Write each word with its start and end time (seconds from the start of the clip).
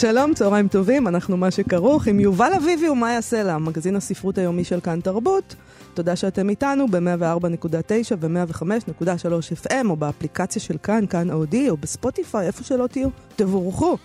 שלום, 0.00 0.34
צהריים 0.34 0.68
טובים, 0.68 1.08
אנחנו 1.08 1.36
מה 1.36 1.50
שכרוך 1.50 2.06
עם 2.06 2.20
יובל 2.20 2.52
אביבי 2.56 2.88
ומאיה 2.88 3.12
סלע, 3.12 3.58
מגזין 3.58 3.96
הספרות 3.96 4.38
היומי 4.38 4.64
של 4.64 4.80
כאן 4.80 5.00
תרבות. 5.00 5.54
תודה 5.94 6.16
שאתם 6.16 6.48
איתנו 6.48 6.86
ב-104.9 6.88 8.14
ו-105.3 8.20 9.66
FM, 9.66 9.86
או 9.88 9.96
באפליקציה 9.96 10.62
של 10.62 10.76
כאן, 10.82 11.06
כאן 11.06 11.30
אודיו, 11.30 11.70
או 11.70 11.76
בספוטיפיי, 11.76 12.46
איפה 12.46 12.64
שלא 12.64 12.86
תהיו, 12.86 13.08
תבורכו. 13.36 13.96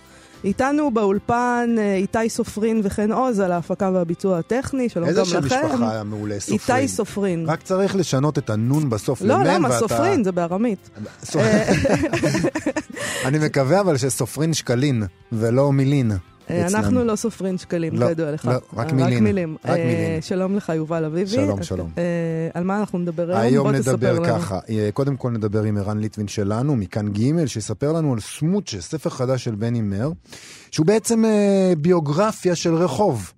איתנו 0.44 0.90
באולפן 0.90 1.74
אה, 1.78 1.94
איתי 1.96 2.28
סופרין 2.28 2.80
וחן 2.84 3.12
עוז 3.12 3.40
על 3.40 3.52
ההפקה 3.52 3.90
והביצוע 3.94 4.38
הטכני, 4.38 4.88
שלום 4.88 5.08
גם 5.08 5.12
לכם. 5.12 5.20
איזה 5.20 5.48
שם 5.48 5.66
משפחה 5.66 6.02
מעולה, 6.04 6.40
סופרין. 6.40 6.76
איתי 6.78 6.88
סופרין. 6.88 7.44
רק 7.48 7.62
צריך 7.62 7.96
לשנות 7.96 8.38
את 8.38 8.50
הנון 8.50 8.90
בסוף 8.90 9.22
לא, 9.22 9.34
למם, 9.34 9.44
למה? 9.46 9.68
ואתה... 9.68 9.78
סופרין, 9.80 10.24
זה 10.24 10.32
בארמית. 10.32 10.90
סופ- 11.24 11.38
אני 13.26 13.38
מקווה 13.38 13.80
אבל 13.80 13.96
שסופרין 13.96 14.54
שקלין, 14.54 15.02
ולא 15.32 15.72
מילין. 15.72 16.12
אנחנו 16.50 17.04
לא 17.04 17.16
סופרים 17.16 17.58
שקלים, 17.58 17.94
לא, 17.94 18.08
כידוע 18.08 18.32
לך. 18.32 18.44
לא, 18.44 18.52
רק 18.74 18.86
אה, 18.86 18.92
מילים. 18.92 19.16
רק 19.16 19.22
מילים. 19.22 19.56
אה, 19.68 19.74
מילים. 19.74 20.22
שלום 20.22 20.56
לך, 20.56 20.72
יובל 20.76 21.04
אביבי. 21.04 21.30
שלום, 21.30 21.62
שלום. 21.62 21.90
אה, 21.98 22.02
על 22.54 22.64
מה 22.64 22.80
אנחנו 22.80 22.98
נדבר 22.98 23.36
היום? 23.36 23.66
היום 23.66 23.68
נדבר. 23.68 24.26
ככה, 24.26 24.58
קודם 24.94 25.16
כל 25.16 25.30
נדבר 25.30 25.62
עם 25.62 25.76
ערן 25.76 25.98
ליטווין 25.98 26.28
שלנו, 26.28 26.76
מכאן 26.76 27.08
ג', 27.08 27.46
שיספר 27.46 27.92
לנו 27.92 28.12
על 28.12 28.20
סמוצ'ה, 28.20 28.80
ספר 28.80 29.10
חדש 29.10 29.44
של 29.44 29.54
בני 29.54 29.80
מר, 29.80 30.10
שהוא 30.70 30.86
בעצם 30.86 31.24
ביוגרפיה 31.78 32.54
של 32.54 32.74
רחוב 32.74 33.32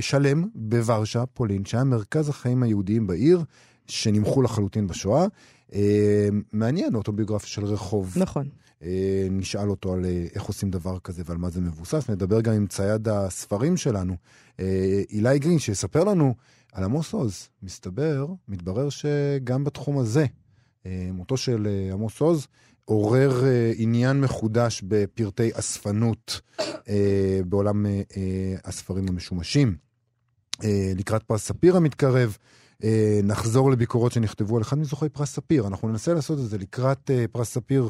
שלם 0.00 0.44
בוורשה, 0.54 1.26
פולין, 1.26 1.64
שהיה 1.64 1.84
מרכז 1.84 2.28
החיים 2.28 2.62
היהודיים 2.62 3.06
בעיר, 3.06 3.42
שנמחו 3.86 4.42
לחלוטין 4.42 4.86
בשואה. 4.86 5.26
אה, 5.74 6.28
מעניין 6.52 6.94
אוטוביוגרפיה 6.94 7.48
של 7.48 7.64
רחוב. 7.64 8.12
נכון. 8.16 8.48
אה, 8.82 9.26
נשאל 9.30 9.70
אותו 9.70 9.92
על 9.92 10.04
אה, 10.04 10.26
איך 10.34 10.42
עושים 10.42 10.70
דבר 10.70 10.98
כזה 10.98 11.22
ועל 11.26 11.38
מה 11.38 11.50
זה 11.50 11.60
מבוסס. 11.60 12.10
נדבר 12.10 12.40
גם 12.40 12.54
עם 12.54 12.66
צייד 12.66 13.08
הספרים 13.08 13.76
שלנו, 13.76 14.16
אה, 14.60 15.02
אילי 15.10 15.38
גרין, 15.38 15.58
שיספר 15.58 16.04
לנו 16.04 16.34
על 16.72 16.84
עמוס 16.84 17.12
עוז. 17.12 17.48
מסתבר, 17.62 18.26
מתברר 18.48 18.88
שגם 18.88 19.64
בתחום 19.64 19.98
הזה, 19.98 20.26
מותו 21.12 21.36
של 21.36 21.68
עמוס 21.92 22.20
עוז 22.20 22.46
עורר 22.84 23.42
עניין 23.76 24.20
מחודש 24.20 24.82
בפרטי 24.82 25.50
אספנות 25.54 26.40
בעולם 27.46 27.86
הספרים 28.64 29.08
המשומשים. 29.08 29.76
לקראת 30.96 31.22
פרס 31.22 31.44
ספיר 31.46 31.76
המתקרב, 31.76 32.36
נחזור 33.22 33.70
לביקורות 33.70 34.12
שנכתבו 34.12 34.56
על 34.56 34.62
אחד 34.62 34.78
מזוכי 34.78 35.08
פרס 35.08 35.34
ספיר. 35.34 35.66
אנחנו 35.66 35.88
ננסה 35.88 36.14
לעשות 36.14 36.38
את 36.38 36.44
זה 36.48 36.58
לקראת 36.58 37.10
פרס 37.32 37.50
ספיר. 37.50 37.88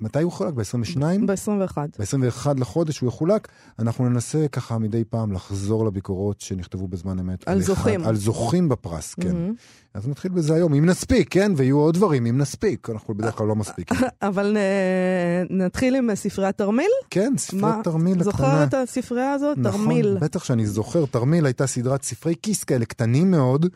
מתי 0.00 0.22
הוא 0.22 0.32
חולק? 0.32 0.54
ב-22? 0.54 0.98
ב-21. 1.26 1.76
ב-21 1.98 2.48
לחודש 2.60 2.98
הוא 2.98 3.08
יחולק. 3.08 3.48
אנחנו 3.78 4.08
ננסה 4.08 4.46
ככה 4.52 4.78
מדי 4.78 5.04
פעם 5.04 5.32
לחזור 5.32 5.86
לביקורות 5.86 6.40
שנכתבו 6.40 6.88
בזמן 6.88 7.18
אמת. 7.18 7.48
על 7.48 7.58
אחד- 7.58 7.66
זוכים. 7.66 8.04
על 8.04 8.16
זוכים 8.16 8.68
בפרס, 8.68 9.14
כן. 9.14 9.32
מהמם. 9.32 9.54
אז 9.94 10.08
נתחיל 10.08 10.30
בזה 10.32 10.54
היום, 10.54 10.74
אם 10.74 10.86
נספיק, 10.86 11.28
כן? 11.30 11.52
ויהיו 11.56 11.78
עוד 11.78 11.94
דברים, 11.94 12.26
אם 12.26 12.38
נספיק. 12.38 12.90
אנחנו 12.90 13.14
בדרך 13.14 13.34
כלל 13.34 13.46
לא 13.46 13.56
מספיקים. 13.56 13.96
אבל 14.22 14.56
אה, 14.56 15.42
נתחיל 15.56 15.94
עם 15.96 16.14
ספריית 16.14 16.58
תרמיל? 16.58 16.90
כן, 17.10 17.32
ספרי 17.38 17.60
מה? 17.60 17.80
תרמיל 17.84 18.12
הקטנה. 18.14 18.24
זוכר 18.32 18.64
את 18.64 18.74
הספרייה 18.74 19.32
הזאת? 19.32 19.58
תרמיל. 19.62 20.06
נכון, 20.10 20.20
בטח 20.20 20.44
שאני 20.44 20.66
זוכר. 20.66 21.06
תרמיל 21.06 21.46
הייתה 21.46 21.66
סדרת 21.66 22.02
ספרי 22.02 22.34
כיס 22.42 22.64
כאלה 22.64 22.84
קטנים 22.84 23.30
מאוד, 23.30 23.66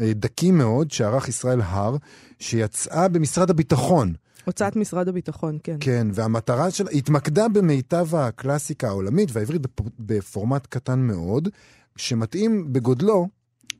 אה, 0.00 0.12
דקים 0.14 0.58
מאוד, 0.58 0.90
שערך 0.90 1.28
ישראל 1.28 1.60
הר, 1.60 1.96
שיצאה 2.38 3.08
במשרד 3.08 3.50
הביטחון. 3.50 4.12
הוצאת 4.44 4.76
משרד 4.76 5.08
הביטחון, 5.08 5.58
כן. 5.62 5.76
כן, 5.80 6.06
והמטרה 6.14 6.70
שלה 6.70 6.90
התמקדה 6.90 7.48
במיטב 7.48 8.14
הקלאסיקה 8.14 8.88
העולמית 8.88 9.28
והעברית 9.32 9.62
בפ- 9.62 9.90
בפורמט 9.98 10.66
קטן 10.66 10.98
מאוד, 11.00 11.48
שמתאים 11.96 12.72
בגודלו 12.72 13.28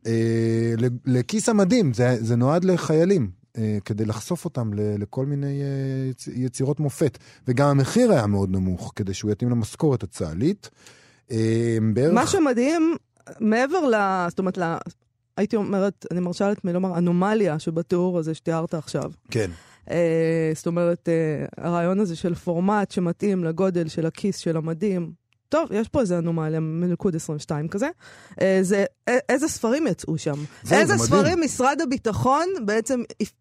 אה, 0.07 0.75
לכיס 1.07 1.49
המדים, 1.49 1.95
זה, 1.95 2.17
זה 2.21 2.37
נועד 2.37 2.65
לחיילים, 2.65 3.31
אה, 3.59 3.79
כדי 3.85 4.05
לחשוף 4.05 4.45
אותם 4.45 4.75
ל, 4.75 4.81
לכל 5.03 5.27
מיני 5.27 5.63
אה, 5.63 5.67
יצ- 6.11 6.31
יצירות 6.35 6.81
מופת. 6.81 7.19
וגם 7.49 7.69
המחיר 7.69 8.13
היה 8.13 8.27
מאוד 8.27 8.51
נמוך, 8.51 8.93
כדי 8.97 9.15
שהוא 9.15 9.31
יתאים 9.31 9.51
למשכורת 9.51 10.03
הצה"לית. 10.03 10.71
אה, 11.31 11.79
בערך... 11.95 12.15
מה 12.15 12.27
שמדהים, 12.27 12.97
מעבר 13.41 13.89
ל... 13.89 13.95
זאת 14.29 14.39
אומרת, 14.39 14.59
ל... 14.59 14.77
הייתי 15.37 15.57
אומרת, 15.57 16.07
אני 16.11 16.21
מרשה 16.21 16.49
לעצמי 16.49 16.73
לומר, 16.73 16.99
אנומליה 16.99 17.59
שבתיאור 17.59 18.19
הזה 18.19 18.35
שתיארת 18.35 18.75
עכשיו. 18.75 19.11
כן, 19.31 19.51
זאת 20.55 20.67
אומרת, 20.67 21.09
אה, 21.09 21.65
הרעיון 21.65 22.01
הזה 22.01 22.17
של 22.17 22.35
פורמט 22.35 22.91
שמתאים 22.91 23.45
לגודל 23.45 23.89
של 23.89 24.07
הכיס 24.07 24.37
של 24.39 24.57
המדים. 24.57 25.13
טוב, 25.49 25.69
יש 25.73 25.89
פה 25.89 26.01
איזה 26.01 26.19
אנומליה 26.19 26.61
מלכוד 26.61 27.17
22 27.17 27.69
כזה. 27.69 27.89
אה, 28.41 28.59
זה, 28.63 28.85
איזה 29.29 29.49
ספרים 29.49 29.87
יצאו 29.87 30.19
שם? 30.19 30.35
זהו, 30.63 30.79
איזה 30.79 30.97
זה. 30.97 31.05
ספרים 31.07 31.41
משרד 31.41 31.81
הביטחון 31.83 32.47
בעצם 32.65 33.03
הפ- 33.23 33.33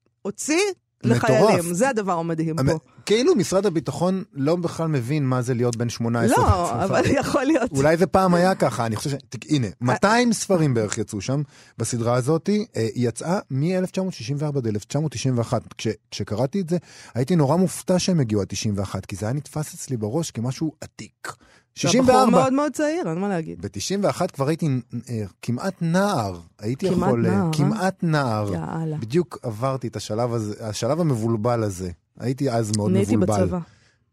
הוציא 1.09 1.15
מטורף. 1.35 1.41
לחיילים? 1.41 1.73
זה 1.73 1.89
הדבר 1.89 2.19
המדהים 2.19 2.55
המ- 2.59 2.71
פה. 2.71 2.79
כאילו 3.05 3.35
משרד 3.35 3.65
הביטחון 3.65 4.23
לא 4.33 4.55
בכלל 4.55 4.87
מבין 4.87 5.25
מה 5.25 5.41
זה 5.41 5.53
להיות 5.53 5.75
בן 5.75 5.89
18. 5.89 6.37
לא, 6.37 6.83
אבל 6.83 7.01
יכול 7.19 7.43
להיות. 7.43 7.71
אולי 7.71 7.97
זה 7.97 8.07
פעם 8.07 8.33
היה 8.33 8.55
ככה, 8.55 8.85
אני 8.85 8.95
חושב 8.95 9.09
ש... 9.09 9.13
הנה, 9.49 9.67
200 9.81 10.33
ספרים 10.33 10.73
בערך 10.73 10.97
יצאו 10.97 11.21
שם 11.21 11.41
בסדרה 11.77 12.15
הזאת, 12.15 12.49
אה, 12.49 12.55
היא 12.95 13.07
יצאה 13.09 13.39
מ-1964 13.51 14.57
עד 14.57 14.67
1991. 14.67 15.61
כש, 15.77 15.87
כשקראתי 16.11 16.61
את 16.61 16.69
זה, 16.69 16.77
הייתי 17.15 17.35
נורא 17.35 17.55
מופתע 17.55 17.99
שהם 17.99 18.19
הגיעו 18.19 18.41
עד 18.41 18.47
91, 18.47 19.05
כי 19.05 19.15
זה 19.15 19.25
היה 19.25 19.33
נתפס 19.33 19.73
אצלי 19.73 19.97
בראש 19.97 20.31
כמשהו 20.31 20.73
עתיק. 20.81 21.33
אתה 21.79 21.87
בחור 21.87 22.01
64. 22.01 22.29
מאוד 22.29 22.53
מאוד 22.53 22.71
צעיר, 22.71 23.09
אין 23.09 23.17
מה 23.17 23.29
להגיד. 23.29 23.61
ב-91 23.61 24.27
כבר 24.33 24.47
הייתי 24.47 24.67
אה, 25.09 25.23
כמעט 25.41 25.73
נער, 25.81 26.39
הייתי 26.59 26.87
כמעט 26.89 27.09
יכול... 27.09 27.25
אה, 27.25 27.31
נער, 27.31 27.45
אה? 27.45 27.51
כמעט 27.53 28.03
נער. 28.03 28.53
יאללה. 28.53 28.97
בדיוק 28.97 29.37
עברתי 29.43 29.87
את 29.87 29.95
השלב 29.95 30.33
הזה, 30.33 30.67
השלב 30.67 30.99
המבולבל 30.99 31.63
הזה. 31.63 31.91
הייתי 32.19 32.51
אז 32.51 32.71
מאוד 32.77 32.89
אני 32.91 32.99
הייתי 32.99 33.15
מבולבל. 33.15 33.45
בצבא. 33.45 33.59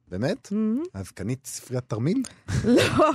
באמת? 0.08 0.48
מהמם. 0.52 0.82
אז 0.94 1.10
קנית 1.10 1.46
ספריית 1.46 1.84
תרמיל? 1.88 2.22
לא. 2.64 3.10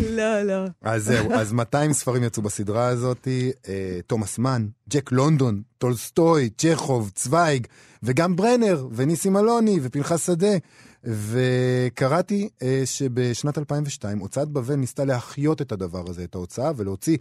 לא, 0.00 0.42
לא. 0.42 0.64
אז 0.82 1.04
זהו, 1.04 1.32
אז 1.32 1.52
200 1.52 1.92
ספרים 1.92 2.22
יצאו 2.22 2.42
בסדרה 2.42 2.86
הזאת, 2.86 3.28
אה, 3.68 4.00
תומאס 4.06 4.38
מן, 4.38 4.66
ג'ק 4.88 5.12
לונדון, 5.12 5.62
טולסטוי, 5.78 6.50
צ'כוב, 6.50 7.10
צוויג, 7.14 7.66
וגם 8.02 8.36
ברנר, 8.36 8.88
וניסים 8.92 9.36
אלוני, 9.36 9.78
ופנחס 9.82 10.26
שדה. 10.26 10.56
וקראתי 11.04 12.48
אה, 12.62 12.82
שבשנת 12.84 13.58
2002 13.58 14.18
הוצאת 14.18 14.48
בבל 14.48 14.74
ניסתה 14.74 15.04
להחיות 15.04 15.62
את 15.62 15.72
הדבר 15.72 16.10
הזה, 16.10 16.24
את 16.24 16.34
ההוצאה, 16.34 16.72
ולהוציא 16.76 17.16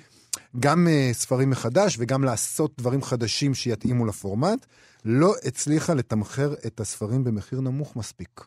גם 0.60 0.88
אה, 0.88 1.10
ספרים 1.14 1.50
מחדש 1.50 1.96
וגם 2.00 2.24
לעשות 2.24 2.72
דברים 2.78 3.02
חדשים 3.02 3.54
שיתאימו 3.54 4.06
לפורמט. 4.06 4.66
לא 5.06 5.34
הצליחה 5.46 5.94
לתמחר 5.94 6.54
את 6.66 6.80
הספרים 6.80 7.24
במחיר 7.24 7.62
נמוך 7.62 7.96
מספיק. 7.96 8.42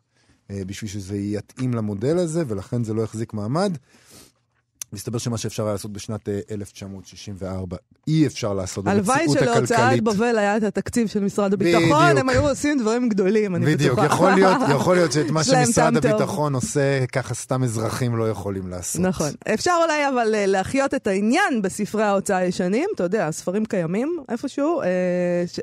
אה, 0.50 0.62
בשביל 0.66 0.90
שזה 0.90 1.16
יתאים 1.16 1.74
למודל 1.74 2.18
הזה, 2.18 2.42
ולכן 2.48 2.84
זה 2.84 2.94
לא 2.94 3.02
החזיק 3.02 3.34
מעמד. 3.34 3.76
מסתבר 4.92 5.18
שמה 5.18 5.38
שאפשר 5.38 5.64
היה 5.64 5.72
לעשות 5.72 5.92
בשנת 5.92 6.28
אה, 6.28 6.40
1964, 6.50 7.76
אי 8.08 8.26
אפשר 8.26 8.54
לעשות 8.54 8.86
הלוואי 8.86 9.18
במציאות 9.26 9.38
שלהוצאת 9.38 9.78
הכלכלית. 9.78 10.02
בבל 10.04 10.38
היה 10.38 10.56
את 10.56 10.62
התקציב 10.62 11.08
של 11.08 11.20
משרד 11.20 11.52
הביטחון, 11.52 11.82
בדיוק. 11.82 12.18
הם 12.20 12.28
היו 12.28 12.48
עושים 12.48 12.78
דברים 12.78 13.08
גדולים, 13.08 13.56
אני 13.56 13.66
בטוחה. 13.66 13.76
בדיוק, 13.76 13.98
יכול 14.12 14.30
להיות, 14.30 14.56
יכול 14.70 14.96
להיות 14.96 15.12
שאת 15.12 15.30
מה 15.30 15.44
שמשרד 15.44 15.94
טוב. 16.00 16.06
הביטחון 16.06 16.54
עושה, 16.54 17.06
ככה 17.06 17.34
סתם 17.34 17.64
אזרחים 17.64 18.16
לא 18.16 18.30
יכולים 18.30 18.68
לעשות. 18.68 19.02
נכון. 19.02 19.30
אפשר 19.54 19.72
אולי 19.84 20.08
אבל 20.08 20.34
אה, 20.34 20.46
להחיות 20.46 20.94
את 20.94 21.06
העניין 21.06 21.62
בספרי 21.62 22.02
ההוצאה 22.02 22.36
הישנים, 22.36 22.88
אתה 22.94 23.02
יודע, 23.02 23.26
הספרים 23.26 23.64
קיימים 23.64 24.18
איפשהו, 24.28 24.82
אה, 24.82 24.86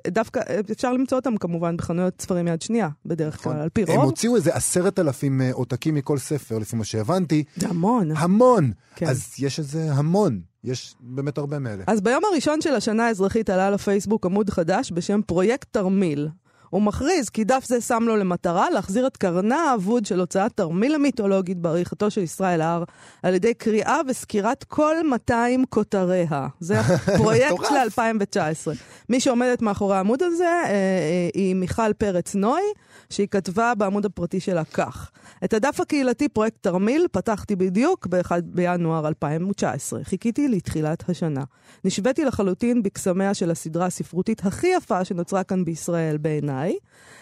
דווקא 0.07 0.39
אה, 0.49 0.59
אפשר 0.71 0.93
למצוא 0.93 1.17
אותם 1.17 1.37
כמובן 1.37 1.77
בחנויות 1.77 2.21
ספרים 2.21 2.47
יד 2.47 2.61
שנייה, 2.61 2.89
בדרך 3.05 3.35
נכון. 3.39 3.53
כלל, 3.53 3.61
על 3.61 3.69
פי 3.69 3.81
הם 3.81 3.87
רוב. 3.89 4.05
הוציאו 4.05 4.35
איזה 4.35 4.55
עשרת 4.55 4.99
אלפים 4.99 5.41
אה, 5.41 5.49
עותקים 5.53 5.95
מכל 5.95 6.17
ספר, 6.17 6.57
לפי 6.59 6.75
מה 6.75 6.85
שהבנתי. 6.85 7.43
זה 7.57 7.67
המון. 7.67 8.11
המון. 8.15 8.71
כן. 8.95 9.05
אז 9.17 9.33
יש 9.39 9.59
איזה 9.59 9.91
המון. 9.93 10.41
יש 10.63 10.95
באמת 10.99 11.37
הרבה 11.37 11.59
מאלה. 11.59 11.83
אז 11.87 12.01
ביום 12.01 12.23
הראשון 12.31 12.61
של 12.61 12.75
השנה 12.75 13.07
האזרחית 13.07 13.49
עלה 13.49 13.69
לפייסבוק 13.69 14.25
עמוד 14.25 14.49
חדש 14.49 14.91
בשם 14.91 15.21
פרויקט 15.25 15.67
תרמיל. 15.71 16.27
הוא 16.69 16.81
מכריז 16.81 17.29
כי 17.29 17.43
דף 17.43 17.65
זה 17.65 17.81
שם 17.81 18.03
לו 18.07 18.17
למטרה 18.17 18.69
להחזיר 18.69 19.07
את 19.07 19.17
קרנה 19.17 19.55
האבוד 19.55 20.05
של 20.05 20.19
הוצאת 20.19 20.51
תרמיל 20.55 20.95
המיתולוגית 20.95 21.57
בעריכתו 21.57 22.11
של 22.11 22.21
ישראל 22.21 22.61
הר, 22.61 22.83
על 23.23 23.33
ידי 23.33 23.53
קריאה 23.53 23.99
וסקירת 24.07 24.63
כל 24.63 24.95
200 25.09 25.65
כותריה. 25.69 26.47
זה 26.59 26.79
הפרויקט 26.79 27.65
של 27.69 27.75
2019. 27.75 28.73
מי 29.09 29.19
שעומדת 29.19 29.61
מאחורי 29.61 29.95
העמוד 29.95 30.23
הזה 30.23 30.43
אה, 30.43 30.69
אה, 30.69 31.29
היא 31.33 31.55
מיכל 31.55 31.93
פרץ 31.93 32.35
נוי, 32.35 32.61
שהיא 33.09 33.27
כתבה 33.27 33.75
בעמוד 33.75 34.05
הפרטי 34.05 34.39
שלה 34.39 34.63
כך: 34.63 35.11
את 35.43 35.53
הדף 35.53 35.79
הקהילתי 35.79 36.29
פרויקט 36.29 36.57
תרמיל 36.61 37.07
פתחתי 37.11 37.55
בדיוק 37.55 38.07
ב-1 38.07 38.31
בינואר 38.43 39.07
2019. 39.07 40.03
חיכיתי 40.03 40.47
לתחילת 40.47 41.09
השנה. 41.09 41.43
נשוויתי 41.83 42.25
לחלוטין 42.25 42.83
בקסמיה 42.83 43.33
של 43.33 43.51
הסדרה 43.51 43.85
הספרותית 43.85 44.45
הכי 44.45 44.67
יפה 44.67 45.05
שנוצרה 45.05 45.43
כאן 45.43 45.65
בישראל 45.65 46.17
בעיניי. 46.17 46.56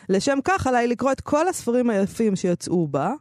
לשם 0.09 0.37
כך 0.43 0.67
עליי 0.67 0.87
לקרוא 0.87 1.11
את 1.11 1.21
כל 1.21 1.47
הספרים 1.47 1.89
היפים 1.89 2.35
שיצאו 2.35 2.87
בה, 2.87 3.13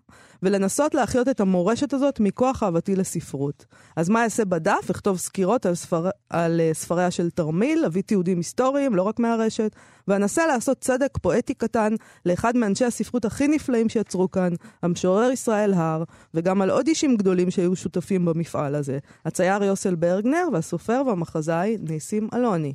ולנסות 0.45 0.95
להחיות 0.95 1.29
את 1.29 1.41
המורשת 1.41 1.93
הזאת 1.93 2.21
מכוח 2.21 2.63
אהבתי 2.63 2.97
לספרות. 2.97 3.67
אז 3.97 4.09
מה 4.09 4.25
אעשה 4.25 4.45
בדף? 4.45 4.91
אכתוב 4.91 5.19
סקירות 5.19 5.67
על, 5.67 5.75
ספר... 5.75 6.09
על 6.31 6.61
uh, 6.71 6.75
ספריה 6.75 7.11
של 7.11 7.31
תרמיל, 7.31 7.85
אביא 7.85 8.03
תיעודים 8.03 8.39
היסטוריים, 8.39 8.95
לא 8.95 9.03
רק 9.03 9.19
מהרשת, 9.19 9.77
ואנסה 10.09 10.47
לעשות 10.47 10.81
צדק 10.81 11.19
פואטי 11.23 11.55
קטן 11.55 11.95
לאחד 12.27 12.57
מאנשי 12.57 12.85
הספרות 12.85 13.25
הכי 13.25 13.49
נפלאים 13.49 13.89
שיצרו 13.89 14.31
כאן, 14.31 14.53
המשורר 14.83 15.31
ישראל 15.31 15.75
הר, 15.75 16.05
וגם 16.35 16.63
על 16.63 16.71
עוד 16.71 16.89
אישים 16.89 17.17
גדולים 17.17 17.51
שהיו 17.51 17.77
שותפים 17.77 18.25
במפעל 18.25 18.75
הזה, 18.75 18.99
הצייר 19.25 19.63
יוסל 19.63 19.95
ברגנר 19.95 20.49
והסופר 20.53 21.03
והמחזאי 21.07 21.77
ניסים 21.81 22.29
אלוני. 22.35 22.75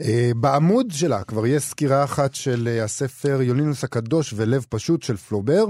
Uh, 0.00 0.04
בעמוד 0.36 0.90
שלה 0.90 1.24
כבר 1.24 1.46
יש 1.46 1.62
סקירה 1.62 2.04
אחת 2.04 2.34
של 2.34 2.68
uh, 2.78 2.84
הספר 2.84 3.42
יולינוס 3.42 3.84
הקדוש 3.84 4.34
ולב 4.36 4.66
פשוט 4.68 5.02
של 5.02 5.16
פלובר. 5.16 5.64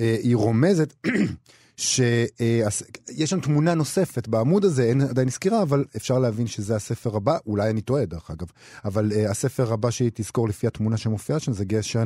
אה, 0.00 0.16
היא 0.22 0.36
רומזת 0.36 0.94
שיש 1.76 3.30
שם 3.30 3.40
תמונה 3.40 3.74
נוספת 3.74 4.28
בעמוד 4.28 4.64
הזה, 4.64 4.84
אין 4.84 5.00
עדיין 5.00 5.30
סקירה, 5.30 5.62
אבל 5.62 5.84
אפשר 5.96 6.18
להבין 6.18 6.46
שזה 6.46 6.76
הספר 6.76 7.16
הבא, 7.16 7.38
אולי 7.46 7.70
אני 7.70 7.80
טועה 7.80 8.04
דרך 8.04 8.30
אגב, 8.30 8.46
אבל 8.84 9.12
הספר 9.28 9.72
הבא 9.72 9.90
שהיא 9.90 10.10
תזכור 10.14 10.48
לפי 10.48 10.66
התמונה 10.66 10.96
שמופיעה 10.96 11.38
שם 11.38 11.52
זה 11.52 11.64
גשר, 11.64 12.02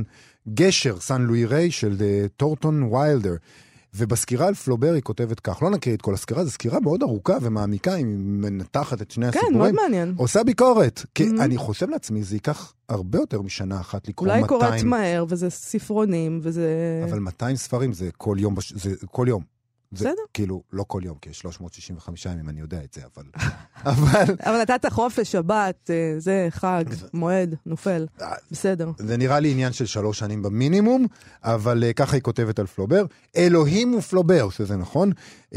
גשר 0.55 1.01
סן 1.01 1.23
לואי 1.23 1.45
ריי 1.45 1.71
של 1.71 1.97
טורטון 2.37 2.83
ויילדר. 2.83 3.37
ובסקירה 3.95 4.47
על 4.47 4.55
פלובר 4.55 4.93
היא 4.93 5.03
כותבת 5.03 5.41
כך, 5.41 5.63
לא 5.63 5.71
נקריא 5.71 5.95
את 5.95 6.03
כל 6.03 6.15
הסקירה, 6.15 6.45
זו 6.45 6.51
סקירה 6.51 6.81
מאוד 6.81 7.03
ארוכה 7.03 7.35
ומעמיקה, 7.43 7.95
היא 7.95 8.05
מנתחת 8.09 9.03
את 9.03 9.11
שני 9.11 9.33
כן, 9.33 9.39
הסיפורים. 9.39 9.53
כן, 9.53 9.59
מאוד 9.59 9.75
מעניין. 9.75 10.15
עושה 10.17 10.45
ביקורת. 10.45 11.03
כי 11.15 11.25
mm-hmm. 11.25 11.43
אני 11.43 11.57
חושב 11.57 11.91
לעצמי, 11.91 12.23
זה 12.23 12.37
ייקח 12.37 12.73
הרבה 12.89 13.19
יותר 13.19 13.43
משנה 13.43 13.81
אחת 13.81 14.09
לקרוא 14.09 14.29
200... 14.29 14.45
אולי 14.45 14.49
קוראת 14.49 14.83
מהר, 14.83 15.25
וזה 15.29 15.51
ספרונים, 15.51 16.41
וזה... 16.43 16.69
אבל 17.11 17.19
200 17.19 17.57
ספרים 17.57 17.93
זה 17.93 18.09
כל 18.17 18.37
יום, 18.41 18.55
בש... 18.55 18.73
זה 18.73 18.95
כל 19.11 19.27
יום. 19.29 19.58
בסדר. 19.93 20.23
כאילו, 20.35 20.63
לא 20.73 20.85
כל 20.89 21.01
יום, 21.05 21.19
כי 21.21 21.31
יש 21.31 21.39
365 21.39 22.27
ימים, 22.27 22.49
אני 22.49 22.61
יודע 22.61 22.85
את 22.85 22.95
זה, 22.95 23.01
אבל... 23.15 23.25
אבל... 23.93 24.35
אבל 24.41 24.61
נתת 24.63 24.87
חופש, 24.91 25.33
שבת, 25.33 25.91
אה, 25.91 26.15
זה 26.19 26.49
חג, 26.51 26.85
מועד, 27.13 27.55
נופל, 27.67 28.07
אה, 28.23 28.33
בסדר. 28.51 28.91
זה 28.99 29.17
נראה 29.17 29.41
לי 29.41 29.51
עניין 29.51 29.73
של 29.73 29.87
שלוש 29.87 30.19
שנים 30.19 30.43
במינימום, 30.43 31.07
אבל 31.45 31.85
uh, 31.91 31.93
ככה 31.93 32.17
היא 32.17 32.23
כותבת 32.23 32.59
על 32.59 32.67
פלובר. 32.67 33.05
אלוהים 33.37 33.95
ופלובר, 33.95 34.51
שזה 34.51 34.77
נכון. 34.77 35.13
Uh, 35.53 35.57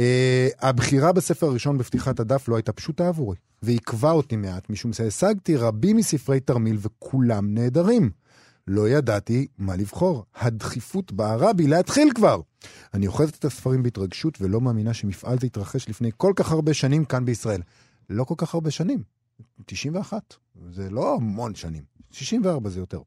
הבחירה 0.62 1.12
בספר 1.12 1.48
הראשון 1.48 1.78
בפתיחת 1.78 2.20
הדף 2.20 2.48
לא 2.48 2.56
הייתה 2.56 2.72
פשוטה 2.72 3.08
עבורי, 3.08 3.38
ועיכבה 3.64 4.12
אותי 4.12 4.36
מעט, 4.36 4.70
משום 4.70 4.94
שהשגתי 4.94 5.56
רבים 5.56 5.98
מספרי 5.98 6.40
תרמיל 6.40 6.78
וכולם 6.82 7.54
נהדרים. 7.54 8.21
לא 8.72 8.90
ידעתי 8.90 9.48
מה 9.58 9.76
לבחור. 9.76 10.26
הדחיפות 10.36 11.12
בערה 11.12 11.54
בי 11.54 11.68
להתחיל 11.68 12.12
כבר. 12.16 12.42
אני 12.94 13.08
אוחזת 13.08 13.36
את 13.36 13.46
הספרים 13.46 13.84
בהתרגשות 13.84 14.42
ולא 14.42 14.62
מאמינה 14.62 14.94
שמפעל 14.94 15.40
זה 15.40 15.46
התרחש 15.46 15.90
לפני 15.90 16.12
כל 16.18 16.34
כך 16.36 16.52
הרבה 16.52 16.74
שנים 16.74 17.06
כאן 17.06 17.26
בישראל. 17.26 17.62
לא 18.10 18.24
כל 18.24 18.36
כך 18.38 18.54
הרבה 18.54 18.72
שנים, 18.72 19.04
91. 19.66 20.36
זה 20.70 20.90
לא 20.90 21.16
המון 21.16 21.56
שנים. 21.56 21.84
64 22.12 22.70
זה 22.70 22.80
יותר. 22.80 23.00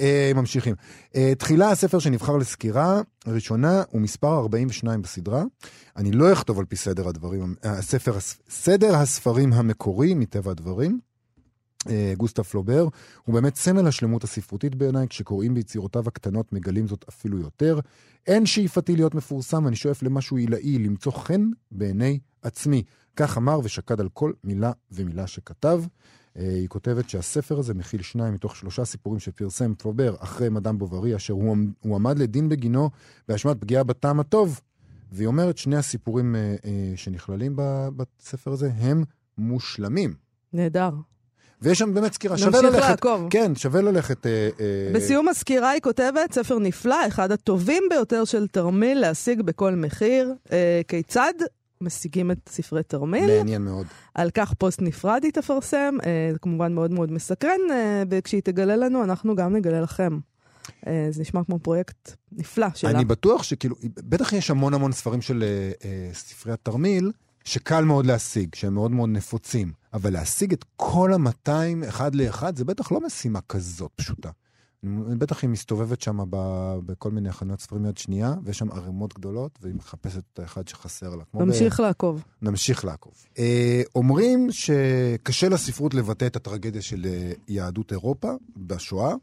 אה, 0.00 0.32
ממשיכים. 0.34 0.74
אה, 1.16 1.32
תחילה 1.38 1.70
הספר 1.70 1.98
שנבחר 1.98 2.36
לסקירה 2.36 3.00
ראשונה 3.26 3.82
הוא 3.90 4.00
מספר 4.00 4.38
42 4.38 5.02
בסדרה. 5.02 5.44
אני 5.96 6.12
לא 6.12 6.32
אכתוב 6.32 6.58
על 6.58 6.64
פי 6.64 6.76
סדר 6.76 7.08
הדברים, 7.08 7.54
הספר, 7.62 8.18
סדר 8.48 8.94
הספרים 8.94 9.52
המקורי 9.52 10.14
מטבע 10.14 10.50
הדברים. 10.50 11.00
אה, 11.90 12.12
גוסטה 12.16 12.44
פלובר, 12.44 12.88
הוא 13.24 13.34
באמת 13.34 13.56
סמל 13.56 13.86
השלמות 13.86 14.24
הספרותית 14.24 14.74
בעיניי, 14.74 15.08
כשקוראים 15.08 15.54
ביצירותיו 15.54 16.04
הקטנות 16.06 16.52
מגלים 16.52 16.86
זאת 16.86 17.04
אפילו 17.08 17.38
יותר. 17.38 17.80
אין 18.26 18.46
שאיפתי 18.46 18.96
להיות 18.96 19.14
מפורסם, 19.14 19.66
אני 19.66 19.76
שואף 19.76 20.02
למשהו 20.02 20.36
עילאי, 20.36 20.78
למצוא 20.78 21.12
חן 21.12 21.50
בעיני 21.70 22.18
עצמי. 22.42 22.82
כך 23.16 23.38
אמר 23.38 23.60
ושקד 23.64 24.00
על 24.00 24.08
כל 24.08 24.32
מילה 24.44 24.72
ומילה 24.92 25.26
שכתב. 25.26 25.82
אה, 26.38 26.48
היא 26.48 26.68
כותבת 26.68 27.08
שהספר 27.08 27.58
הזה 27.58 27.74
מכיל 27.74 28.02
שניים 28.02 28.34
מתוך 28.34 28.56
שלושה 28.56 28.84
סיפורים 28.84 29.20
שפרסם 29.20 29.74
פלובר 29.74 30.14
אחרי 30.18 30.48
מדאם 30.48 30.78
בוברי, 30.78 31.16
אשר 31.16 31.34
הוא, 31.34 31.56
הוא 31.80 31.96
עמד 31.96 32.18
לדין 32.18 32.48
בגינו 32.48 32.90
באשמת 33.28 33.60
פגיעה 33.60 33.84
בטעם 33.84 34.20
הטוב. 34.20 34.60
והיא 35.12 35.26
אומרת, 35.26 35.58
שני 35.58 35.76
הסיפורים 35.76 36.36
אה, 36.36 36.56
שנכללים 36.96 37.56
בספר 37.96 38.52
הזה 38.52 38.70
הם 38.76 39.04
מושלמים. 39.38 40.14
נהדר. 40.52 40.90
ויש 41.64 41.78
שם 41.78 41.94
באמת 41.94 42.12
סקירה, 42.12 42.38
שווה 42.38 42.62
ללכת. 42.62 42.74
נמשיך 42.74 42.90
לעקוב. 42.90 43.26
כן, 43.30 43.54
שווה 43.54 43.82
ללכת. 43.82 44.26
אה, 44.26 44.48
אה... 44.60 44.90
בסיום 44.94 45.28
הסקירה 45.28 45.70
היא 45.70 45.80
כותבת, 45.80 46.32
ספר 46.32 46.58
נפלא, 46.58 47.06
אחד 47.06 47.32
הטובים 47.32 47.82
ביותר 47.90 48.24
של 48.24 48.46
תרמיל 48.46 48.98
להשיג 48.98 49.42
בכל 49.42 49.74
מחיר. 49.74 50.34
אה, 50.52 50.80
כיצד 50.88 51.32
משיגים 51.80 52.30
את 52.30 52.38
ספרי 52.48 52.82
תרמיל? 52.82 53.38
מעניין 53.38 53.62
מאוד. 53.62 53.86
על 54.14 54.30
כך 54.30 54.54
פוסט 54.54 54.82
נפרד 54.82 55.20
היא 55.24 55.32
תפרסם, 55.32 55.94
אה, 56.06 56.28
זה 56.32 56.38
כמובן 56.38 56.72
מאוד 56.72 56.90
מאוד 56.90 57.12
מסקרן, 57.12 57.60
אה, 57.70 58.02
וכשהיא 58.10 58.42
תגלה 58.44 58.76
לנו, 58.76 59.04
אנחנו 59.04 59.36
גם 59.36 59.56
נגלה 59.56 59.80
לכם. 59.80 60.18
אה, 60.86 61.06
זה 61.10 61.20
נשמע 61.20 61.44
כמו 61.44 61.58
פרויקט 61.58 62.12
נפלא 62.32 62.66
שלה. 62.74 62.90
אני 62.90 63.04
בטוח 63.04 63.42
שכאילו, 63.42 63.76
בטח 63.84 64.32
יש 64.32 64.50
המון 64.50 64.74
המון 64.74 64.92
ספרים 64.92 65.22
של 65.22 65.42
אה, 65.42 65.70
אה 65.84 66.10
ספרי 66.14 66.52
התרמיל, 66.52 67.12
שקל 67.44 67.84
מאוד 67.84 68.06
להשיג, 68.06 68.54
שהם 68.54 68.74
מאוד 68.74 68.90
מאוד 68.90 69.08
נפוצים. 69.08 69.72
אבל 69.94 70.12
להשיג 70.12 70.52
את 70.52 70.64
כל 70.76 71.12
ה-200 71.12 71.88
אחד 71.88 72.14
לאחד, 72.14 72.56
זה 72.56 72.64
בטח 72.64 72.92
לא 72.92 73.00
משימה 73.00 73.40
כזאת 73.48 73.90
פשוטה. 73.96 74.30
בטח 75.18 75.42
היא 75.42 75.50
מסתובבת 75.50 76.00
שם 76.00 76.18
בכל 76.86 77.10
מיני 77.10 77.32
חנויות 77.32 77.60
ספרים 77.60 77.86
יד 77.86 77.98
שנייה, 77.98 78.34
ויש 78.44 78.58
שם 78.58 78.72
ערימות 78.72 79.14
גדולות, 79.14 79.58
והיא 79.62 79.74
מחפשת 79.74 80.22
את 80.32 80.38
האחד 80.38 80.68
שחסר 80.68 81.14
לה. 81.16 81.24
נמשיך 81.34 81.80
ב... 81.80 81.82
לעקוב. 81.82 82.24
נמשיך 82.42 82.84
לעקוב. 82.84 83.12
אה, 83.38 83.82
אומרים 83.94 84.48
שקשה 84.50 85.48
לספרות 85.48 85.94
לבטא 85.94 86.26
את 86.26 86.36
הטרגדיה 86.36 86.82
של 86.82 87.06
אה, 87.06 87.32
יהדות 87.48 87.92
אירופה 87.92 88.32
בשואה. 88.56 89.14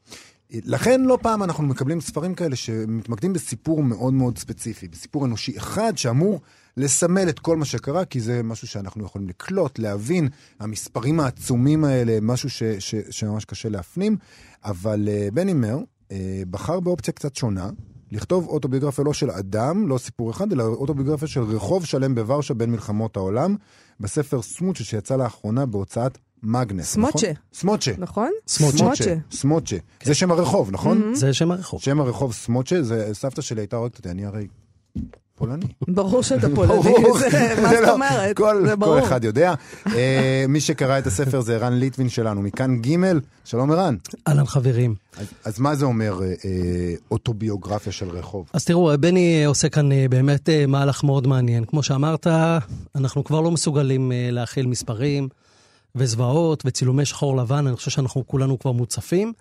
לכן 0.52 1.02
לא 1.02 1.18
פעם 1.22 1.44
אנחנו 1.44 1.64
מקבלים 1.64 2.02
ספרים 2.02 2.36
כאלה 2.36 2.56
שמתמקדים 2.56 3.34
בסיפור 3.34 3.84
מאוד 3.84 4.14
מאוד 4.14 4.38
ספציפי, 4.38 4.88
בסיפור 4.88 5.26
אנושי 5.26 5.58
אחד 5.58 5.98
שאמור 5.98 6.42
לסמל 6.78 7.30
את 7.30 7.40
כל 7.40 7.58
מה 7.58 7.66
שקרה, 7.66 8.06
כי 8.06 8.22
זה 8.22 8.44
משהו 8.44 8.68
שאנחנו 8.68 9.06
יכולים 9.06 9.30
לקלוט, 9.30 9.80
להבין. 9.80 10.30
המספרים 10.60 11.20
העצומים 11.20 11.84
האלה, 11.84 12.18
משהו 12.22 12.50
ש, 12.50 12.64
ש, 12.64 12.96
שממש 13.10 13.46
קשה 13.46 13.70
להפנים. 13.70 14.18
אבל 14.66 15.08
uh, 15.08 15.34
בני 15.34 15.54
מר 15.54 15.78
uh, 15.78 16.14
בחר 16.50 16.80
באופציה 16.80 17.14
קצת 17.14 17.36
שונה, 17.36 17.70
לכתוב 18.12 18.48
אוטוביוגרפיה 18.48 19.04
לא 19.04 19.14
של 19.14 19.32
אדם, 19.32 19.88
לא 19.88 19.98
סיפור 19.98 20.32
אחד, 20.32 20.52
אלא 20.52 20.64
אוטוביוגרפיה 20.64 21.28
של 21.28 21.42
רחוב 21.42 21.86
שלם 21.86 22.16
בוורשה 22.16 22.54
בין 22.54 22.72
מלחמות 22.72 23.18
העולם, 23.18 23.56
בספר 24.00 24.42
סמוצ'ה 24.42 24.84
שיצא 24.84 25.16
לאחרונה 25.16 25.66
בהוצאת 25.66 26.18
מאגנס, 26.44 26.98
נכון? 26.98 27.12
סמוצ'ה. 27.12 27.32
סמוצ'ה. 27.54 27.92
נכון? 27.98 28.30
סמוצ'ה. 28.48 29.16
סמוצ'ה. 29.32 29.78
זה 30.04 30.14
שם 30.14 30.32
הרחוב, 30.32 30.72
נכון? 30.72 31.02
Mm-hmm. 31.02 31.18
זה 31.18 31.34
שם 31.34 31.52
הרחוב. 31.52 31.82
שם 31.82 32.00
הרחוב 32.00 32.34
סמוצ'ה, 32.34 32.84
זה 32.84 33.10
סבתא 33.14 33.42
שלי 33.42 33.62
הייתה 33.62 33.76
הורגת 33.76 33.98
אותי, 33.98 34.10
אני 34.10 34.26
הרי 34.26 34.48
פולני. 35.42 35.66
ברור 35.88 36.24
שאתה 36.24 36.48
פולני, 36.56 36.74
מה 37.62 37.70
זאת 37.70 37.80
לא- 37.82 37.94
אומרת? 37.94 38.38
זה 38.66 38.76
ברור. 38.76 39.00
כל 39.00 39.06
אחד 39.06 39.24
יודע. 39.24 39.54
אה, 39.88 40.46
מי 40.50 40.60
שקרא 40.60 41.00
את 41.00 41.08
הספר 41.08 41.42
זה 41.42 41.56
ערן 41.56 41.74
ליטווין 41.74 42.10
שלנו, 42.10 42.42
מכאן 42.42 42.82
ג', 42.82 42.96
שלום 43.46 43.72
ערן. 43.72 43.96
אהלן 44.28 44.46
חברים. 44.46 44.96
אז 45.46 45.60
מה 45.60 45.76
זה 45.76 45.86
אומר 45.86 46.20
אה, 46.24 46.28
אה, 46.28 46.34
אוטוביוגרפיה 47.12 47.92
של 47.92 48.10
רחוב? 48.10 48.50
אז 48.54 48.66
תראו, 48.66 48.92
בני 49.00 49.46
עושה 49.46 49.70
כאן 49.70 49.90
באמת 50.10 50.50
מהלך 50.68 51.04
מאוד 51.04 51.28
מעניין. 51.28 51.66
כמו 51.66 51.84
שאמרת, 51.84 52.28
אנחנו 52.96 53.24
כבר 53.24 53.42
לא 53.42 53.52
מסוגלים 53.52 54.12
להכיל 54.16 54.68
מספרים 54.68 55.28
וזוועות 55.96 56.64
וצילומי 56.66 57.06
שחור 57.06 57.38
לבן, 57.38 57.68
אני 57.68 57.76
חושב 57.76 57.92
שאנחנו 57.92 58.28
כולנו 58.28 58.60
כבר 58.60 58.72
מוצפים. 58.72 59.34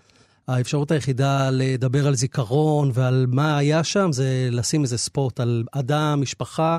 האפשרות 0.51 0.91
היחידה 0.91 1.51
לדבר 1.51 2.07
על 2.07 2.15
זיכרון 2.15 2.91
ועל 2.95 3.27
מה 3.29 3.59
היה 3.59 3.85
שם 3.85 4.13
זה 4.13 4.49
לשים 4.51 4.83
איזה 4.83 4.99
ספורט 4.99 5.41
על 5.41 5.65
אדם, 5.73 6.21
משפחה, 6.21 6.79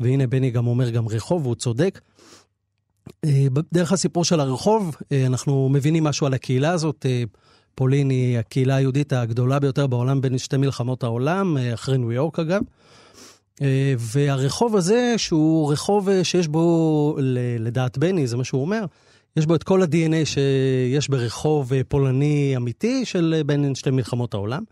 והנה 0.00 0.26
בני 0.26 0.50
גם 0.50 0.66
אומר 0.66 0.90
גם 0.90 1.08
רחוב, 1.08 1.46
והוא 1.46 1.54
צודק. 1.54 2.00
אה, 3.24 3.46
דרך 3.72 3.92
הסיפור 3.92 4.24
של 4.24 4.40
הרחוב, 4.40 4.96
אה, 5.12 5.26
אנחנו 5.26 5.68
מבינים 5.68 6.04
משהו 6.04 6.26
על 6.26 6.34
הקהילה 6.34 6.70
הזאת. 6.70 7.06
אה, 7.08 7.22
פולין 7.74 8.10
היא 8.10 8.38
הקהילה 8.38 8.76
היהודית 8.76 9.12
הגדולה 9.12 9.58
ביותר 9.58 9.86
בעולם 9.86 10.20
בין 10.20 10.38
שתי 10.38 10.56
מלחמות 10.56 11.02
העולם, 11.02 11.56
אחרי 11.74 11.98
ניו 11.98 12.12
יורק 12.12 12.38
אגב. 12.38 12.62
והרחוב 13.98 14.76
הזה, 14.76 15.14
שהוא 15.16 15.72
רחוב 15.72 16.08
שיש 16.22 16.48
בו, 16.48 17.16
לדעת 17.58 17.98
בני, 17.98 18.26
זה 18.26 18.36
מה 18.36 18.44
שהוא 18.44 18.62
אומר, 18.62 18.84
יש 19.36 19.46
בו 19.46 19.54
את 19.54 19.62
כל 19.62 19.82
ה-DNA 19.82 20.24
שיש 20.24 21.08
ברחוב 21.08 21.72
פולני 21.88 22.52
אמיתי 22.56 23.04
של 23.04 23.42
בין 23.46 23.74
שתי 23.74 23.90
מלחמות 23.90 24.34
העולם. 24.34 24.62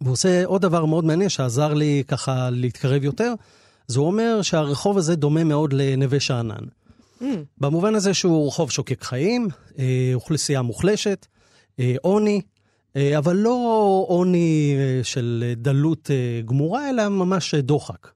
והוא 0.00 0.12
עושה 0.12 0.44
עוד 0.44 0.62
דבר 0.62 0.84
מאוד 0.84 1.04
מעניין 1.04 1.28
שעזר 1.28 1.74
לי 1.74 2.02
ככה 2.08 2.50
להתקרב 2.50 3.04
יותר, 3.04 3.34
זה 3.86 4.00
הוא 4.00 4.06
אומר 4.06 4.42
שהרחוב 4.42 4.98
הזה 4.98 5.16
דומה 5.16 5.44
מאוד 5.44 5.72
לנווה 5.72 6.20
שאנן. 6.20 6.64
Mm. 7.20 7.24
במובן 7.58 7.94
הזה 7.94 8.14
שהוא 8.14 8.48
רחוב 8.48 8.70
שוקק 8.70 9.04
חיים, 9.04 9.48
אה, 9.78 10.10
אוכלוסייה 10.14 10.62
מוחלשת, 10.62 11.26
אה, 11.80 11.94
עוני, 12.02 12.40
אה, 12.96 13.18
אבל 13.18 13.36
לא 13.36 14.04
עוני 14.08 14.76
של 15.02 15.52
דלות 15.56 16.10
גמורה, 16.44 16.90
אלא 16.90 17.08
ממש 17.08 17.54
דוחק. 17.54 18.08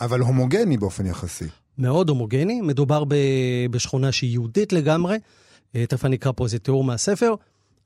אבל 0.00 0.20
הומוגני 0.20 0.76
באופן 0.76 1.06
יחסי. 1.06 1.48
מאוד 1.78 2.08
הומוגני, 2.08 2.60
מדובר 2.60 3.04
בשכונה 3.70 4.12
שהיא 4.12 4.30
יהודית 4.30 4.72
לגמרי, 4.72 5.18
תכף 5.72 6.04
אני 6.04 6.16
אקרא 6.16 6.32
פה 6.36 6.44
איזה 6.44 6.58
תיאור 6.58 6.84
מהספר. 6.84 7.34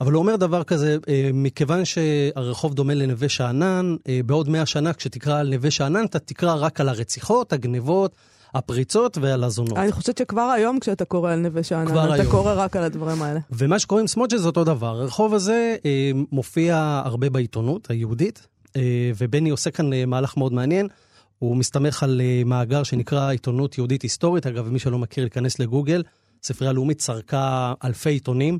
אבל 0.00 0.12
הוא 0.12 0.22
אומר 0.22 0.36
דבר 0.36 0.64
כזה, 0.64 0.96
מכיוון 1.34 1.84
שהרחוב 1.84 2.74
דומה 2.74 2.94
לנווה 2.94 3.28
שאנן, 3.28 3.96
בעוד 4.26 4.48
מאה 4.48 4.66
שנה 4.66 4.92
כשתקרא 4.92 5.38
על 5.40 5.54
נווה 5.54 5.70
שאנן, 5.70 6.04
אתה 6.04 6.18
תקרא 6.18 6.54
רק 6.54 6.80
על 6.80 6.88
הרציחות, 6.88 7.52
הגנבות, 7.52 8.14
הפריצות 8.54 9.18
ועל 9.20 9.44
הזונות. 9.44 9.78
אני 9.78 9.92
חושבת 9.92 10.18
שכבר 10.18 10.42
היום 10.42 10.80
כשאתה 10.80 11.04
קורא 11.04 11.32
על 11.32 11.38
נווה 11.38 11.62
שאנן, 11.62 11.88
אתה 11.88 12.14
היום. 12.14 12.30
קורא 12.30 12.52
רק 12.56 12.76
על 12.76 12.82
הדברים 12.82 13.22
האלה. 13.22 13.40
ומה 13.50 13.78
שקוראים 13.78 14.06
סמוטג'ה 14.06 14.38
זה 14.38 14.46
אותו 14.46 14.64
דבר. 14.64 15.00
הרחוב 15.00 15.34
הזה 15.34 15.76
אה, 15.84 16.10
מופיע 16.32 17.02
הרבה 17.04 17.30
בעיתונות 17.30 17.90
היהודית, 17.90 18.46
אה, 18.76 19.10
ובני 19.18 19.50
עושה 19.50 19.70
כאן 19.70 19.92
אה, 19.92 20.06
מהלך 20.06 20.36
מאוד 20.36 20.52
מעניין. 20.52 20.88
הוא 21.40 21.56
מסתמך 21.56 22.02
על 22.02 22.20
אה, 22.20 22.42
מאגר 22.46 22.82
שנקרא 22.82 23.30
עיתונות 23.30 23.78
יהודית 23.78 24.02
היסטורית. 24.02 24.46
אגב, 24.46 24.68
מי 24.68 24.78
שלא 24.78 24.98
מכיר, 24.98 25.24
להיכנס 25.24 25.58
לגוגל. 25.58 26.02
ספרייה 26.42 26.72
לאומית 26.72 27.00
סרקה 27.00 27.74
אלפי 27.84 28.10
עיתונים. 28.10 28.58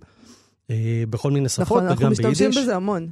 אה, 0.70 1.04
בכל 1.10 1.30
מיני 1.30 1.48
שפות, 1.48 1.66
נכון, 1.66 1.84
וגם 1.84 1.96
ביידיש. 1.96 2.20
נכון, 2.20 2.26
אנחנו 2.26 2.38
משתמשים 2.40 2.62
בזה 2.62 2.76
המון, 2.76 3.08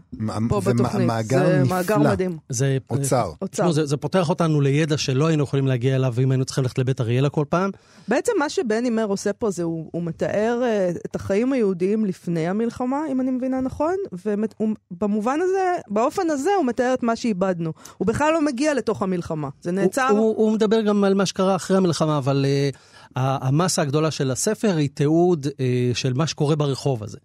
פה 0.48 0.60
בתוכנית. 0.60 1.08
זה 1.28 1.62
מאגר 1.68 1.98
מדהים. 1.98 2.38
זה 2.48 2.78
אוצר. 2.90 3.32
אוצר. 3.42 3.72
זה, 3.72 3.86
זה 3.86 3.96
פותח 3.96 4.28
אותנו 4.28 4.60
לידע 4.60 4.98
שלא 4.98 5.26
היינו 5.26 5.44
יכולים 5.44 5.66
להגיע 5.66 5.96
אליו, 5.96 6.14
אם 6.22 6.30
היינו 6.30 6.44
צריכים 6.44 6.64
ללכת 6.64 6.78
לבית 6.78 7.00
אריאלה 7.00 7.28
כל 7.28 7.44
פעם. 7.48 7.70
בעצם 8.08 8.32
מה 8.38 8.48
שבני 8.48 8.90
מר 8.90 9.04
עושה 9.04 9.32
פה 9.32 9.50
זה, 9.50 9.62
הוא, 9.62 9.88
הוא 9.92 10.02
מתאר 10.02 10.62
uh, 10.62 10.98
את 11.06 11.16
החיים 11.16 11.52
היהודיים 11.52 12.04
לפני 12.04 12.48
המלחמה, 12.48 13.00
אם 13.12 13.20
אני 13.20 13.30
מבינה 13.30 13.60
נכון, 13.60 13.94
ובמובן 14.26 15.38
הזה, 15.42 15.74
באופן 15.88 16.30
הזה 16.30 16.50
הוא 16.58 16.66
מתאר 16.66 16.94
את 16.94 17.02
מה 17.02 17.16
שאיבדנו. 17.16 17.72
הוא 17.98 18.06
בכלל 18.06 18.32
לא 18.32 18.44
מגיע 18.44 18.74
לתוך 18.74 19.02
המלחמה, 19.02 19.48
זה 19.60 19.72
נעצר. 19.72 20.08
הוא, 20.10 20.18
הוא, 20.18 20.36
הוא 20.36 20.52
מדבר 20.52 20.80
גם 20.80 21.04
על 21.04 21.14
מה 21.14 21.26
שקרה 21.26 21.56
אחרי 21.56 21.76
המלחמה, 21.76 22.18
אבל... 22.18 22.46
Uh, 22.72 22.97
המסה 23.16 23.82
הגדולה 23.82 24.10
של 24.10 24.30
הספר 24.30 24.76
היא 24.76 24.88
תיעוד 24.94 25.46
אה, 25.60 25.90
של 25.94 26.12
מה 26.12 26.26
שקורה 26.26 26.56
ברחוב 26.56 27.02
הזה. 27.02 27.18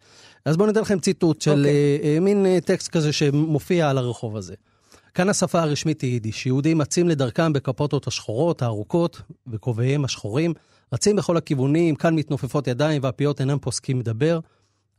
אז 0.45 0.57
בואו 0.57 0.67
ניתן 0.67 0.81
לכם 0.81 0.99
ציטוט 0.99 1.41
של 1.41 1.51
okay. 1.51 1.57
אוקיי. 1.57 1.71
אה, 2.03 2.13
אה, 2.13 2.19
מין 2.19 2.59
טקסט 2.59 2.87
כזה 2.87 3.13
שמופיע 3.13 3.89
על 3.89 3.97
הרחוב 3.97 4.37
הזה. 4.37 4.53
כאן 5.13 5.29
השפה 5.29 5.61
הרשמית 5.61 6.01
היא 6.01 6.11
יידיש. 6.11 6.45
יהודים 6.45 6.81
אצים 6.81 7.09
לדרכם 7.09 7.53
בקפוטות 7.53 8.07
השחורות, 8.07 8.61
הארוכות, 8.61 9.21
וכובעיהם 9.47 10.05
השחורים. 10.05 10.53
רצים 10.93 11.15
בכל 11.15 11.37
הכיוונים, 11.37 11.95
כאן 11.95 12.15
מתנופפות 12.15 12.67
ידיים 12.67 13.03
והפיות 13.03 13.39
אינם 13.39 13.59
פוסקים 13.59 13.99
לדבר. 13.99 14.39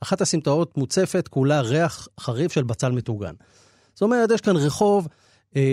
אחת 0.00 0.20
הסמטאות 0.20 0.76
מוצפת, 0.76 1.28
כולה 1.28 1.60
ריח 1.60 2.08
חריף 2.20 2.52
של 2.52 2.62
בצל 2.62 2.92
מטוגן. 2.92 3.34
זאת 3.94 4.02
אומרת, 4.02 4.30
יש 4.30 4.40
כאן 4.40 4.56
רחוב, 4.56 5.08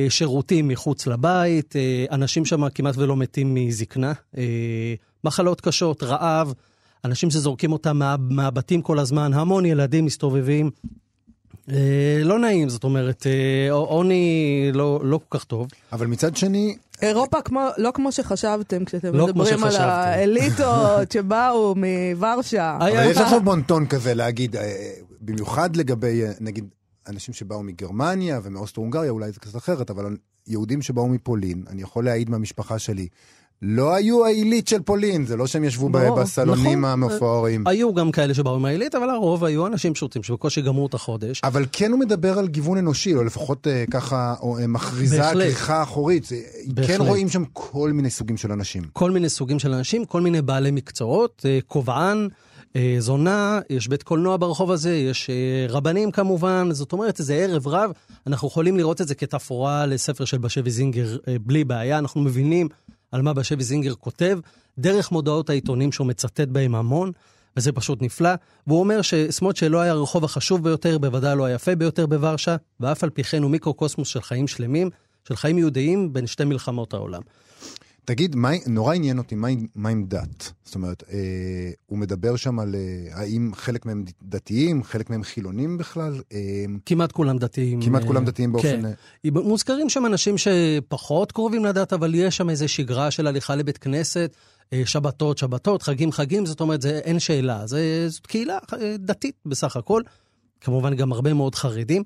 שירותים 0.09 0.67
מחוץ 0.67 1.07
לבית, 1.07 1.75
אה, 1.75 2.05
אנשים 2.11 2.45
שם 2.45 2.69
כמעט 2.69 2.97
ולא 2.97 3.17
מתים 3.17 3.53
מזקנה, 3.53 4.13
אה, 4.37 4.93
מחלות 5.23 5.61
קשות, 5.61 6.03
רעב, 6.03 6.53
אנשים 7.05 7.31
שזורקים 7.31 7.71
אותם 7.71 7.97
מה, 7.97 8.15
מהבתים 8.19 8.81
כל 8.81 8.99
הזמן, 8.99 9.33
המון 9.33 9.65
ילדים 9.65 10.05
מסתובבים. 10.05 10.71
אה, 11.71 12.21
לא 12.23 12.39
נעים, 12.39 12.69
זאת 12.69 12.83
אומרת, 12.83 13.27
אה, 13.27 13.71
עוני 13.71 14.69
לא, 14.73 14.99
לא 15.03 15.19
כל 15.29 15.37
כך 15.37 15.43
טוב. 15.43 15.67
אבל 15.93 16.07
מצד 16.07 16.35
שני... 16.35 16.75
אירופה 17.01 17.41
כמו, 17.41 17.67
לא 17.77 17.91
כמו 17.93 18.11
שחשבתם 18.11 18.85
כשאתם 18.85 19.15
לא 19.15 19.27
מדברים 19.27 19.63
על 19.63 19.75
האליטות 19.75 21.11
שבאו 21.13 21.75
מוורשה. 21.75 22.77
אבל 22.79 23.09
יש 23.11 23.17
עכשיו 23.17 23.41
בונטון 23.41 23.85
כזה 23.85 24.13
להגיד, 24.13 24.55
אה, 24.55 24.91
במיוחד 25.21 25.75
לגבי, 25.75 26.21
נגיד, 26.39 26.65
אנשים 27.07 27.33
שבאו 27.33 27.63
מגרמניה 27.63 28.39
ומאוסטרו-הונגריה, 28.43 29.11
אולי 29.11 29.31
זה 29.31 29.39
קצת 29.39 29.55
אחרת, 29.55 29.89
אבל 29.89 30.17
יהודים 30.47 30.81
שבאו 30.81 31.07
מפולין, 31.07 31.63
אני 31.67 31.81
יכול 31.81 32.05
להעיד 32.05 32.29
מהמשפחה 32.29 32.79
שלי, 32.79 33.07
לא 33.61 33.93
היו 33.93 34.25
העילית 34.25 34.67
של 34.67 34.81
פולין, 34.81 35.25
זה 35.25 35.37
לא 35.37 35.47
שהם 35.47 35.63
ישבו 35.63 35.89
בוא, 35.89 36.21
בסלונים 36.21 36.85
נכון, 36.85 37.03
המפוארים. 37.03 37.67
היו 37.67 37.93
גם 37.93 38.11
כאלה 38.11 38.33
שבאו 38.33 38.55
עם 38.55 38.65
העילית, 38.65 38.95
אבל 38.95 39.09
הרוב 39.09 39.43
היו 39.43 39.67
אנשים 39.67 39.93
פשוטים 39.93 40.23
שבקושי 40.23 40.61
גמרו 40.61 40.85
את 40.85 40.93
החודש. 40.93 41.41
אבל 41.43 41.65
כן 41.71 41.91
הוא 41.91 41.99
מדבר 41.99 42.39
על 42.39 42.47
גיוון 42.47 42.77
אנושי, 42.77 43.15
או 43.15 43.23
לפחות 43.23 43.67
אה, 43.67 43.83
ככה 43.91 44.35
או, 44.41 44.57
אה, 44.57 44.67
מכריזה 44.67 45.21
כריכה 45.33 45.83
אחורית. 45.83 46.29
בהחלט. 46.67 46.97
כן 46.97 47.05
רואים 47.07 47.29
שם 47.29 47.43
כל 47.53 47.91
מיני 47.91 48.09
סוגים 48.09 48.37
של 48.37 48.51
אנשים. 48.51 48.83
כל 48.93 49.11
מיני 49.11 49.29
סוגים 49.29 49.59
של 49.59 49.73
אנשים, 49.73 50.05
כל 50.05 50.21
מיני 50.21 50.41
בעלי 50.41 50.71
מקצועות, 50.71 51.45
אה, 51.45 51.59
קובען. 51.67 52.27
אה, 52.75 52.95
זונה, 52.99 53.59
יש 53.69 53.87
בית 53.87 54.03
קולנוע 54.03 54.37
ברחוב 54.37 54.71
הזה, 54.71 54.95
יש 54.95 55.29
אה, 55.29 55.65
רבנים 55.69 56.11
כמובן, 56.11 56.69
זאת 56.71 56.93
אומרת, 56.93 57.15
זה 57.17 57.35
ערב 57.35 57.67
רב. 57.67 57.91
אנחנו 58.27 58.47
יכולים 58.47 58.77
לראות 58.77 59.01
את 59.01 59.07
זה 59.07 59.15
כתפאורה 59.15 59.85
לספר 59.85 60.25
של 60.25 60.37
בשבי 60.37 60.71
זינגר 60.71 61.17
אה, 61.27 61.35
בלי 61.41 61.63
בעיה, 61.63 61.97
אנחנו 61.97 62.21
מבינים 62.21 62.67
על 63.11 63.21
מה 63.21 63.33
בשבי 63.33 63.63
זינגר 63.63 63.93
כותב, 63.95 64.39
דרך 64.77 65.11
מודעות 65.11 65.49
העיתונים 65.49 65.91
שהוא 65.91 66.07
מצטט 66.07 66.47
בהם 66.47 66.75
המון, 66.75 67.11
וזה 67.57 67.71
פשוט 67.71 68.01
נפלא. 68.01 68.29
והוא 68.67 68.79
אומר 68.79 69.01
שסמוט 69.01 69.55
שלא 69.55 69.79
היה 69.79 69.91
הרחוב 69.91 70.23
החשוב 70.23 70.63
ביותר, 70.63 70.97
בוודאי 70.97 71.37
לא 71.37 71.45
היפה 71.45 71.75
ביותר 71.75 72.05
בוורשה, 72.05 72.55
ואף 72.79 73.03
על 73.03 73.09
פי 73.09 73.23
כן 73.23 73.43
הוא 73.43 73.51
מיקרוקוסמוס 73.51 74.07
של 74.07 74.21
חיים 74.21 74.47
שלמים, 74.47 74.89
של 75.27 75.35
חיים 75.35 75.57
יהודיים 75.57 76.13
בין 76.13 76.27
שתי 76.27 76.43
מלחמות 76.43 76.93
העולם. 76.93 77.21
תגיד, 78.05 78.35
מה, 78.35 78.49
נורא 78.67 78.93
עניין 78.95 79.17
אותי, 79.17 79.35
מה, 79.35 79.47
מה 79.75 79.89
עם 79.89 80.05
דת? 80.07 80.51
זאת 80.63 80.75
אומרת, 80.75 81.03
אה, 81.11 81.71
הוא 81.85 81.97
מדבר 81.97 82.35
שם 82.35 82.59
על 82.59 82.75
אה, 82.75 83.19
האם 83.19 83.51
חלק 83.55 83.85
מהם 83.85 84.05
דתיים, 84.23 84.83
חלק 84.83 85.09
מהם 85.09 85.23
חילונים 85.23 85.77
בכלל? 85.77 86.21
אה, 86.33 86.65
כמעט 86.85 87.11
כולם 87.11 87.37
דתיים. 87.37 87.81
כמעט 87.81 88.01
אה, 88.01 88.07
כולם 88.07 88.25
דתיים 88.25 88.51
באופן... 88.51 88.81
כן. 88.81 88.85
אה... 88.85 89.31
מוזכרים 89.31 89.89
שם 89.89 90.05
אנשים 90.05 90.35
שפחות 90.37 91.31
קרובים 91.31 91.65
לדת, 91.65 91.93
אבל 91.93 92.15
יש 92.15 92.37
שם 92.37 92.49
איזו 92.49 92.69
שגרה 92.69 93.11
של 93.11 93.27
הליכה 93.27 93.55
לבית 93.55 93.77
כנסת, 93.77 94.35
אה, 94.73 94.81
שבתות, 94.85 95.37
שבתות, 95.37 95.81
חגים, 95.81 96.11
חגים, 96.11 96.45
זאת 96.45 96.61
אומרת, 96.61 96.81
זה, 96.81 96.99
אין 97.03 97.19
שאלה. 97.19 97.67
זה, 97.67 98.05
זאת 98.09 98.27
קהילה 98.27 98.57
אה, 98.73 98.95
דתית 98.99 99.35
בסך 99.45 99.75
הכל. 99.75 100.01
כמובן 100.61 100.95
גם 100.95 101.11
הרבה 101.11 101.33
מאוד 101.33 101.55
חרדים. 101.55 102.03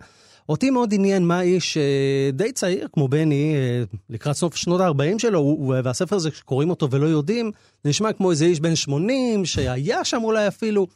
אותי 0.50 0.70
מאוד 0.70 0.94
עניין 0.94 1.24
מה 1.26 1.42
איש 1.42 1.78
אה, 1.78 2.32
די 2.34 2.52
צעיר, 2.52 2.88
כמו 2.94 3.08
בני, 3.08 3.54
אה, 3.56 3.84
לקראת 4.10 4.36
סוף 4.36 4.56
שנות 4.56 4.82
ה-40 4.82 5.20
שלו, 5.20 5.68
והספר 5.84 6.16
הזה, 6.16 6.30
שקוראים 6.32 6.70
אותו 6.70 6.92
ולא 6.92 7.08
יודעים, 7.08 7.52
זה 7.84 7.90
נשמע 7.90 8.14
כמו 8.14 8.32
איזה 8.32 8.46
איש 8.46 8.60
בן 8.60 8.76
80, 8.76 9.46
שהיה 9.46 10.06
שם 10.06 10.22
אולי 10.24 10.48
אפילו. 10.48 10.88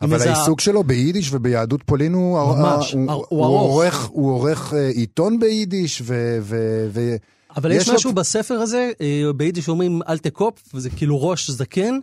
אבל 0.00 0.20
העיסוק 0.20 0.60
ה... 0.60 0.62
שלו 0.62 0.84
ביידיש 0.84 1.32
וביהדות 1.32 1.82
פולין 1.82 2.12
הוא, 2.12 2.38
ממש, 2.38 2.92
הוא, 2.92 3.12
הוא, 3.12 3.24
הוא, 3.28 3.44
עורך, 3.46 4.08
הוא 4.12 4.32
עורך 4.32 4.74
אה, 4.74 4.88
עיתון 4.88 5.38
ביידיש 5.40 6.02
ו... 6.04 6.38
ו, 6.42 6.86
ו 6.92 7.16
אבל 7.56 7.72
יש 7.72 7.88
משהו 7.88 8.10
לו... 8.10 8.14
בספר 8.14 8.54
הזה, 8.54 8.90
ביידיש 9.36 9.68
אומרים 9.68 10.00
אל 10.08 10.18
תקופ, 10.18 10.54
וזה 10.74 10.90
כאילו 10.90 11.22
ראש 11.22 11.50
זקן, 11.50 11.98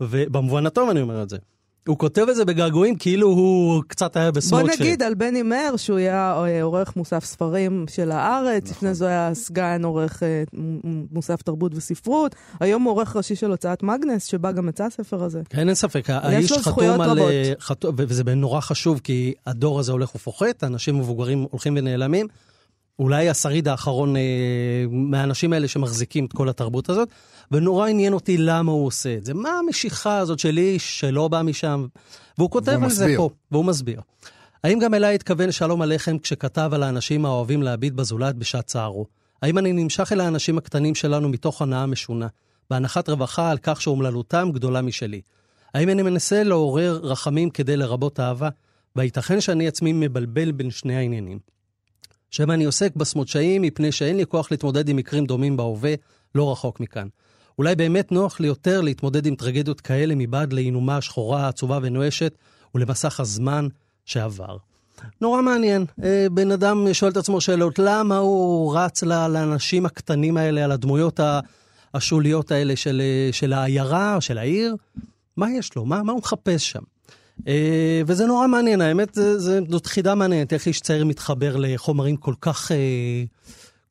ובמובן 0.00 0.66
הטוב 0.66 0.90
אני 0.90 1.00
אומר 1.00 1.22
את 1.22 1.28
זה. 1.28 1.36
הוא 1.90 1.98
כותב 1.98 2.26
את 2.30 2.36
זה 2.36 2.44
בגעגועים 2.44 2.96
כאילו 2.96 3.28
הוא 3.28 3.82
קצת 3.86 4.16
היה 4.16 4.30
בסמוט 4.30 4.62
בוא 4.62 4.70
נגיד 4.70 5.02
על 5.02 5.14
בני 5.14 5.42
מאיר 5.42 5.76
שהוא 5.76 5.98
היה 5.98 6.44
אה, 6.44 6.62
עורך 6.62 6.96
מוסף 6.96 7.24
ספרים 7.24 7.84
של 7.90 8.10
הארץ, 8.10 8.62
נכון. 8.62 8.76
לפני 8.76 8.94
זה 8.94 9.06
היה 9.06 9.34
סגן 9.34 9.84
עורך 9.84 10.22
אה, 10.22 10.42
מוסף 11.12 11.42
תרבות 11.42 11.72
וספרות, 11.74 12.34
היום 12.60 12.82
הוא 12.82 12.92
עורך 12.92 13.16
ראשי 13.16 13.36
של 13.36 13.50
הוצאת 13.50 13.82
מגנס, 13.82 14.24
שבה 14.24 14.52
גם 14.52 14.68
יצא 14.68 14.84
הספר 14.84 15.24
הזה. 15.24 15.42
כן, 15.50 15.68
אין 15.68 15.74
ספק, 15.74 16.10
האיש 16.10 16.52
חתום 16.52 17.00
על... 17.00 17.18
אה, 17.18 17.52
חתום, 17.60 17.94
וזה 17.98 18.24
נורא 18.24 18.60
חשוב, 18.60 19.00
כי 19.04 19.34
הדור 19.46 19.80
הזה 19.80 19.92
הולך 19.92 20.14
ופוחת, 20.14 20.64
אנשים 20.64 20.98
מבוגרים 20.98 21.46
הולכים 21.50 21.76
ונעלמים. 21.76 22.26
אולי 23.00 23.28
השריד 23.28 23.68
האחרון 23.68 24.16
אה, 24.16 24.22
מהאנשים 24.90 25.52
האלה 25.52 25.68
שמחזיקים 25.68 26.24
את 26.24 26.32
כל 26.32 26.48
התרבות 26.48 26.88
הזאת, 26.88 27.08
ונורא 27.50 27.88
עניין 27.88 28.12
אותי 28.12 28.36
למה 28.38 28.72
הוא 28.72 28.86
עושה 28.86 29.14
את 29.16 29.24
זה. 29.24 29.34
מה 29.34 29.50
המשיכה 29.58 30.18
הזאת 30.18 30.38
של 30.38 30.58
איש 30.58 31.00
שלא 31.00 31.28
בא 31.28 31.42
משם? 31.42 31.86
והוא 32.38 32.50
כותב 32.50 32.72
על 32.72 32.78
מסביר. 32.78 33.08
זה 33.08 33.14
פה, 33.16 33.30
והוא 33.50 33.64
מסביר. 33.64 34.00
האם 34.64 34.78
גם 34.78 34.94
אליי 34.94 35.14
התכוון 35.14 35.52
שלום 35.52 35.82
עליכם 35.82 36.18
כשכתב 36.18 36.70
על 36.74 36.82
האנשים 36.82 37.24
האוהבים 37.24 37.62
להביט 37.62 37.92
בזולת 37.92 38.36
בשעת 38.36 38.66
צערו? 38.66 39.06
האם 39.42 39.58
אני 39.58 39.72
נמשך 39.72 40.12
אל 40.12 40.20
האנשים 40.20 40.58
הקטנים 40.58 40.94
שלנו 40.94 41.28
מתוך 41.28 41.62
הנאה 41.62 41.86
משונה, 41.86 42.26
בהנחת 42.70 43.08
רווחה 43.08 43.50
על 43.50 43.58
כך 43.62 43.82
שאומללותם 43.82 44.50
גדולה 44.54 44.82
משלי? 44.82 45.20
האם 45.74 45.88
אני 45.88 46.02
מנסה 46.02 46.42
לעורר 46.42 47.00
רחמים 47.02 47.50
כדי 47.50 47.76
לרבות 47.76 48.20
אהבה? 48.20 48.48
וייתכן 48.96 49.40
שאני 49.40 49.68
עצמי 49.68 49.92
מבלבל 49.92 50.52
בין 50.52 50.70
שני 50.70 50.96
העניינים. 50.96 51.38
שמא 52.30 52.52
אני 52.52 52.64
עוסק 52.64 52.96
בסמודשאים 52.96 53.62
מפני 53.62 53.92
שאין 53.92 54.16
לי 54.16 54.26
כוח 54.26 54.50
להתמודד 54.50 54.88
עם 54.88 54.96
מקרים 54.96 55.26
דומים 55.26 55.56
בהווה, 55.56 55.94
לא 56.34 56.52
רחוק 56.52 56.80
מכאן. 56.80 57.08
אולי 57.58 57.76
באמת 57.76 58.12
נוח 58.12 58.40
לי 58.40 58.46
יותר 58.46 58.80
להתמודד 58.80 59.26
עם 59.26 59.34
טרגדיות 59.34 59.80
כאלה 59.80 60.14
מבעד 60.14 60.52
לעינומה 60.52 60.96
השחורה, 60.96 61.48
עצובה 61.48 61.78
ונואשת, 61.82 62.34
ולמסך 62.74 63.20
הזמן 63.20 63.68
שעבר. 64.04 64.56
נורא 65.20 65.42
מעניין. 65.42 65.84
אה, 66.04 66.26
בן 66.32 66.50
אדם 66.50 66.86
שואל 66.92 67.10
את 67.10 67.16
עצמו 67.16 67.40
שאלות, 67.40 67.78
למה 67.78 68.18
הוא 68.18 68.76
רץ 68.76 69.02
לאנשים 69.02 69.86
הקטנים 69.86 70.36
האלה, 70.36 70.64
על 70.64 70.72
הדמויות 70.72 71.20
השוליות 71.94 72.52
האלה 72.52 72.76
של, 72.76 73.02
אה, 73.04 73.32
של 73.32 73.52
העיירה 73.52 74.20
של 74.20 74.38
העיר? 74.38 74.76
מה 75.36 75.50
יש 75.50 75.76
לו? 75.76 75.84
מה, 75.84 76.02
מה 76.02 76.12
הוא 76.12 76.20
מחפש 76.20 76.70
שם? 76.70 76.82
אה, 77.48 78.02
וזה 78.06 78.26
נורא 78.26 78.46
מעניין, 78.46 78.80
האמת, 78.80 79.18
זאת 79.68 79.86
חידה 79.86 80.14
מעניינת, 80.14 80.52
איך 80.52 80.66
איש 80.66 80.80
צעיר 80.80 81.04
מתחבר 81.04 81.56
לחומרים 81.56 82.16
כל 82.16 82.34
כך... 82.40 82.70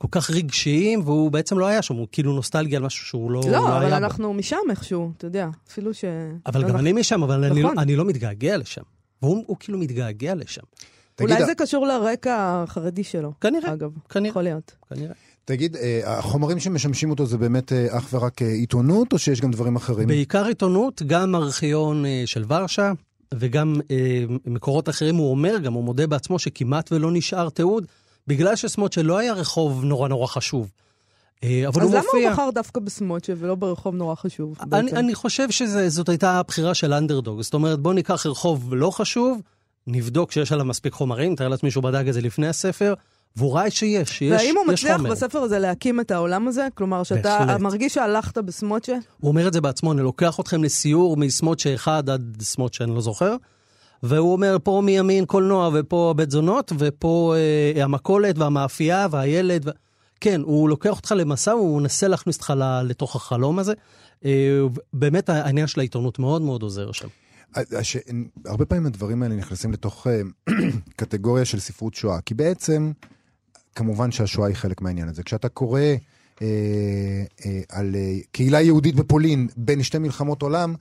כל 0.01 0.07
כך 0.11 0.31
רגשיים, 0.31 1.01
והוא 1.05 1.31
בעצם 1.31 1.59
לא 1.59 1.65
היה 1.65 1.81
שם, 1.81 1.95
הוא 1.95 2.07
כאילו 2.11 2.33
נוסטלגיה 2.33 2.79
על 2.79 2.85
משהו 2.85 3.05
שהוא 3.05 3.31
לא, 3.31 3.41
לא, 3.45 3.51
לא 3.51 3.67
היה 3.67 3.77
אבל 3.77 3.89
בו. 3.89 3.95
אנחנו 3.95 4.33
משם 4.33 4.57
איכשהו, 4.69 5.11
אתה 5.17 5.27
יודע, 5.27 5.47
אפילו 5.69 5.93
ש... 5.93 6.05
אבל 6.45 6.61
גם 6.61 6.67
אנחנו- 6.67 6.79
אני 6.79 6.93
משם, 6.93 7.23
אבל 7.23 7.43
אני, 7.43 7.61
לא, 7.61 7.67
נכון. 7.69 7.79
אני 7.79 7.95
לא 7.95 8.05
מתגעגע 8.05 8.57
לשם. 8.57 8.81
והוא 9.21 9.43
הוא 9.47 9.57
כאילו 9.59 9.77
מתגעגע 9.77 10.35
לשם. 10.35 10.61
תגיד, 11.15 11.31
אולי 11.31 11.45
זה 11.45 11.55
קשור 11.55 11.87
לרקע 11.87 12.63
החרדי 12.63 13.03
שלו, 13.03 13.31
כנראה, 13.41 13.73
אגב. 13.73 13.89
כנראה, 14.09 14.29
יכול 14.29 14.41
להיות. 14.41 14.75
כנראה. 14.89 15.13
תגיד, 15.45 15.75
אה, 15.75 16.01
החומרים 16.17 16.59
שמשמשים 16.59 17.09
אותו 17.09 17.25
זה 17.25 17.37
באמת 17.37 17.73
אה, 17.73 17.97
אך 17.97 18.09
ורק 18.13 18.41
אה, 18.41 18.47
עיתונות, 18.47 19.13
או 19.13 19.19
שיש 19.19 19.41
גם 19.41 19.51
דברים 19.51 19.75
אחרים? 19.75 20.07
בעיקר 20.07 20.45
עיתונות, 20.45 21.01
גם 21.07 21.35
ארכיון 21.35 22.05
אה, 22.05 22.23
של 22.25 22.43
ורשה, 22.47 22.91
וגם 23.33 23.75
אה, 23.91 24.23
מקורות 24.45 24.89
אחרים, 24.89 25.15
הוא 25.15 25.31
אומר, 25.31 25.57
גם 25.57 25.73
הוא 25.73 25.83
מודה 25.83 26.07
בעצמו 26.07 26.39
שכמעט 26.39 26.91
ולא 26.91 27.11
נשאר 27.11 27.49
תיעוד, 27.49 27.85
בגלל 28.27 28.55
שסמוטשה 28.55 29.03
לא 29.03 29.17
היה 29.17 29.33
רחוב 29.33 29.83
נורא 29.83 30.07
נורא 30.07 30.27
חשוב. 30.27 30.71
אה, 31.43 31.67
אבל 31.67 31.81
אז 31.81 31.87
הוא 31.87 31.95
למה 31.95 32.03
מופיע. 32.05 32.27
הוא 32.27 32.33
בחר 32.33 32.49
דווקא 32.53 32.79
בסמוטשה 32.79 33.33
ולא 33.37 33.55
ברחוב 33.55 33.95
נורא 33.95 34.15
חשוב? 34.15 34.57
אני? 34.73 34.91
אני 34.91 35.15
חושב 35.15 35.51
שזאת 35.51 36.09
הייתה 36.09 36.31
הבחירה 36.31 36.73
של 36.73 36.93
אנדרדוג. 36.93 37.41
זאת 37.41 37.53
אומרת, 37.53 37.79
בוא 37.79 37.93
ניקח 37.93 38.25
רחוב 38.25 38.73
לא 38.73 38.91
חשוב, 38.91 39.41
נבדוק 39.87 40.31
שיש 40.31 40.51
עליו 40.51 40.65
מספיק 40.65 40.93
חומרים, 40.93 41.35
תאר 41.35 41.47
לעצמי 41.47 41.71
שהוא 41.71 41.83
בדק 41.83 42.07
את 42.07 42.13
זה 42.13 42.21
לפני 42.21 42.47
הספר, 42.47 42.93
והוא 43.35 43.55
ראה 43.55 43.71
שיש, 43.71 44.09
שיש, 44.09 44.31
והאם 44.31 44.55
הוא 44.57 44.73
יש 44.73 44.79
מצליח 44.79 44.97
חומר. 44.97 45.11
בספר 45.11 45.39
הזה 45.39 45.59
להקים 45.59 45.99
את 45.99 46.11
העולם 46.11 46.47
הזה? 46.47 46.67
כלומר, 46.75 47.03
שאתה 47.03 47.37
בהחלט. 47.39 47.61
מרגיש 47.61 47.93
שהלכת 47.93 48.37
בסמוטשה? 48.37 48.97
הוא 49.19 49.29
אומר 49.29 49.47
את 49.47 49.53
זה 49.53 49.61
בעצמו, 49.61 49.91
אני 49.91 50.01
לוקח 50.01 50.39
אתכם 50.39 50.63
לסיור 50.63 51.17
מסמוטשה 51.17 51.73
אחד 51.73 52.09
עד 52.09 52.37
סמוטשה, 52.41 52.83
אני 52.83 52.95
לא 52.95 53.01
זוכר. 53.01 53.35
והוא 54.03 54.33
אומר, 54.33 54.57
פה 54.63 54.81
מימין 54.85 55.25
קולנוע, 55.25 55.69
ופה 55.73 56.13
בית 56.17 56.31
זונות, 56.31 56.71
ופה 56.77 57.35
אה, 57.75 57.83
המכולת 57.83 58.37
והמאפייה 58.37 59.07
והילד. 59.11 59.67
ו... 59.67 59.71
כן, 60.21 60.41
הוא 60.41 60.69
לוקח 60.69 60.97
אותך 60.97 61.13
למסע, 61.17 61.51
הוא 61.51 61.81
מנסה 61.81 62.07
להכניס 62.07 62.35
אותך 62.35 62.53
לתוך 62.83 63.15
החלום 63.15 63.59
הזה. 63.59 63.73
אה, 64.25 64.59
באמת 64.93 65.29
העניין 65.29 65.67
של 65.67 65.79
העיתונות 65.79 66.19
מאוד 66.19 66.41
מאוד 66.41 66.61
עוזר 66.61 66.91
שם. 66.91 67.07
הש... 67.55 67.97
הרבה 68.45 68.65
פעמים 68.65 68.85
הדברים 68.85 69.23
האלה 69.23 69.35
נכנסים 69.35 69.71
לתוך 69.71 70.07
אה, 70.07 70.21
קטגוריה 70.97 71.45
של 71.45 71.59
ספרות 71.59 71.93
שואה, 71.93 72.21
כי 72.21 72.33
בעצם, 72.33 72.91
כמובן 73.79 74.11
שהשואה 74.11 74.47
היא 74.47 74.55
חלק 74.55 74.81
מהעניין 74.81 75.09
הזה. 75.09 75.23
כשאתה 75.23 75.49
קורא 75.49 75.81
אה, 76.41 76.47
אה, 77.45 77.61
על 77.69 77.95
אה, 77.95 78.17
קהילה 78.31 78.61
יהודית 78.61 78.95
בפולין 78.95 79.47
בין 79.57 79.83
שתי 79.83 79.97
מלחמות 79.97 80.41
עולם, 80.41 80.75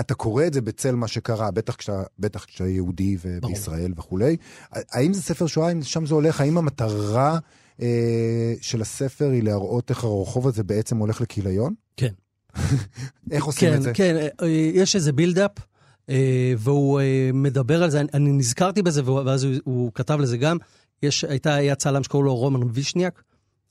אתה 0.00 0.14
קורא 0.14 0.46
את 0.46 0.52
זה 0.52 0.60
בצל 0.60 0.94
מה 0.94 1.08
שקרה, 1.08 1.50
בטח 1.50 1.74
כשאתה, 1.74 2.02
בטח 2.18 2.44
כשאתה 2.44 2.68
יהודי 2.68 3.16
ובישראל 3.24 3.92
וכולי. 3.96 4.36
האם 4.72 5.12
זה 5.12 5.22
ספר 5.22 5.46
שואה, 5.46 5.68
האם 5.68 5.82
שם 5.82 6.06
זה 6.06 6.14
הולך, 6.14 6.40
האם 6.40 6.58
המטרה 6.58 7.38
אה, 7.82 8.54
של 8.60 8.82
הספר 8.82 9.30
היא 9.30 9.42
להראות 9.42 9.90
איך 9.90 10.04
הרחוב 10.04 10.48
הזה 10.48 10.62
בעצם 10.62 10.96
הולך 10.96 11.20
לכיליון? 11.20 11.74
כן. 11.96 12.12
איך 13.30 13.44
עושים 13.44 13.70
כן, 13.70 13.76
את 13.76 13.82
זה? 13.82 13.92
כן, 13.94 14.16
אה, 14.42 14.48
יש 14.74 14.96
איזה 14.96 15.12
בילדאפ, 15.12 15.52
אה, 16.10 16.52
והוא 16.58 17.00
אה, 17.00 17.30
מדבר 17.34 17.82
על 17.82 17.90
זה, 17.90 18.00
אני, 18.14 18.32
נזכרתי 18.32 18.82
בזה, 18.82 19.10
ואז 19.10 19.44
הוא, 19.44 19.54
הוא 19.64 19.92
כתב 19.94 20.20
לזה 20.20 20.36
גם. 20.36 20.56
יש, 21.02 21.24
הייתה, 21.24 21.54
היה 21.54 21.74
צלם 21.74 22.02
שקראו 22.02 22.22
לו 22.22 22.36
רומן 22.36 22.60
וישניאק, 22.72 23.22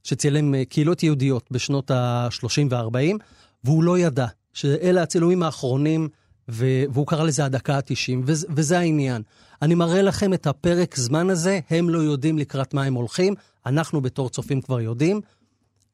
שצילם 0.04 0.56
אה, 0.56 0.65
קהילות 0.65 1.04
יהודיות 1.04 1.48
בשנות 1.52 1.92
ה-30 1.92 2.68
וה-40, 2.70 3.18
והוא 3.63 3.84
לא 3.84 4.00
ידע 4.00 4.28
שאלה 4.54 5.04
הצילומים 5.04 5.44
האחרונים, 5.44 6.08
והוא 6.48 7.08
קרא 7.08 7.24
לזה 7.24 7.46
הדקה 7.46 7.76
ה-90, 7.76 8.32
וזה, 8.50 8.80
העניין. 8.80 9.22
אני 9.62 9.76
מראה 9.76 10.02
לכם 10.02 10.34
את 10.34 10.48
הפרק 10.48 10.96
זמן 10.96 11.30
הזה, 11.30 11.60
הם 11.70 11.89
לא 11.89 12.00
יודעים 12.00 12.38
לקראת 12.38 12.74
מה 12.74 12.84
הם 12.84 12.94
הולכים, 12.94 13.34
אנחנו 13.65 14.02
בתור 14.02 14.30
צופים 14.30 14.62
כבר 14.62 14.82
יודעים. 14.82 15.22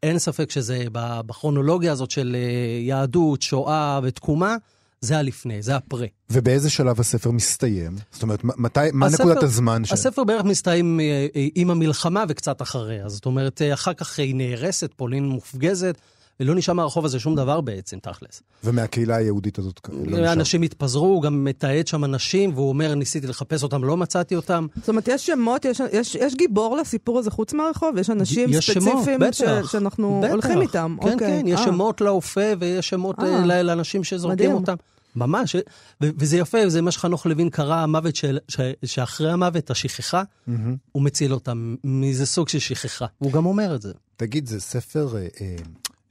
אין 0.04 0.20
ספק 0.20 0.52
שזה 0.52 0.86
בכרונולוגיה 0.92 1.92
הזאת 1.92 2.12
של 2.12 2.36
אה, 2.36 2.80
יהדות, 2.82 3.42
שואה 3.42 4.00
ותקומה, 4.04 4.56
זה 5.02 5.18
הלפני, 5.18 5.62
זה 5.62 5.76
הפרה. 5.76 6.08
ובאיזה 6.30 6.70
שלב 6.70 7.00
הספר 7.00 7.32
מסתיים? 7.32 7.96
זאת 8.12 8.24
אומרת, 8.24 8.40
מתי, 8.44 8.80
מה 8.94 9.06
הספר- 9.06 9.24
נקודת 9.24 9.44
הזמן 9.44 9.86
ש... 9.86 9.92
הספר 9.92 10.24
בערך 10.24 10.44
מסתיים 10.44 11.00
אה, 11.00 11.06
אה, 11.36 11.48
עם 11.56 11.72
המלחמה 11.72 12.24
וקצת 12.30 12.62
אחריה. 12.62 13.10
זאת 13.10 13.26
אומרת, 13.26 13.62
אה, 13.62 13.74
אחר 13.74 13.94
כך 13.94 14.20
היא 14.20 14.36
נהרסת, 14.36 14.92
פולין 14.96 15.26
מופגזת, 15.26 15.96
ולא 16.40 16.56
נשאר 16.56 16.74
מהרחוב 16.74 17.06
הזה 17.06 17.20
שום 17.20 17.36
דבר 17.36 17.62
בעצם, 17.62 18.00
תכלס. 18.00 18.42
ומהקהילה 18.64 19.16
היהודית 19.16 19.60
הזאת 19.60 19.80
לא 19.94 20.00
נשאר. 20.06 20.34
אנשים 20.34 20.62
התפזרו, 20.62 21.06
הוא 21.06 21.22
גם 21.22 21.44
מתעד 21.44 21.88
שם 21.88 22.04
אנשים, 22.04 22.54
והוא 22.56 22.70
אומר, 22.70 22.96
ניסיתי 22.96 23.28
לחפש 23.28 23.64
אותם, 23.64 23.84
לא 23.84 23.98
מצאתי 23.98 24.36
אותם. 24.36 24.68
זאת 24.80 24.90
אומרת, 24.90 25.08
יש 25.08 25.26
שמות, 25.26 25.66
יש, 25.66 25.82
יש, 25.94 26.16
יש 26.16 26.36
גיבור 26.36 26.78
לסיפור 26.78 27.20
הזה 27.20 27.32
חוץ 27.32 27.54
מהרחוב? 27.54 27.98
יש 27.98 28.10
אנשים 28.10 28.50
יש 28.54 28.66
שמות, 28.66 28.94
ספציפיים 28.94 29.20
בטח. 29.20 29.32
ש, 29.68 29.72
שאנחנו 29.72 30.20
בטח. 30.24 30.32
הולכים 30.32 30.62
איתם? 30.62 30.98
כן, 31.02 31.08
אוקיי. 31.14 31.18
כן, 31.42 31.48
יש 31.48 31.60
אה. 31.60 31.66
שמות 31.66 32.02
לאופה 32.02 32.42
ויש 32.60 32.90
שמות 32.90 33.20
אה. 33.20 33.26
אה, 33.52 33.64
לאנשים 33.64 34.04
שזורקים 34.04 34.34
מדהים. 34.50 34.52
אותם. 34.52 34.76
ממש, 35.16 35.56
ו- 36.04 36.10
וזה 36.18 36.38
יפה, 36.38 36.70
זה 36.70 36.82
מה 36.82 36.92
שחנוך 36.92 37.26
לוין 37.26 37.50
קרא, 37.50 37.76
המוות 37.76 38.16
של, 38.16 38.38
ש- 38.48 38.60
שאחרי 38.86 39.32
המוות, 39.32 39.72
השכחה, 39.72 40.24
מהמם. 40.48 40.76
הוא 40.92 41.04
מציל 41.04 41.34
אותם 41.34 41.76
מאיזה 41.84 42.26
סוג 42.26 42.50
של 42.50 42.60
שכחה. 42.60 43.06
הוא 43.18 43.32
גם 43.32 43.46
אומר 43.46 43.76
את 43.76 43.82
זה. 43.82 43.92
תגיד, 44.18 44.48
זה 44.48 44.60
ספר 44.62 45.16
אה, 45.18 45.28
אה, 45.42 45.56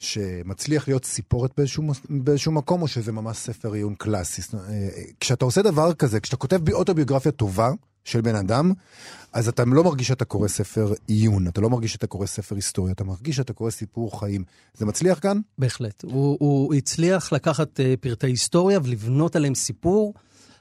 שמצליח 0.04 0.88
להיות 0.88 1.04
סיפורת 1.04 1.50
באיזשהו, 1.56 1.84
באיזשהו 2.10 2.52
מקום, 2.52 2.82
או 2.82 2.88
שזה 2.88 3.12
ממש 3.12 3.36
ספר 3.36 3.72
עיון 3.72 3.94
קלאסי? 3.94 4.42
אומרת, 4.52 4.68
אה, 4.68 4.88
כשאתה 5.20 5.44
עושה 5.44 5.62
דבר 5.62 5.94
כזה, 5.94 6.20
כשאתה 6.20 6.36
כותב 6.36 6.56
בי- 6.56 6.72
אוטוביוגרפיה 6.72 7.32
טובה 7.32 7.72
של 8.04 8.20
בן 8.20 8.34
אדם, 8.36 8.72
אז 9.32 9.48
אתה 9.48 9.64
לא 9.64 9.84
מרגיש 9.84 10.08
שאתה 10.08 10.24
קורא 10.24 10.48
ספר 10.48 10.92
עיון, 11.06 11.48
אתה 11.48 11.60
לא 11.60 11.70
מרגיש 11.70 11.92
שאתה 11.92 12.06
קורא 12.06 12.26
ספר 12.26 12.54
היסטוריה, 12.54 12.92
אתה 12.92 13.04
מרגיש 13.04 13.36
שאתה 13.36 13.52
קורא 13.52 13.70
סיפור 13.70 14.20
חיים. 14.20 14.44
זה 14.74 14.86
מצליח 14.86 15.18
כאן? 15.18 15.40
בהחלט. 15.58 16.02
הוא, 16.04 16.36
הוא 16.40 16.74
הצליח 16.74 17.32
לקחת 17.32 17.80
uh, 17.80 17.82
פרטי 18.00 18.26
היסטוריה 18.26 18.78
ולבנות 18.82 19.36
עליהם 19.36 19.54
סיפור, 19.54 20.14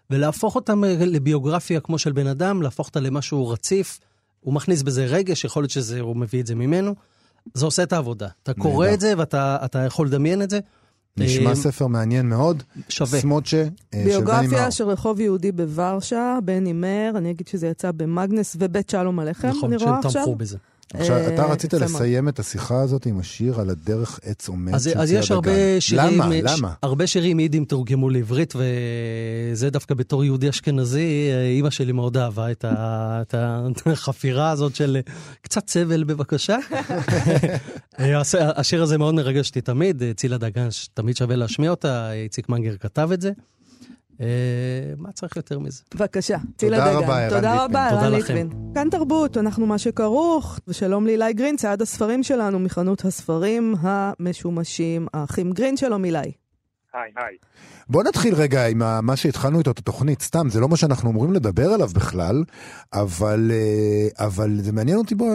ולהפוך 0.10 0.56
אותם 0.56 0.84
לביוגרפיה 0.84 1.80
כמו 1.80 1.98
של 1.98 2.12
בן 2.12 2.28
אדם, 2.28 2.62
להפוך 2.62 2.88
אותה 2.88 3.00
למשהו 3.00 3.50
רציף. 3.50 4.00
הוא 4.40 4.54
מכניס 4.54 4.82
בזה 4.82 5.06
רגש, 5.06 5.46
יכול 5.46 5.64
להיות 5.64 5.72
שהוא 5.72 6.18
מביא 6.18 6.42
את 6.42 6.48
זה 6.48 6.56
ממנו. 6.56 6.96
זה 7.54 7.66
עושה 7.66 7.84
את 7.84 7.94
העבודה. 7.94 8.28
אתה 8.44 8.54
קורא. 8.54 8.94
את 8.94 9.00
זה 9.00 9.14
ואתה 9.18 9.58
אתה 9.66 9.80
יכול 9.80 10.08
לדמיין 10.08 10.42
את 10.42 10.50
זה. 10.50 10.60
נשמע 11.18 11.50
אה, 11.50 11.56
ספר 11.56 11.88
מעניין 11.88 12.30
מאוד. 12.30 12.64
שווה. 12.90 13.20
סמוטשה, 13.20 13.58
אה, 13.58 13.64
של 13.64 14.00
בני 14.00 14.04
מאור. 14.04 14.34
ביוגרפיה 14.34 14.72
של 14.72 14.84
רחוב 14.84 15.20
יהודי 15.20 15.52
בוורשה, 15.52 16.38
בני 16.46 16.74
מאיר, 16.74 17.18
אני 17.18 17.32
אגיד 17.32 17.48
שזה 17.48 17.68
יצא 17.68 17.92
במאגנס 17.92 18.56
ובית 18.60 18.90
שלום 18.90 19.20
עליכם, 19.20 19.48
נכון, 19.48 19.72
אני 19.72 19.80
שהם 19.80 19.90
רואה 19.90 20.00
עכשיו. 20.00 20.22
תמכו 20.22 20.36
בזה. 20.36 20.58
עכשיו, 20.94 21.16
אה, 21.18 21.34
אתה 21.34 21.46
רצית. 21.46 21.74
לסיים 21.74 22.30
את 22.30 22.40
השיחה 22.40 22.82
הזאת 22.82 23.06
עם 23.06 23.20
השיר 23.20 23.60
על 23.60 23.70
הדרך 23.70 24.20
עץ 24.24 24.48
עומד 24.48 24.74
אז, 24.76 24.84
של 24.84 25.00
אז 25.00 25.08
צייה 25.10 25.20
יש 25.20 25.32
הרבה 25.32 25.52
דגן. 25.52 25.80
שירים, 25.80 26.22
למה? 26.22 26.34
ש- 26.56 26.60
למה? 26.60 26.74
הרבה 26.82 27.08
שירים 27.08 27.40
יידים 27.40 27.66
תורגמו 27.66 28.10
לעברית, 28.10 28.54
וזה 29.52 29.70
דווקא 29.70 29.94
בתור 29.96 30.24
יהודי 30.24 30.50
אשכנזי, 30.50 31.00
אה, 31.32 31.50
אימא 31.50 31.70
שלי 31.70 31.92
מאוד 31.92 32.18
אהבה 32.18 32.52
את, 32.52 32.66
ה, 32.66 33.22
את 33.28 33.36
החפירה 33.86 34.52
הזאת 34.52 34.76
של 34.76 34.98
קצת 35.42 35.70
סבל 35.70 36.04
בבקשה. 36.04 36.58
אה, 38.00 38.20
הש- 38.20 38.36
השיר 38.36 38.84
הזה 38.84 38.98
מאוד 38.98 39.16
מרגש 39.16 39.48
אותי 39.50 39.62
תמיד, 39.62 40.04
אה, 40.04 40.12
צילה 40.14 40.38
דגן, 40.38 40.68
תמיד 40.94 41.18
שווה 41.18 41.36
להשמיע 41.36 41.70
אותה, 41.72 42.12
איציק 42.12 42.50
מנגר 42.50 42.76
כתב 42.80 43.10
את 43.14 43.22
זה. 43.22 43.32
אה, 44.22 44.28
מה 44.98 45.12
צריך 45.12 45.36
יותר 45.36 45.60
מזה? 45.60 45.82
בבקשה, 45.96 46.38
צילה 46.58 46.78
דגן. 46.80 46.98
רבה, 46.98 47.20
ערן 47.20 47.30
תודה 47.36 47.54
ליטבין. 47.54 47.66
רבה, 47.66 47.88
תודה 47.90 48.02
ערן 48.02 48.14
לכם. 48.14 48.34
ליטבין. 48.36 48.50
כאן 48.74 48.90
תרבות, 48.92 49.38
אנחנו 49.38 49.66
מה 49.66 49.78
שכרוך, 49.78 50.60
ושלום 50.68 51.06
לאילי 51.06 51.34
גרין, 51.34 51.56
צעד 51.58 51.82
הספרים 51.82 52.24
שלנו 52.24 52.60
מחנות 52.60 53.06
הספרים 53.06 53.76
המשומשים, 53.80 55.08
האחים 55.14 55.52
גרין, 55.52 55.78
שלום 55.78 56.06
אילי. 56.06 56.43
היי, 56.94 57.12
היי. 57.18 57.38
בוא 57.90 58.04
נתחיל 58.04 58.36
רגע 58.36 58.68
עם 58.68 59.06
מה 59.06 59.16
שהתחלנו 59.16 59.60
איתו 59.60 59.72
את 59.72 59.80
התוכנית, 59.80 60.22
סתם, 60.22 60.50
זה 60.50 60.60
לא 60.60 60.70
מה 60.70 60.78
שאנחנו 60.78 61.10
אמורים 61.10 61.34
לדבר 61.34 61.70
עליו 61.74 61.90
בכלל, 61.94 62.44
אבל, 62.94 63.52
אה, 63.54 64.26
אבל 64.26 64.60
זה 64.62 64.72
מעניין 64.72 64.98
אותי 64.98 65.16
בו 65.16 65.26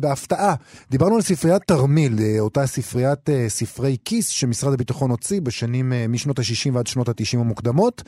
בהפתעה. 0.00 0.54
דיברנו 0.90 1.16
על 1.16 1.22
ספריית 1.22 1.62
תרמיל, 1.66 2.18
אה, 2.20 2.40
אותה 2.40 2.66
ספריית 2.66 3.30
אה, 3.30 3.48
ספרי 3.48 3.96
כיס 4.04 4.28
שמשרד 4.28 4.72
הביטחון 4.72 5.10
הוציא 5.10 5.40
בשנים 5.40 5.92
משנות 6.08 6.38
ה-60 6.38 6.70
ועד 6.72 6.86
שנות 6.86 7.08
ה-90 7.08 7.38
המוקדמות, 7.38 8.02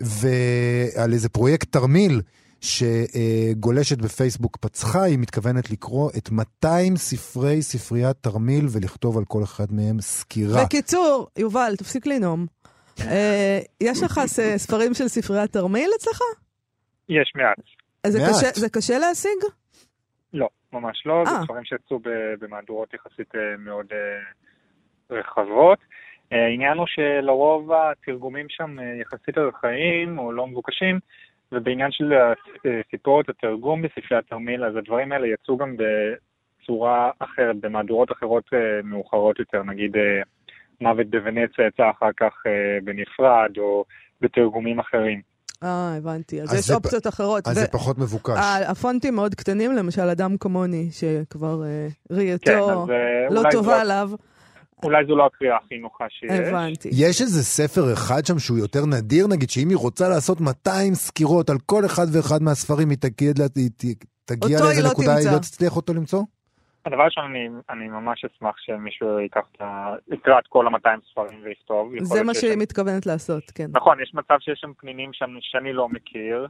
ועל 0.00 1.12
איזה 1.12 1.28
פרויקט 1.28 1.72
תרמיל. 1.72 2.20
שגולשת 2.64 3.98
בפייסבוק 3.98 4.56
פצחה, 4.56 5.02
היא 5.02 5.18
מתכוונת 5.18 5.70
לקרוא 5.70 6.10
את 6.18 6.30
200 6.30 6.96
ספרי 6.96 7.62
ספריית 7.62 8.16
תרמיל 8.20 8.64
ולכתוב 8.72 9.18
על 9.18 9.24
כל 9.24 9.42
אחד 9.42 9.66
מהם 9.70 10.00
סקירה. 10.00 10.64
בקיצור, 10.64 11.28
יובל, 11.38 11.72
תפסיק 11.78 12.06
לנאום. 12.06 12.46
אה, 13.00 13.58
יש 13.80 14.02
לך 14.02 14.20
ספרים 14.56 14.94
של 14.94 15.08
ספריית 15.08 15.52
תרמיל 15.52 15.90
אצלך? 15.96 16.20
יש 17.08 17.32
מעט. 17.34 17.56
זה 18.06 18.18
קשה, 18.18 18.60
זה 18.60 18.68
קשה 18.68 18.98
להשיג? 18.98 19.38
לא, 20.32 20.48
ממש 20.72 21.02
לא. 21.06 21.22
아. 21.22 21.28
זה 21.28 21.34
אה. 21.36 21.42
ספרים 21.44 21.64
שיצאו 21.64 21.98
במהדורות 22.40 22.94
יחסית 22.94 23.34
אה, 23.34 23.56
מאוד 23.58 23.86
רחבות. 25.10 25.78
העניין 26.30 26.78
הוא 26.78 26.86
שלרוב 26.86 27.70
התרגומים 27.72 28.46
שם 28.48 28.76
יחסית 29.00 29.38
ארכאיים 29.38 30.18
או 30.18 30.32
לא 30.32 30.46
מבוקשים, 30.46 30.98
ובעניין 31.54 31.90
של 31.90 32.12
סיפורת 32.90 33.28
התרגום 33.28 33.82
בספרי 33.82 34.18
התרמיל, 34.18 34.64
אז 34.64 34.76
הדברים 34.76 35.12
האלה 35.12 35.26
יצאו 35.26 35.56
גם 35.56 35.76
בצורה 35.76 37.10
אחרת, 37.18 37.56
במהדורות 37.60 38.12
אחרות 38.12 38.44
מאוחרות 38.84 39.38
יותר, 39.38 39.62
נגיד 39.62 39.96
מוות 40.80 41.06
בוונציה 41.06 41.66
יצא 41.66 41.90
אחר 41.90 42.10
כך 42.16 42.32
אה, 42.46 42.78
בנפרד, 42.84 43.50
או 43.58 43.84
בתרגומים 44.20 44.78
אחרים. 44.78 45.20
אה, 45.62 45.96
הבנתי. 45.96 46.42
אז, 46.42 46.52
אז 46.52 46.58
יש 46.58 46.70
אופציות 46.70 47.04
פ... 47.04 47.08
אחרות. 47.08 47.48
אז 47.48 47.56
ו... 47.56 47.60
זה 47.60 47.66
פחות 47.66 47.98
מבוקש. 47.98 48.38
הפונטים 48.66 49.14
מאוד 49.14 49.34
קטנים, 49.34 49.72
למשל 49.72 50.02
אדם 50.02 50.36
כמוני, 50.36 50.88
שכבר 50.90 51.64
אה, 51.64 51.86
ראייתו 52.10 52.86
כן, 52.86 52.92
אה, 52.92 53.26
לא 53.30 53.42
טובה 53.50 53.74
זו... 53.74 53.80
עליו. 53.80 54.10
אולי 54.82 55.04
זו 55.06 55.16
לא 55.16 55.26
הקריאה 55.26 55.56
הכי 55.56 55.78
נוחה 55.78 56.04
שיש. 56.08 56.30
הבנתי. 56.30 56.88
יש 56.92 57.20
איזה 57.20 57.42
ספר 57.42 57.92
אחד 57.92 58.26
שם 58.26 58.38
שהוא 58.38 58.58
יותר 58.58 58.86
נדיר, 58.86 59.26
נגיד, 59.26 59.50
שאם 59.50 59.68
היא 59.68 59.76
רוצה 59.76 60.08
לעשות 60.08 60.40
200 60.40 60.94
סקירות 60.94 61.50
על 61.50 61.56
כל 61.66 61.84
אחד 61.86 62.06
ואחד 62.12 62.42
מהספרים, 62.42 62.90
היא 62.90 62.98
תגיע, 62.98 63.32
היא 63.56 63.70
תגיע 64.24 64.58
לאיזה 64.60 64.82
לא 64.82 64.90
נקודה, 64.90 65.14
היא 65.16 65.30
לא 65.32 65.38
תצליח 65.38 65.76
אותו 65.76 65.94
למצוא? 65.94 66.22
הדבר 66.86 67.02
ראשון, 67.02 67.24
אני, 67.24 67.48
אני 67.70 67.88
ממש 67.88 68.24
אשמח 68.24 68.54
שמישהו 68.58 69.20
ייקח 69.20 69.40
את 69.52 69.60
ה... 69.60 69.94
יקרא 70.12 70.38
את 70.38 70.46
כל 70.48 70.66
ה-200 70.66 71.10
ספרים 71.10 71.40
ויכתוב. 71.44 71.92
זה 72.02 72.22
מה 72.22 72.34
שהיא 72.34 72.52
שם... 72.52 72.58
מתכוונת 72.58 73.06
לעשות, 73.06 73.42
כן. 73.54 73.66
נכון, 73.72 74.02
יש 74.02 74.14
מצב 74.14 74.34
שיש 74.40 74.58
שם 74.60 74.72
פנינים 74.78 75.10
שאני 75.40 75.72
לא 75.72 75.88
מכיר, 75.88 76.46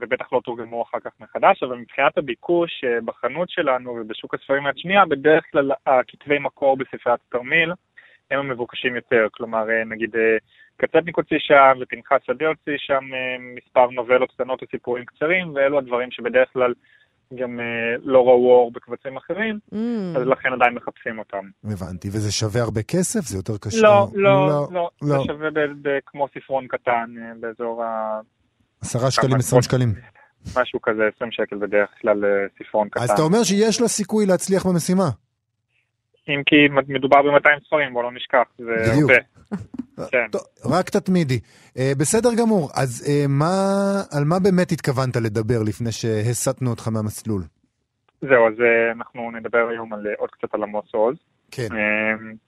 ובטח 0.00 0.32
לא 0.32 0.40
תורגמו 0.44 0.82
אחר 0.82 0.98
כך 1.00 1.10
מחדש, 1.20 1.62
אבל 1.62 1.76
מבחינת 1.76 2.18
הביקוש 2.18 2.84
אה, 2.84 3.00
בחנות 3.04 3.50
שלנו 3.50 3.90
ובשוק 3.90 4.34
הספרים 4.34 4.66
יד 4.66 4.78
שנייה, 4.78 5.06
בדרך 5.06 5.44
כלל 5.52 5.70
הכתבי 5.86 6.38
מקור 6.38 6.76
בספריית 6.76 7.20
התרמיל 7.28 7.72
הם 8.30 8.38
המבוקשים 8.38 8.96
יותר. 8.96 9.26
כלומר, 9.30 9.70
אה, 9.70 9.84
נגיד 9.84 10.10
קצטניק 10.76 11.16
הוציא 11.16 11.38
שם 11.38 11.78
ופנחס 11.80 12.20
שדה 12.26 12.48
הוציא 12.48 12.76
שם 12.76 13.04
מספר 13.56 13.90
נובלות 13.90 14.30
קטנות 14.30 14.62
וסיפורים 14.62 15.04
קצרים, 15.04 15.54
ואלו 15.54 15.78
הדברים 15.78 16.10
שבדרך 16.10 16.52
כלל... 16.52 16.72
גם 17.34 17.60
אה, 17.60 17.96
לא 18.02 18.26
ראו 18.26 18.52
אור 18.52 18.72
בקבצים 18.72 19.16
אחרים, 19.16 19.58
mm. 19.72 19.76
אז 20.16 20.26
לכן 20.26 20.52
עדיין 20.52 20.74
מחפשים 20.74 21.18
אותם. 21.18 21.44
הבנתי, 21.64 22.08
וזה 22.08 22.32
שווה 22.32 22.62
הרבה 22.62 22.82
כסף? 22.82 23.20
זה 23.20 23.38
יותר 23.38 23.58
קשה? 23.60 23.82
לא, 23.82 24.08
לא, 24.14 24.48
לא, 24.48 24.68
לא. 24.72 24.90
זה 25.00 25.14
לא. 25.14 25.24
שווה 25.24 25.48
כמו 26.06 26.26
ספרון 26.28 26.66
קטן 26.66 27.14
אה, 27.18 27.32
באזור 27.40 27.84
ה... 27.84 28.20
עשרה 28.80 29.10
שקלים, 29.10 29.36
עשרים 29.36 29.62
שקלים. 29.62 29.94
משהו 30.56 30.82
כזה, 30.82 31.02
עשרים 31.16 31.32
שקל 31.32 31.56
בדרך 31.56 31.88
כלל 32.00 32.24
אה, 32.24 32.30
ספרון 32.58 32.88
קטן. 32.88 33.00
אז 33.00 33.10
אתה 33.10 33.22
אומר 33.22 33.42
שיש 33.42 33.80
לה 33.80 33.88
סיכוי 33.88 34.26
להצליח 34.26 34.66
במשימה. 34.66 35.08
אם 36.28 36.42
כי 36.46 36.56
מדובר 36.88 37.22
ב-200 37.22 37.66
ספרים, 37.66 37.92
בוא 37.92 38.02
לא 38.02 38.12
נשכח, 38.12 38.44
זה 38.58 38.92
הרבה. 38.92 39.14
כן. 40.10 40.26
טוב, 40.30 40.40
רק 40.64 40.90
תתמידי. 40.90 41.38
Uh, 41.38 41.80
בסדר 41.98 42.28
גמור, 42.38 42.68
אז 42.74 43.04
uh, 43.06 43.28
מה, 43.28 43.54
על 44.16 44.24
מה 44.24 44.38
באמת 44.38 44.72
התכוונת 44.72 45.16
לדבר 45.16 45.62
לפני 45.66 45.92
שהסטנו 45.92 46.70
אותך 46.70 46.88
מהמסלול? 46.88 47.42
זהו, 48.20 48.46
אז 48.48 48.54
uh, 48.58 48.92
אנחנו 48.96 49.30
נדבר 49.30 49.68
היום 49.70 49.92
על, 49.92 50.06
עוד 50.18 50.30
קצת 50.30 50.54
על 50.54 50.62
עמוס 50.62 50.94
עוז. 50.94 51.16
כן. 51.50 51.68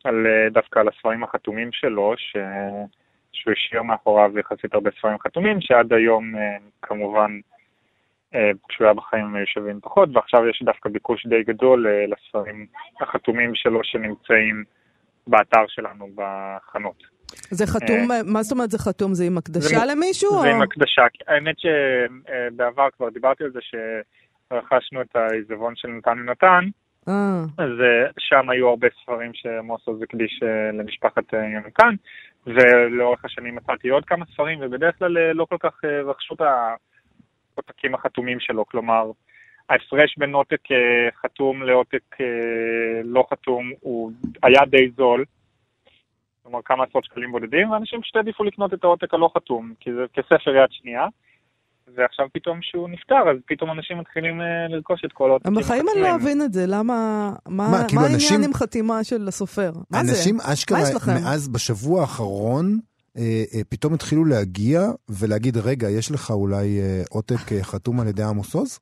על, 0.05 0.27
דווקא 0.53 0.79
על 0.79 0.89
הספרים 0.89 1.25
החתומים 1.25 1.69
שלו, 1.73 2.15
ש... 2.17 2.37
שהוא 3.41 3.53
השאיר 3.53 3.83
מאחוריו 3.83 4.39
יחסית 4.39 4.75
הרבה 4.75 4.91
ספרים 4.99 5.19
חתומים, 5.19 5.61
שעד 5.61 5.93
היום 5.93 6.35
uh, 6.35 6.39
כמובן 6.83 7.41
אה, 8.35 8.51
כשהוא 8.69 8.85
היה 8.85 8.95
בחיים 8.95 9.25
הם 9.25 9.35
היו 9.35 9.47
שווים 9.47 9.81
פחות, 9.81 10.09
ועכשיו 10.13 10.49
יש 10.49 10.63
דווקא 10.65 10.89
ביקוש 10.89 11.27
די 11.27 11.43
גדול 11.43 11.87
אה, 11.87 12.05
לספרים 12.07 12.67
החתומים 13.01 13.55
שלו 13.55 13.81
שנמצאים 13.85 14.65
באתר 15.27 15.65
שלנו 15.69 16.09
בחנות. 16.15 17.03
זה 17.51 17.67
חתום, 17.67 18.11
אה, 18.13 18.21
מה 18.27 18.43
זאת 18.43 18.53
אומרת 18.53 18.71
זה 18.71 18.79
חתום? 18.79 19.15
זה 19.15 19.25
עם 19.25 19.39
הקדשה 19.39 19.85
למישהו? 19.87 20.41
זה? 20.43 20.51
עם 20.51 20.63
הקדשה. 20.63 21.03
האמת 21.29 21.57
שבעבר 21.59 22.89
כבר 22.97 23.09
דיברתי 23.09 23.45
על 23.45 23.51
זה 23.53 23.59
שרכשנו 24.51 25.01
את 25.01 25.17
העיזבון 25.17 25.77
של 25.77 25.89
נתן 25.89 26.19
ונתן, 26.19 26.65
אה. 27.09 27.43
אז 27.59 27.71
שם 28.19 28.51
היו 28.51 28.69
הרבה 28.69 28.89
ספרים 29.03 29.31
שמוסוס 29.35 30.03
הקדיש 30.03 30.41
למשפחת 30.73 31.33
יונתן, 31.33 31.95
ולאורך 32.47 33.25
השנים 33.25 33.55
מצאתי 33.55 33.89
עוד 33.89 34.05
כמה 34.05 34.25
ספרים, 34.27 34.59
ובדרך 34.63 34.99
כלל 34.99 35.33
לא 35.33 35.45
כל 35.45 35.57
כך 35.61 35.85
רכשו 36.05 36.35
את. 36.35 36.41
העותקים 37.61 37.95
החתומים 37.95 38.41
שלו, 38.41 38.67
כלומר, 38.67 39.11
ההפרש 39.69 40.19
בין 40.19 40.35
עותק 40.35 40.73
אה, 40.73 41.09
חתום 41.23 41.63
לעותק 41.63 42.21
אה, 42.21 43.01
לא 43.05 43.25
חתום 43.31 43.73
הוא 43.81 44.13
היה 44.43 44.61
די 44.67 44.91
זול, 44.97 45.25
כלומר 46.43 46.63
כמה 46.65 46.85
עשרות 46.85 47.05
שקלים 47.05 47.33
בודדים, 47.33 47.71
ואנשים 47.71 48.03
פשוט 48.03 48.17
העדיפו 48.17 48.45
לקנות 48.45 48.75
את 48.75 48.85
העותק 48.85 49.15
הלא 49.15 49.31
חתום, 49.37 49.75
כי 49.81 49.93
זה 49.93 50.05
כספר 50.13 50.57
יד 50.57 50.73
שנייה. 50.73 51.07
ועכשיו 51.97 52.27
פתאום 52.33 52.59
שהוא 52.63 52.89
נפטר, 52.89 53.31
אז 53.31 53.37
פתאום 53.47 53.71
אנשים 53.71 53.99
מתחילים 53.99 54.41
uh, 54.41 54.45
לרכוש 54.73 55.05
את 55.05 55.13
כל 55.13 55.31
העותקים. 55.31 55.55
בחיים 55.55 55.87
אני 55.95 56.03
לא 56.03 56.15
אבין 56.15 56.43
את 56.43 56.53
זה, 56.53 56.65
למה, 56.67 57.31
מה, 57.49 57.71
מה, 57.71 57.85
כאילו 57.89 58.01
מה 58.01 58.07
העניין 58.07 58.15
אנשים... 58.15 58.43
עם 58.43 58.55
חתימה 58.55 59.05
של 59.05 59.29
הסופר? 59.29 59.73
מה 59.91 60.05
זה? 60.05 60.13
אנשים 60.13 60.39
אשכרה, 60.41 60.79
מאז 61.07 61.49
בשבוע 61.49 62.01
האחרון, 62.01 62.79
אה, 63.17 63.23
אה, 63.55 63.61
פתאום 63.69 63.95
התחילו 63.95 64.25
להגיע 64.25 64.81
ולהגיד, 65.09 65.57
רגע, 65.57 65.91
יש 65.91 66.11
לך 66.11 66.31
אולי 66.31 66.81
אה, 66.81 67.03
עותק 67.11 67.53
אה, 67.53 67.63
חתום 67.63 68.01
על 68.01 68.07
ידי 68.09 68.23
עמוס 68.23 68.55
עוז? 68.55 68.81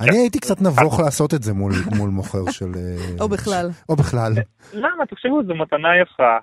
אני 0.00 0.18
הייתי 0.18 0.38
קצת 0.38 0.60
נבוך 0.60 1.00
לעשות 1.00 1.34
את 1.34 1.42
זה 1.42 1.52
מול, 1.52 1.72
מול 1.96 2.10
מוכר 2.10 2.50
של... 2.50 2.72
אה, 2.76 2.96
או 3.20 3.28
בכלל. 3.28 3.70
או 3.88 3.96
בכלל. 3.96 4.32
למה? 4.72 5.06
תחשבו, 5.06 5.42
זו 5.46 5.54
מתנה 5.54 5.88
יפה 6.02 6.36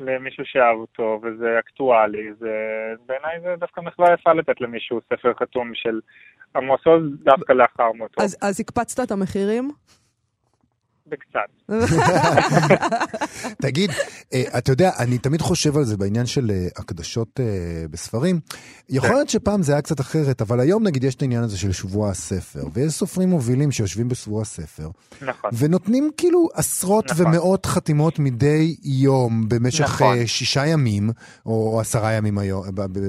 למישהו 0.00 0.44
שאהב 0.46 0.76
אותו, 0.76 1.20
וזה 1.22 1.58
אקטואלי, 1.58 2.34
זה... 2.38 2.50
בעיניי 3.06 3.40
זה 3.40 3.54
דווקא 3.58 3.80
מחווה 3.80 4.12
יפה 4.12 4.32
לתת 4.32 4.60
למישהו 4.60 5.00
ספר 5.12 5.32
חתום 5.34 5.70
של 5.74 6.00
עמוס 6.56 6.80
עוז 6.84 7.02
דווקא 7.22 7.52
לאחר 7.52 7.92
מותו. 7.92 8.22
אז, 8.22 8.36
אז 8.42 8.60
הקפצת 8.60 9.06
את 9.06 9.10
המחירים? 9.10 9.70
בקצת. 11.10 11.50
תגיד, 13.62 13.90
אה, 14.32 14.42
אתה 14.58 14.72
יודע, 14.72 14.90
אני 14.98 15.18
תמיד 15.18 15.42
חושב 15.42 15.76
על 15.76 15.84
זה 15.84 15.96
בעניין 15.96 16.26
של 16.26 16.50
אה, 16.50 16.68
הקדשות 16.76 17.40
אה, 17.40 17.44
בספרים. 17.90 18.40
יכול 18.88 19.08
כן. 19.08 19.14
להיות 19.14 19.28
שפעם 19.28 19.62
זה 19.62 19.72
היה 19.72 19.82
קצת 19.82 20.00
אחרת, 20.00 20.42
אבל 20.42 20.60
היום 20.60 20.82
נגיד 20.82 21.04
יש 21.04 21.14
את 21.14 21.22
העניין 21.22 21.42
הזה 21.42 21.58
של 21.58 21.72
שבוע 21.72 22.10
הספר, 22.10 22.64
ויש 22.72 22.92
סופרים 22.92 23.28
מובילים 23.28 23.72
שיושבים 23.72 24.08
בשבוע 24.08 24.42
הספר, 24.42 24.90
נכון. 25.22 25.50
ונותנים 25.52 26.10
כאילו 26.16 26.48
עשרות 26.54 27.10
נכון. 27.10 27.26
ומאות 27.26 27.66
חתימות 27.66 28.18
מדי 28.18 28.76
יום 28.82 29.48
במשך 29.48 29.84
נכון. 29.84 30.26
שישה 30.26 30.66
ימים, 30.66 31.10
או 31.46 31.80
עשרה 31.80 32.12
ימים 32.12 32.38
היום, 32.38 32.64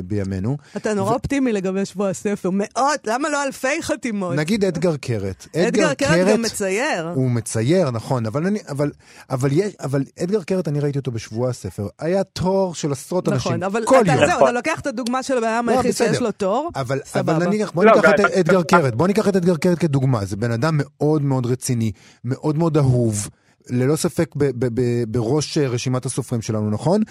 בימינו. 0.06 0.58
אתה 0.78 0.94
נורא 0.94 1.12
ו... 1.12 1.14
אופטימי 1.14 1.54
לגבי 1.54 1.86
שבוע 1.86 2.10
הספר, 2.10 2.50
מאות, 2.54 3.08
למה 3.08 3.30
לא 3.30 3.44
אלפי 3.44 3.82
חתימות? 3.82 4.36
נגיד 4.36 4.66
אדגר 4.66 4.98
קרת. 4.98 5.48
אדגר 5.56 5.94
קרת 5.94 6.28
גם 6.28 6.42
מצייר. 6.42 7.08
הוא 7.16 7.32
מצייר, 7.32 7.91
נכון, 7.92 8.26
אבל, 8.26 8.48
אני, 8.48 8.60
אבל, 8.70 8.92
אבל, 9.30 9.50
יש, 9.52 9.76
אבל 9.76 10.04
אדגר 10.24 10.44
קרת, 10.44 10.68
אני 10.68 10.80
ראיתי 10.80 11.00
אותו 11.00 11.12
בשבוע 11.12 11.50
הספר, 11.50 11.88
היה 12.00 12.24
תור 12.24 12.76
של 12.76 12.92
עשרות 12.92 13.28
נכון, 13.28 13.54
אנשים 13.54 13.64
אבל 13.64 13.86
כל 13.86 14.02
אתה, 14.02 14.12
יום. 14.12 14.26
זהו, 14.26 14.44
אתה 14.44 14.52
לוקח 14.52 14.80
את 14.80 14.88
הדוגמה 14.88 15.24
של 15.24 15.38
הבן 15.38 15.48
אדם 15.48 15.70
לא, 15.70 15.72
היחיד 15.72 15.92
שיש 15.92 16.22
לו 16.22 16.32
תור, 16.32 16.70
אבל, 16.76 17.00
סבבה. 17.04 17.38
אבל 17.38 17.46
נניח, 17.48 17.72
בוא 17.72 17.86
לא, 17.86 17.92
ניקח 17.96 18.10
את 18.10 18.20
אדגר 18.20 18.64
קרת, 18.64 18.96
בוא 18.96 19.08
ניקח 19.08 19.28
את 19.28 19.36
אדגר 19.36 19.58
קרת 19.58 19.80
כדוגמה, 19.80 20.26
זה 20.26 20.38
בן 20.38 20.52
אדם 20.52 20.74
מאוד 20.78 21.22
מאוד 21.22 21.46
רציני, 21.46 21.92
מאוד 22.26 22.58
מאוד 22.58 22.78
אהוב, 22.78 23.30
ללא 23.70 23.96
ספק 23.96 24.36
ב, 24.36 24.44
ב, 24.44 24.82
ב, 24.82 25.04
בראש 25.08 25.58
רשימת 25.58 26.06
הסופרים 26.06 26.42
שלנו, 26.42 26.70
נכון? 26.70 27.02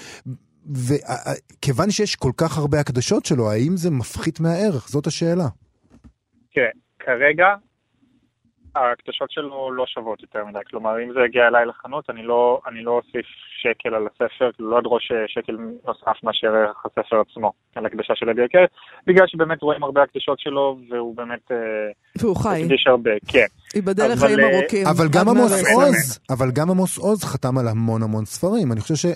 וכיוון 0.66 1.90
שיש 1.90 2.16
כל 2.16 2.32
כך 2.36 2.58
הרבה 2.58 2.80
הקדשות 2.80 3.26
שלו, 3.26 3.50
האם 3.50 3.76
זה 3.76 3.90
מפחית 3.90 4.40
מהערך? 4.40 4.88
זאת 4.88 5.06
השאלה. 5.06 5.48
כן, 6.52 6.70
כרגע 6.98 7.46
ההקדשות 8.74 9.30
שלו 9.30 9.72
לא 9.72 9.84
שוות 9.86 10.22
יותר 10.22 10.44
מדי. 10.44 10.58
כלומר, 10.70 11.02
אם 11.04 11.12
זה 11.12 11.20
יגיע 11.28 11.48
אליי 11.48 11.66
לחנות, 11.66 12.10
אני 12.10 12.22
לא, 12.22 12.60
אני 12.68 12.82
לא 12.82 12.90
אוסיף 12.90 13.26
שקל 13.62 13.94
על 13.94 14.06
הספר, 14.06 14.50
לא 14.58 14.78
אדרוש 14.78 15.12
אה, 15.12 15.16
שקל 15.28 15.56
נוסף 15.86 16.24
מאשר 16.24 16.48
ערך 16.54 16.86
הספר 16.86 17.20
עצמו, 17.20 17.52
על 17.74 17.86
הקדשה 17.86 18.14
של 18.16 18.30
אדי 18.30 18.44
הקרת, 18.44 18.70
בגלל 19.06 19.26
שבאמת 19.26 19.62
רואים 19.62 19.82
הרבה 19.82 20.02
הקדשות 20.02 20.38
שלו, 20.40 20.78
והוא 20.90 21.16
באמת... 21.16 21.50
והוא 22.20 22.36
חי. 22.36 22.62
הקדיש 22.62 22.86
הרבה, 22.86 23.10
כן. 23.28 23.46
ייבדל 23.74 24.12
לחיים 24.12 24.38
ארוכים. 24.40 24.86
אבל 24.86 25.08
גם 25.12 25.28
עמוס 25.28 25.52
עוז, 25.74 26.20
אבל 26.30 26.50
גם 26.54 26.70
עמוס 26.70 26.98
עוז 26.98 27.24
חתם 27.24 27.58
על 27.58 27.68
המון 27.68 28.02
המון 28.02 28.24
ספרים. 28.24 28.72
אני 28.72 28.80
חושב 28.80 28.94
ש... 28.94 29.06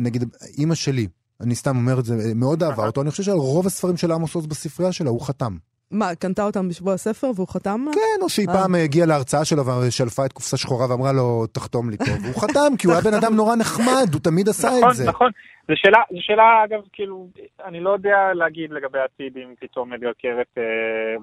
נגיד, 0.00 0.22
אימא 0.58 0.74
שלי, 0.74 1.06
אני 1.40 1.54
סתם 1.54 1.76
אומר 1.76 1.98
את 1.98 2.04
זה, 2.04 2.14
מאוד 2.34 2.62
אהבה 2.62 2.86
אותו, 2.86 3.02
אני 3.02 3.10
חושב 3.10 3.22
שעל 3.22 3.34
רוב 3.34 3.66
הספרים 3.66 3.96
של 3.96 4.12
עמוס 4.12 4.34
עוז 4.34 4.46
בספרייה 4.46 4.92
שלה 4.92 5.10
הוא 5.10 5.20
חתם. 5.20 5.71
מה, 5.92 6.14
קנתה 6.14 6.44
אותם 6.44 6.68
בשבוע 6.68 6.92
הספר 6.94 7.30
והוא 7.34 7.48
חתם? 7.48 7.84
כן, 7.94 8.22
או 8.22 8.28
שהיא 8.28 8.48
אה. 8.48 8.54
פעם 8.54 8.74
הגיעה 8.74 9.06
להרצאה 9.06 9.44
שלו 9.44 9.62
ושלפה 9.66 10.26
את 10.26 10.32
קופסה 10.32 10.56
שחורה 10.56 10.90
ואמרה 10.90 11.12
לו, 11.12 11.46
תחתום 11.46 11.90
לי 11.90 11.96
פה. 11.96 12.12
והוא 12.22 12.42
חתם, 12.42 12.76
כי 12.78 12.86
הוא 12.86 12.94
היה 12.94 13.02
בן 13.02 13.14
אדם 13.14 13.36
נורא 13.36 13.56
נחמד, 13.56 14.08
הוא 14.12 14.20
תמיד 14.20 14.48
עשה 14.48 14.68
את 14.68 14.74
נכון, 14.78 14.92
זה. 14.92 15.04
נכון, 15.08 15.14
נכון. 15.14 15.30
זו 15.68 15.74
שאלה, 15.76 15.98
זו 16.10 16.18
שאלה, 16.20 16.64
אגב, 16.64 16.80
כאילו, 16.92 17.28
אני 17.64 17.80
לא 17.80 17.90
יודע 17.90 18.16
להגיד 18.34 18.70
לגבי 18.70 18.98
העתיד 18.98 19.36
אם 19.36 19.54
פתאום 19.60 19.92
אדגר 19.92 20.12
קרת 20.22 20.46
אה, 20.58 20.62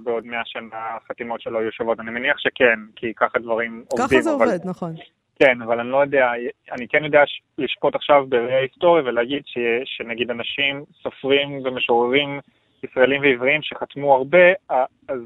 בעוד 0.04 0.26
מאה 0.26 0.42
שנה 0.46 0.98
החתימות 0.98 1.42
שלו 1.42 1.62
יהיו 1.62 1.72
שוות. 1.72 2.00
אני 2.00 2.12
מניח 2.12 2.38
שכן, 2.38 2.80
כי 2.96 3.14
ככה 3.16 3.40
דברים 3.40 3.84
עובדים. 3.92 4.08
ככה 4.08 4.22
זה 4.22 4.36
אבל... 4.36 4.46
עובד, 4.46 4.60
נכון. 4.66 4.96
כן, 5.40 5.62
אבל 5.62 5.80
אני 5.80 5.90
לא 5.90 5.98
יודע, 5.98 6.32
אני 6.72 6.88
כן 6.88 7.04
יודע 7.04 7.20
לשפוט 7.58 7.96
עכשיו 7.96 8.26
בראי 8.30 8.54
היסטוריה 8.54 9.04
ולהגיד 9.04 9.42
ש, 9.46 9.58
שנגיד 9.86 10.32
אנשים, 10.32 10.84
סופרים 11.04 11.62
ומשוררים 11.66 12.40
ישראלים 12.84 13.22
ועבריים 13.22 13.62
שחתמו 13.64 14.16
הרבה, 14.16 14.46
אז 15.10 15.20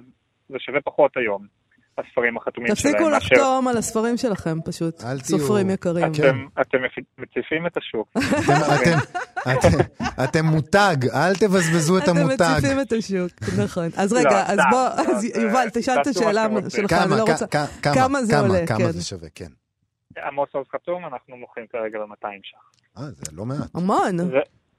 זה 0.49 0.57
שווה 0.59 0.81
פחות 0.81 1.17
היום. 1.17 1.63
הספרים 1.97 2.37
החתומים 2.37 2.75
שלהם. 2.75 2.93
תפסיקו 2.93 3.09
לחתום 3.09 3.67
על 3.67 3.77
הספרים 3.77 4.17
שלכם 4.17 4.57
פשוט, 4.65 4.95
סופרים 5.17 5.69
יקרים. 5.69 6.11
אתם 6.61 6.77
מציפים 7.17 7.67
את 7.67 7.77
השוק. 7.77 8.13
אתם 10.23 10.45
מותג, 10.45 10.95
אל 11.13 11.33
תבזבזו 11.33 11.97
את 11.97 12.07
המותג. 12.07 12.41
אתם 12.41 12.53
מציפים 12.53 12.79
את 12.81 12.91
השוק, 12.91 13.31
נכון. 13.63 13.89
אז 13.97 14.13
רגע, 14.13 14.29
לא, 14.29 14.35
אז 14.35 14.59
בוא, 14.71 14.89
יובל, 15.41 15.67
תשאל 15.73 16.01
את 16.01 16.07
השאלה 16.07 16.47
שלך, 16.69 16.93
אני 16.93 17.11
לא 17.11 17.23
רוצה... 17.23 17.45
כמה 17.93 18.23
זה 18.23 18.39
עולה? 18.39 18.67
כמה 18.67 18.91
זה 18.91 19.03
שווה, 19.05 19.29
כן. 19.35 19.51
עמוס 20.27 20.49
עוז 20.51 20.65
חתום, 20.75 21.05
אנחנו 21.05 21.37
מוכרים 21.37 21.67
כרגע 21.67 21.99
ב-200 21.99 22.27
ש"ח. 22.43 22.57
אה, 22.97 23.03
זה 23.03 23.31
לא 23.35 23.45
מעט. 23.45 23.75
המון. 23.75 24.31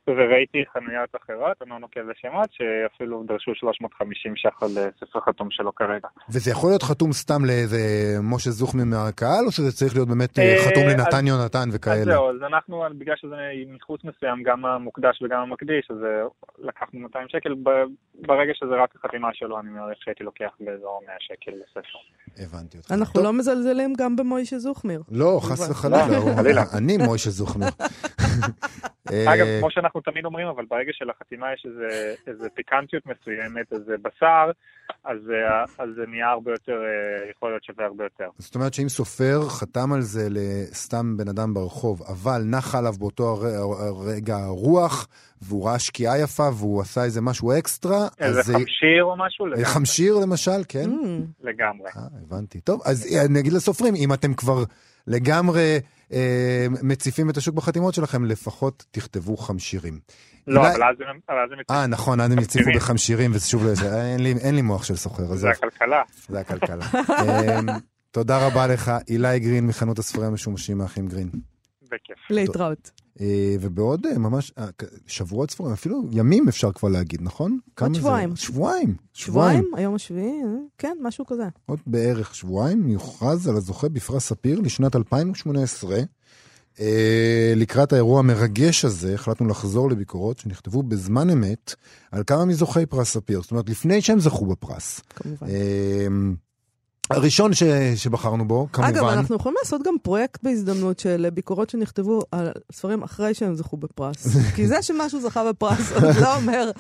וראיתי 0.09 0.65
חנויות 0.73 1.11
אחרות, 1.23 1.63
אני 1.63 1.71
לא 1.71 1.79
נוקב 1.79 2.01
בשמות, 2.11 2.49
שאפילו 2.53 3.23
דרשו 3.29 3.55
350 3.55 4.37
ש"ח 4.37 4.63
על 4.63 4.69
אה, 4.79 4.89
ספר 5.01 5.21
חתום 5.21 5.51
שלו 5.51 5.75
כרגע. 5.75 6.09
וזה 6.31 6.51
יכול 6.51 6.71
להיות 6.71 6.83
חתום 6.83 7.13
סתם 7.13 7.45
לאיזה 7.45 7.79
משה 8.23 8.51
זוכמי 8.51 8.85
מהקהל, 8.85 9.45
או 9.47 9.53
שזה 9.53 9.73
צריך 9.73 9.95
להיות 9.95 10.09
באמת 10.09 10.39
אה, 10.39 10.57
חתום 10.67 10.83
אה, 10.83 10.95
לנתן 10.95 11.27
יונתן 11.27 11.69
וכאלה? 11.73 12.01
אז 12.01 12.05
זהו, 12.05 12.31
אז 12.31 12.43
אנחנו, 12.43 12.85
בגלל 12.99 13.17
שזה 13.17 13.37
ניחוס 13.67 14.01
מסוים, 14.05 14.43
גם 14.43 14.65
המוקדש 14.65 15.23
וגם 15.23 15.41
המקדיש, 15.41 15.91
אז 15.91 15.99
לקחנו 16.59 17.01
200 17.01 17.29
שקל. 17.29 17.55
ברגע 18.15 18.53
שזה 18.55 18.75
רק 18.83 18.95
החתימה 18.97 19.29
שלו, 19.33 19.61
אני 19.61 19.71
מעריך 19.71 19.99
שהייתי 20.05 20.25
לוקח 20.25 20.51
באזור 20.61 21.01
100 21.07 21.17
שקל 21.21 21.51
לספר. 21.51 21.99
הבנתי 22.39 22.79
אותך. 22.79 22.93
אנחנו 22.93 23.23
לא 23.23 23.33
מזלזלים 23.33 23.93
גם 23.99 24.17
במוישה 24.17 24.59
זוכמיר. 24.59 25.03
לא, 25.11 25.41
חס 25.43 25.71
וחלילה. 25.71 26.63
אני 26.79 26.97
מוישה 26.97 27.31
זוכמיר. 27.31 27.69
אגב, 29.11 29.47
כמו 29.61 29.71
שאנחנו 29.71 29.94
תמיד 30.03 30.25
אומרים, 30.25 30.47
אבל 30.47 30.65
ברגע 30.71 30.93
שלחתימה 30.93 31.53
יש 31.53 31.67
איזה, 31.67 32.15
איזה 32.27 32.49
פיקנטיות 32.55 33.07
מסוימת, 33.07 33.73
איזה 33.73 33.95
בשר, 34.03 34.51
אז, 35.05 35.19
אז 35.79 35.89
זה 35.97 36.03
נהיה 36.09 36.29
הרבה 36.31 36.51
יותר, 36.51 36.73
אה, 36.73 37.31
יכול 37.31 37.51
להיות 37.51 37.65
שווה 37.65 37.87
הרבה 37.87 38.05
יותר. 38.05 38.29
זאת 38.39 38.55
אומרת 38.55 38.75
שאם 38.75 38.89
סופר 38.89 39.49
חתם 39.49 39.93
על 39.93 40.01
זה 40.01 40.29
לסתם 40.31 41.17
בן 41.17 41.29
אדם 41.29 41.55
ברחוב, 41.55 42.03
אבל 42.03 42.43
נח 42.45 42.75
עליו 42.75 42.93
באותו 42.99 43.39
רגע 44.07 44.37
רוח, 44.49 45.09
והוא 45.43 45.69
ראה 45.69 45.79
שקיעה 45.79 46.19
יפה, 46.19 46.49
והוא 46.59 46.81
עשה 46.81 47.05
איזה 47.05 47.21
משהו 47.21 47.53
אקסטרה, 47.59 48.09
איזה 48.21 48.41
אז 48.41 48.51
חמשיר 48.51 49.05
או 49.05 49.17
משהו? 49.17 49.47
לגמרי. 49.47 49.65
חמשיר 49.65 50.15
למשל, 50.23 50.65
כן? 50.69 50.91
Mm. 50.91 51.47
לגמרי. 51.49 51.87
אה, 51.97 52.03
הבנתי. 52.23 52.61
טוב, 52.61 52.81
אז 52.85 53.17
נגיד 53.31 53.53
לסופרים, 53.53 53.95
אם 53.95 54.13
אתם 54.13 54.35
כבר 54.35 54.65
לגמרי... 55.07 55.79
אה, 56.15 56.67
מציפים 56.83 57.31
את 57.31 57.37
השוק 57.37 57.55
בחתימות 57.55 57.95
שלכם, 57.95 58.25
לפחות 58.25 58.85
תכתבו 58.91 59.37
חמשירים. 59.37 59.99
לא, 60.47 60.61
אבל 60.61 60.83
אז 60.83 60.97
הם 61.01 61.17
מציפים. 61.59 61.77
אה, 61.77 61.87
נכון, 61.87 62.21
אז 62.21 62.33
הם 62.33 62.39
הציפו 62.39 62.71
בחמשירים, 62.77 63.31
וזה 63.35 63.49
שוב, 63.49 63.67
אין 64.41 64.55
לי 64.55 64.63
מוח 64.63 64.85
של 64.85 64.97
סוחר. 64.97 65.35
זה 65.35 65.51
הכלכלה. 65.51 66.03
זה 66.29 66.41
הכלכלה. 66.41 66.87
אמ, 67.21 67.67
תודה 68.11 68.47
רבה 68.47 68.67
לך, 68.67 68.93
אילי 69.09 69.41
גרין 69.41 69.67
מחנות 69.67 69.99
הספרים 69.99 70.27
המשומשים 70.27 70.81
האחים 70.81 71.07
גרין. 71.07 71.31
בכיף. 71.83 72.31
להתראות. 72.31 73.04
אה, 73.21 73.57
ובעוד 73.61 74.07
אה, 74.07 74.19
ממש 74.19 74.53
אה, 74.59 74.67
שבועות 75.07 75.51
ספורים, 75.51 75.73
אפילו 75.73 76.03
ימים 76.13 76.49
אפשר 76.49 76.73
כבר 76.73 76.89
להגיד, 76.89 77.23
נכון? 77.23 77.59
עוד 77.81 77.95
שבועיים. 77.95 78.37
שבועיים. 78.37 78.95
שבועיים? 79.13 79.71
היום 79.77 79.95
השביעי? 79.95 80.41
כן, 80.79 80.97
משהו 81.03 81.27
כזה. 81.27 81.49
עוד 81.67 81.79
בערך 81.87 82.35
שבועיים 82.35 82.89
יוכרז 82.89 83.49
על 83.49 83.57
הזוכה 83.57 83.89
בפרס 83.89 84.27
ספיר 84.29 84.61
לשנת 84.61 84.97
2018. 84.97 85.99
לקראת 87.57 87.93
האירוע 87.93 88.19
המרגש 88.19 88.85
הזה, 88.85 89.15
החלטנו 89.15 89.49
לחזור 89.49 89.91
לביקורות 89.91 90.39
שנכתבו 90.39 90.83
בזמן 90.83 91.31
אמת 91.31 91.75
על 92.13 92.23
כמה 92.27 92.45
מזוכי 92.45 92.87
פרס 92.87 93.13
ספיר. 93.13 93.43
זאת 93.43 93.51
אומרת, 93.51 93.69
לפני 93.69 94.01
שהם 94.01 94.21
זכו 94.21 94.47
בפרס. 94.47 95.01
כמובן. 95.11 95.47
הראשון 97.11 97.55
ש... 97.55 97.63
שבחרנו 97.97 98.49
בו, 98.49 98.69
כמובן. 98.73 98.89
אגב, 98.89 99.05
אנחנו 99.05 99.37
יכולים 99.37 99.57
לעשות 99.63 99.83
גם 99.83 99.95
פרויקט 100.03 100.43
בהזדמנות 100.43 100.99
של 100.99 101.27
ביקורות 101.35 101.71
שנכתבו 101.71 102.23
על 102.33 102.53
ספרים 102.73 103.03
אחרי 103.03 103.35
שהם 103.35 103.55
זכו 103.55 103.77
בפרס. 103.77 104.27
כי 104.57 104.67
זה 104.67 104.83
שמשהו 104.83 105.21
זכה 105.21 105.49
בפרס, 105.49 105.93
עוד 105.93 106.17
לא 106.21 106.37
אומר... 106.37 106.71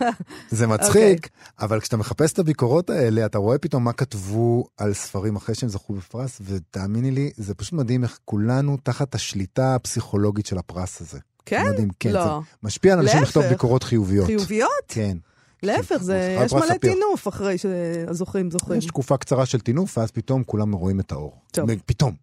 זה 0.50 0.66
מצחיק, 0.66 1.26
okay. 1.26 1.64
אבל 1.64 1.80
כשאתה 1.80 1.96
מחפש 1.96 2.32
את 2.32 2.38
הביקורות 2.38 2.90
האלה, 2.90 3.26
אתה 3.26 3.38
רואה 3.38 3.58
פתאום 3.58 3.84
מה 3.84 3.92
כתבו 3.92 4.64
על 4.76 4.94
ספרים 4.94 5.36
אחרי 5.36 5.54
שהם 5.54 5.68
זכו 5.68 5.92
בפרס, 5.94 6.40
ותאמיני 6.44 7.10
לי, 7.10 7.30
זה 7.36 7.54
פשוט 7.54 7.72
מדהים 7.72 8.04
איך 8.04 8.18
כולנו 8.24 8.76
תחת 8.82 9.14
השליטה 9.14 9.74
הפסיכולוגית 9.74 10.46
של 10.46 10.58
הפרס 10.58 11.00
הזה. 11.00 11.18
כן? 11.46 11.64
מדהים, 11.72 11.88
כן. 12.00 12.12
לא. 12.12 12.24
זה 12.24 12.30
משפיע 12.62 12.92
על 12.92 12.98
אנשים 12.98 13.22
לכתוב 13.22 13.44
ביקורות 13.44 13.82
חיוביות. 13.82 14.26
חיוביות? 14.26 14.70
כן. 14.88 15.16
להפך, 15.62 15.96
זה, 15.96 16.38
יש 16.44 16.52
מלא 16.52 16.76
טינוף 16.80 17.28
אחרי 17.28 17.58
שהזוכים 17.58 18.50
זוכים. 18.50 18.78
יש 18.78 18.86
תקופה 18.86 19.16
קצרה 19.16 19.46
של 19.46 19.60
טינוף, 19.60 19.98
ואז 19.98 20.10
פתאום 20.10 20.44
כולם 20.44 20.72
רואים 20.72 21.00
את 21.00 21.12
האור. 21.12 21.36
טוב. 21.52 21.70
פתאום. 21.86 22.14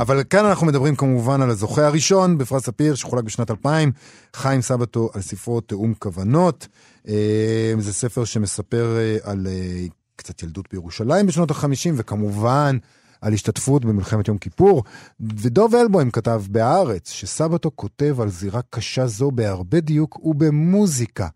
אבל 0.00 0.22
כאן 0.30 0.44
אנחנו 0.44 0.66
מדברים 0.66 0.96
כמובן 0.96 1.42
על 1.42 1.50
הזוכה 1.50 1.86
הראשון 1.86 2.38
בפרס 2.38 2.66
ספיר, 2.66 2.94
שחולק 2.94 3.24
בשנת 3.24 3.50
2000, 3.50 3.92
חיים 4.34 4.62
סבתו 4.62 5.10
על 5.14 5.22
ספרו 5.22 5.60
תיאום 5.60 5.94
כוונות. 5.94 6.68
אה, 7.08 7.72
זה 7.78 7.92
ספר 7.92 8.24
שמספר 8.24 8.96
אה, 8.98 9.16
על 9.22 9.46
אה, 9.46 9.86
קצת 10.16 10.42
ילדות 10.42 10.68
בירושלים 10.72 11.26
בשנות 11.26 11.50
ה-50, 11.50 11.92
וכמובן 11.94 12.78
על 13.20 13.32
השתתפות 13.32 13.84
במלחמת 13.84 14.28
יום 14.28 14.38
כיפור. 14.38 14.84
ודוב 15.20 15.74
אלבוים 15.74 16.10
כתב 16.10 16.42
בהארץ 16.50 17.10
שסבתו 17.10 17.70
כותב 17.74 18.16
על 18.20 18.28
זירה 18.28 18.60
קשה 18.70 19.06
זו 19.06 19.30
בהרבה 19.30 19.80
דיוק 19.80 20.24
ובמוזיקה. 20.24 21.28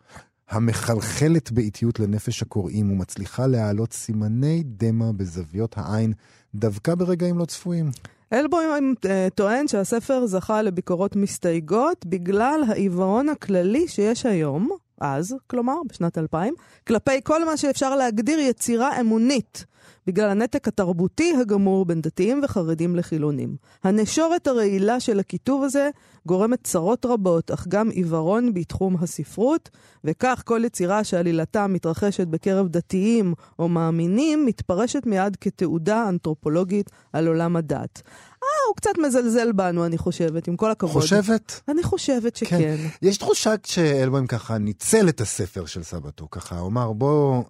המחלחלת 0.50 1.52
באיטיות 1.52 2.00
לנפש 2.00 2.42
הקוראים 2.42 2.92
ומצליחה 2.92 3.46
להעלות 3.46 3.92
סימני 3.92 4.62
דמע 4.66 5.10
בזוויות 5.16 5.74
העין, 5.76 6.12
דווקא 6.54 6.94
ברגעים 6.94 7.38
לא 7.38 7.44
צפויים. 7.44 7.90
אלבוים 8.32 8.94
אה, 9.06 9.28
טוען 9.34 9.68
שהספר 9.68 10.26
זכה 10.26 10.62
לביקורות 10.62 11.16
מסתייגות 11.16 12.06
בגלל 12.06 12.60
העיוורון 12.68 13.28
הכללי 13.28 13.88
שיש 13.88 14.26
היום, 14.26 14.70
אז, 15.00 15.34
כלומר, 15.46 15.74
בשנת 15.88 16.18
2000, 16.18 16.54
כלפי 16.86 17.20
כל 17.24 17.44
מה 17.44 17.56
שאפשר 17.56 17.96
להגדיר 17.96 18.38
יצירה 18.38 19.00
אמונית. 19.00 19.64
בגלל 20.06 20.30
הנתק 20.30 20.68
התרבותי 20.68 21.34
הגמור 21.40 21.84
בין 21.84 22.00
דתיים 22.00 22.40
וחרדים 22.44 22.96
לחילונים. 22.96 23.56
הנשורת 23.84 24.46
הרעילה 24.46 25.00
של 25.00 25.20
הכיתוב 25.20 25.62
הזה 25.64 25.90
גורמת 26.26 26.58
צרות 26.64 27.06
רבות, 27.06 27.50
אך 27.50 27.66
גם 27.68 27.90
עיוורון 27.90 28.54
בתחום 28.54 28.96
הספרות, 29.00 29.70
וכך 30.04 30.42
כל 30.44 30.62
יצירה 30.64 31.04
שעלילתה 31.04 31.66
מתרחשת 31.66 32.26
בקרב 32.26 32.68
דתיים 32.68 33.34
או 33.58 33.68
מאמינים, 33.68 34.46
מתפרשת 34.46 35.06
מיד 35.06 35.36
כתעודה 35.40 36.08
אנתרופולוגית 36.08 36.90
על 37.12 37.26
עולם 37.26 37.56
הדת. 37.56 38.02
אה, 38.42 38.48
הוא 38.68 38.76
קצת 38.76 38.90
מזלזל 39.06 39.52
בנו, 39.52 39.86
אני 39.86 39.98
חושבת, 39.98 40.48
עם 40.48 40.56
כל 40.56 40.70
הכבוד. 40.70 41.02
חושבת? 41.02 41.60
אני 41.68 41.82
חושבת 41.82 42.36
שכן. 42.36 42.58
כן. 42.58 42.76
יש 43.02 43.16
תחושה 43.16 43.54
שאלבוים 43.64 44.26
ככה 44.26 44.58
ניצל 44.58 45.08
את 45.08 45.20
הספר 45.20 45.66
של 45.66 45.82
סבתו, 45.82 46.28
ככה, 46.30 46.58
הוא 46.58 46.68
אמר, 46.68 46.92
בוא... 46.92 47.42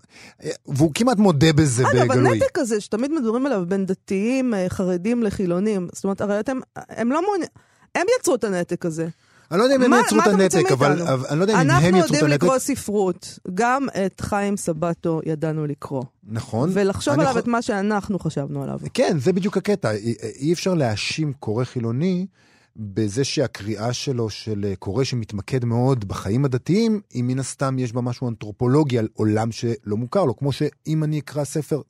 והוא 0.68 0.90
כמעט 0.94 1.18
מודה 1.18 1.52
בזה 1.52 1.84
בגלוי. 1.84 2.02
אגב, 2.02 2.19
הנתק 2.26 2.59
הזה 2.59 2.80
שתמיד 2.80 3.12
מדברים 3.12 3.46
עליו 3.46 3.64
בין 3.68 3.87
דתיים, 3.87 4.54
אה, 4.54 4.66
חרדים 4.68 5.22
לחילונים, 5.22 5.88
זאת 5.92 6.04
אומרת, 6.04 6.20
הרי 6.20 6.40
אתם, 6.40 6.59
הם 6.76 7.12
לא 7.12 7.22
מעוניינים, 7.22 7.48
הם 7.94 8.06
יצרו 8.20 8.35
את 8.35 8.44
הנתק 8.44 8.87
הזה. 8.87 9.09
אני 9.50 9.59
לא 9.59 9.64
יודע 9.64 9.76
אם 9.76 9.83
הם 9.83 9.92
יצרו 10.04 10.18
את 10.20 10.26
הנתק, 10.26 10.72
אבל 10.72 11.02
אני 11.30 11.38
לא 11.38 11.44
יודע 11.44 11.54
אם 11.54 11.59
הם 11.59 11.66
יצרו 11.68 11.78
את 11.78 11.85
הנתק. 11.85 11.94
אנחנו 11.94 12.14
יודעים 12.14 12.26
לקרוא 12.26 12.59
ספרות, 12.59 13.38
גם 13.54 13.87
את 14.06 14.20
חיים 14.20 14.56
סבטו 14.56 15.20
ידענו 15.26 15.66
לקרוא. 15.66 16.02
נכון. 16.24 16.70
ולחשוב 16.72 17.20
עליו 17.20 17.38
את 17.38 17.46
מה 17.46 17.62
שאנחנו 17.62 18.18
חשבנו 18.18 18.62
עליו. 18.62 18.78
כן, 18.94 19.18
זה 19.18 19.33
בדיוק 19.33 19.56
הקטע. 19.56 19.90
אי 20.40 20.52
אפשר 20.52 20.74
להאשים 20.74 21.33
קורא 21.33 21.64
חילוני. 21.64 22.26
בזה 22.76 23.24
שהקריאה 23.24 23.92
שלו 23.92 24.30
של 24.30 24.64
אה, 24.64 24.76
קורא 24.76 25.04
שמתמקד 25.04 25.64
מאוד 25.64 26.09
בחיים 26.09 26.44
הדתיים, 26.44 27.00
אם 27.14 27.24
מן 27.28 27.38
הסתם 27.38 27.78
יש 27.78 27.92
בה 27.92 28.00
משהו 28.00 28.28
אנתרופולוגי 28.28 28.98
על 28.98 29.09
עולם 29.12 29.52
שלא 29.52 29.96
מוכר 29.96 30.24
לו, 30.24 30.37
כמו 30.37 30.52
שאם 30.52 31.04
אני 31.04 31.18
אקרא 31.18 31.44
ספר 31.44 31.80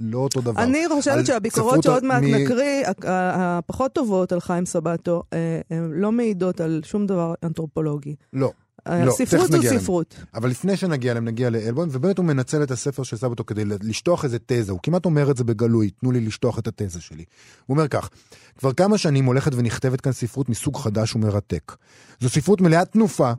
לא 0.00 0.18
אותו 0.18 0.40
דבר. 0.40 0.62
אני 0.62 0.84
חושבת 0.88 1.26
שהביקורות 1.26 1.82
שעוד 1.82 2.04
מעט 2.04 2.22
מ... 2.22 2.34
נקריא, 2.34 2.84
הפחות 3.04 3.92
טובות 3.92 4.32
על 4.32 4.40
חיים 4.40 4.66
סבטו, 4.66 5.22
אה, 5.32 5.60
הן 5.70 5.90
לא 5.92 6.12
מעידות 6.12 6.60
על 6.60 6.80
שום 6.84 7.06
דבר 7.06 7.34
אנתרופולוגי. 7.42 8.14
לא. 8.32 8.52
אה, 8.86 9.04
לא, 9.04 9.12
ספרות 9.12 9.52
זו 9.52 9.62
ספרות. 9.62 10.14
להם. 10.18 10.26
אבל 10.34 10.50
לפני 10.50 10.76
שנגיע 10.76 11.10
אליהם, 11.10 11.24
נגיע 11.24 11.50
לאלבון, 11.50 11.88
ובאמת 11.92 12.18
הוא 12.18 12.26
מנצל 12.26 12.62
את 12.62 12.70
הספר 12.70 13.02
של 13.02 13.16
סבתו 13.16 13.44
כדי 13.44 13.64
לשטוח 13.64 14.24
איזה 14.24 14.38
תזה, 14.46 14.72
הוא 14.72 14.80
כמעט 14.82 15.04
אומר 15.04 15.30
את 15.30 15.36
זה 15.36 15.44
בגלוי, 15.44 15.90
תנו 15.90 16.12
לי 16.12 16.20
לשטוח 16.20 16.58
את 16.58 16.68
התזה 16.68 17.00
שלי. 17.00 17.24
הוא 17.66 17.74
אומר 17.74 17.88
כך, 17.88 18.10
כבר 18.58 18.72
כמה 18.72 18.98
שנים 18.98 19.24
הולכת 19.24 19.54
ונכתבת 19.54 20.00
כאן 20.00 20.12
ספרות 20.12 20.48
מסוג 20.48 20.76
חדש 20.76 21.16
ומרתק. 21.16 21.72
זו 22.20 22.28
ספרות 22.28 22.60
מלאת 22.60 22.92
תנופה, 22.92 23.32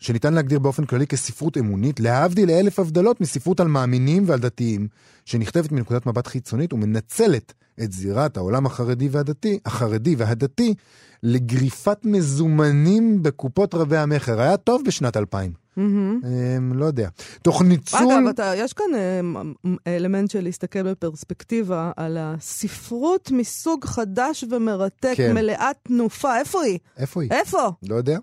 שניתן 0.00 0.34
להגדיר 0.34 0.58
באופן 0.58 0.84
כללי 0.84 1.06
כספרות 1.06 1.56
אמונית, 1.56 2.00
להבדיל 2.00 2.50
אלף 2.50 2.78
הבדלות 2.78 3.20
מספרות 3.20 3.60
על 3.60 3.68
מאמינים 3.68 4.22
ועל 4.26 4.38
דתיים, 4.38 4.88
שנכתבת 5.24 5.72
מנקודת 5.72 6.06
מבט 6.06 6.26
חיצונית 6.26 6.72
ומנצלת 6.72 7.52
את 7.82 7.92
זירת 7.92 8.36
העולם 8.36 8.66
החרדי 8.66 9.08
והדתי, 9.08 9.58
החרדי 9.66 10.14
והדתי, 10.14 10.74
לגריפת 11.22 11.98
מזומנים 12.04 13.22
בקופות 13.22 13.74
רבי 13.74 13.96
המכר. 13.96 14.40
היה 14.40 14.56
טוב 14.56 14.82
בשנת 14.86 15.16
2000. 15.16 15.52
Mm-hmm. 15.78 16.26
לא 16.74 16.84
יודע. 16.84 17.08
תוך 17.42 17.62
ניצול... 17.62 18.00
אגב, 18.00 18.28
אתה, 18.28 18.52
יש 18.56 18.72
כאן 18.72 18.86
אה, 18.94 19.96
אלמנט 19.96 20.30
של 20.30 20.44
להסתכל 20.44 20.82
בפרספקטיבה 20.82 21.92
על 21.96 22.16
הספרות 22.20 23.30
מסוג 23.30 23.84
חדש 23.84 24.44
ומרתק, 24.50 25.14
כן. 25.16 25.34
מלאת 25.34 25.76
תנופה. 25.82 26.38
איפה 26.38 26.62
היא? 26.62 26.78
איפה 26.96 27.22
היא? 27.22 27.30
איפה? 27.30 27.70
לא 27.82 27.94
יודע. 27.94 28.18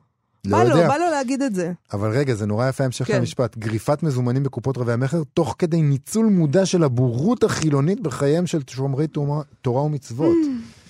לא 0.46 0.58
בא 0.58 0.64
יודע. 0.64 0.82
לו, 0.82 0.88
בא 0.88 0.98
לו 0.98 1.10
להגיד 1.12 1.42
את 1.42 1.56
זה. 1.56 1.72
אבל 1.94 2.12
רגע, 2.12 2.36
זה 2.36 2.46
נורא 2.46 2.70
יפה 2.70 2.84
המשך 2.84 3.08
כן. 3.08 3.18
למשפט. 3.18 3.58
גריפת 3.58 4.04
מזומנים 4.04 4.44
בקופות 4.44 4.78
רבי 4.78 4.92
המכר, 4.92 5.24
תוך 5.34 5.56
כדי 5.60 5.82
ניצול 5.82 6.26
מודע 6.26 6.66
של 6.66 6.84
הבורות 6.84 7.44
החילונית 7.44 8.00
בחייהם 8.00 8.48
של 8.48 8.62
שומרי 8.70 9.08
תורה, 9.08 9.42
תורה 9.62 9.84
ומצוות. 9.84 10.36
Mm. 10.44 10.82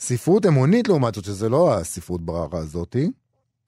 ספרות 0.00 0.46
אמונית 0.46 0.88
לעומת 0.88 1.14
זאת, 1.14 1.24
שזה 1.24 1.48
לא 1.48 1.74
הספרות 1.74 2.24
בררה 2.24 2.58
הזאתי, 2.58 3.10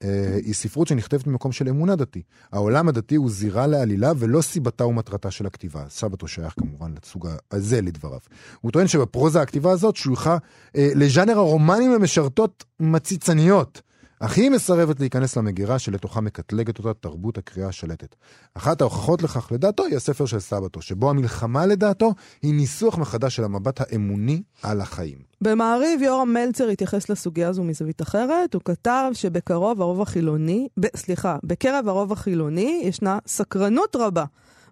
אה, 0.03 0.39
היא 0.45 0.53
ספרות 0.53 0.87
שנכתבת 0.87 1.27
ממקום 1.27 1.51
של 1.51 1.69
אמונה 1.69 1.95
דתי. 1.95 2.21
העולם 2.51 2.87
הדתי 2.87 3.15
הוא 3.15 3.29
זירה 3.29 3.67
לעלילה 3.67 4.11
ולא 4.17 4.41
סיבתה 4.41 4.85
ומטרתה 4.85 5.31
של 5.31 5.45
הכתיבה. 5.45 5.83
סבתו 5.89 6.27
שייך 6.27 6.53
כמובן 6.59 6.93
לסוג 7.03 7.27
הזה 7.51 7.81
לדבריו. 7.81 8.19
הוא 8.61 8.71
טוען 8.71 8.87
שבפרוזה 8.87 9.41
הכתיבה 9.41 9.71
הזאת 9.71 9.95
שויכה 9.95 10.37
אה, 10.75 10.91
לז'אנר 10.95 11.37
הרומנים 11.37 11.91
המשרתות 11.91 12.65
מציצניות. 12.79 13.81
אך 14.21 14.37
היא 14.37 14.49
מסרבת 14.49 14.99
להיכנס 14.99 15.37
למגירה 15.37 15.79
שלתוכה 15.79 16.21
מקטלגת 16.21 16.77
אותה 16.77 16.93
תרבות 16.93 17.37
הקריאה 17.37 17.67
השלטת. 17.67 18.15
אחת 18.53 18.81
ההוכחות 18.81 19.23
לכך 19.23 19.51
לדעתו 19.51 19.85
היא 19.85 19.95
הספר 19.95 20.25
של 20.25 20.39
סבתו, 20.39 20.81
שבו 20.81 21.09
המלחמה 21.09 21.65
לדעתו 21.65 22.13
היא 22.41 22.53
ניסוח 22.53 22.97
מחדש 22.97 23.35
של 23.35 23.43
המבט 23.43 23.81
האמוני 23.81 24.41
על 24.63 24.81
החיים. 24.81 25.17
במעריב 25.41 26.01
יורם 26.01 26.33
מלצר 26.33 26.67
התייחס 26.67 27.09
לסוגיה 27.09 27.49
הזו 27.49 27.63
מזווית 27.63 28.01
אחרת, 28.01 28.53
הוא 28.53 28.61
כתב 28.65 29.11
שבקרוב 29.13 29.81
הרוב 29.81 30.01
החילוני, 30.01 30.67
ב, 30.79 30.85
סליחה, 30.95 31.37
בקרב 31.43 31.87
הרוב 31.87 32.11
החילוני 32.11 32.81
ישנה 32.85 33.19
סקרנות 33.27 33.95
רבה 33.95 34.25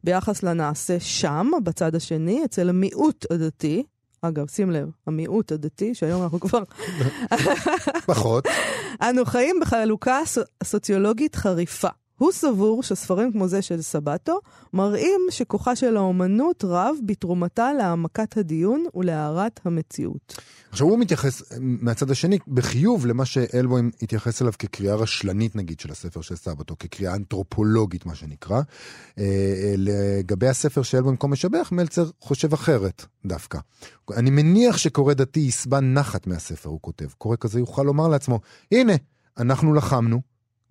ביחס 0.04 0.44
לנעשה 0.44 1.00
שם, 1.00 1.50
בצד 1.64 1.96
השני, 1.96 2.46
אצל 2.46 2.70
המיעוט 2.70 3.26
הדתי, 3.32 3.84
אגב, 4.28 4.48
שים 4.48 4.72
לב, 4.72 4.90
המיעוט 5.08 5.52
הדתי, 5.52 5.96
שהיום 5.96 6.24
אנחנו 6.24 6.40
כבר... 6.40 6.64
פחות. 8.06 8.48
אנו 9.02 9.26
חיים 9.26 9.60
בחלוקה 9.62 10.20
סוציולוגית 10.64 11.36
חריפה. 11.36 11.90
הוא 12.18 12.32
סבור 12.32 12.84
שספרים 12.84 13.32
כמו 13.32 13.48
זה 13.48 13.62
של 13.62 13.82
סבטו 13.82 14.40
מראים 14.74 15.22
שכוחה 15.30 15.76
של 15.76 15.98
האומנות 15.98 16.64
רב 16.68 16.96
בתרומתה 17.06 17.74
להעמקת 17.74 18.38
הדיון 18.38 18.86
ולהארת 18.96 19.60
המציאות. 19.66 20.42
עכשיו 20.72 20.88
הוא 20.88 21.00
מתייחס 21.00 21.44
מהצד 21.60 22.12
השני 22.12 22.40
בחיוב 22.48 23.06
למה 23.06 23.26
שאלבוים 23.26 23.92
התייחס 24.02 24.42
אליו 24.42 24.54
כקריאה 24.60 24.96
רשלנית 24.96 25.56
נגיד 25.56 25.80
של 25.80 25.92
הספר 25.92 26.22
של 26.22 26.36
סבתו, 26.36 26.76
כקריאה 26.80 27.16
אנתרופולוגית 27.16 28.06
מה 28.06 28.16
שנקרא. 28.16 28.62
אה, 29.20 29.24
אה, 29.24 29.74
לגבי 29.78 30.48
הספר 30.48 30.82
של 30.82 30.98
אלבוים 30.98 31.18
כה 31.18 31.28
משבח, 31.28 31.70
מלצר 31.72 32.10
חושב 32.22 32.54
אחרת 32.54 33.06
דווקא. 33.26 33.60
אני 34.18 34.30
מניח 34.30 34.78
שקורא 34.78 35.14
דתי 35.14 35.40
יסבע 35.40 35.80
נחת 35.80 36.28
מהספר, 36.28 36.70
הוא 36.70 36.80
כותב. 36.82 37.08
קורא 37.18 37.36
כזה 37.40 37.60
יוכל 37.60 37.84
לומר 37.84 38.08
לעצמו, 38.08 38.40
הנה, 38.72 38.94
אנחנו 39.38 39.74
לחמנו, 39.74 40.22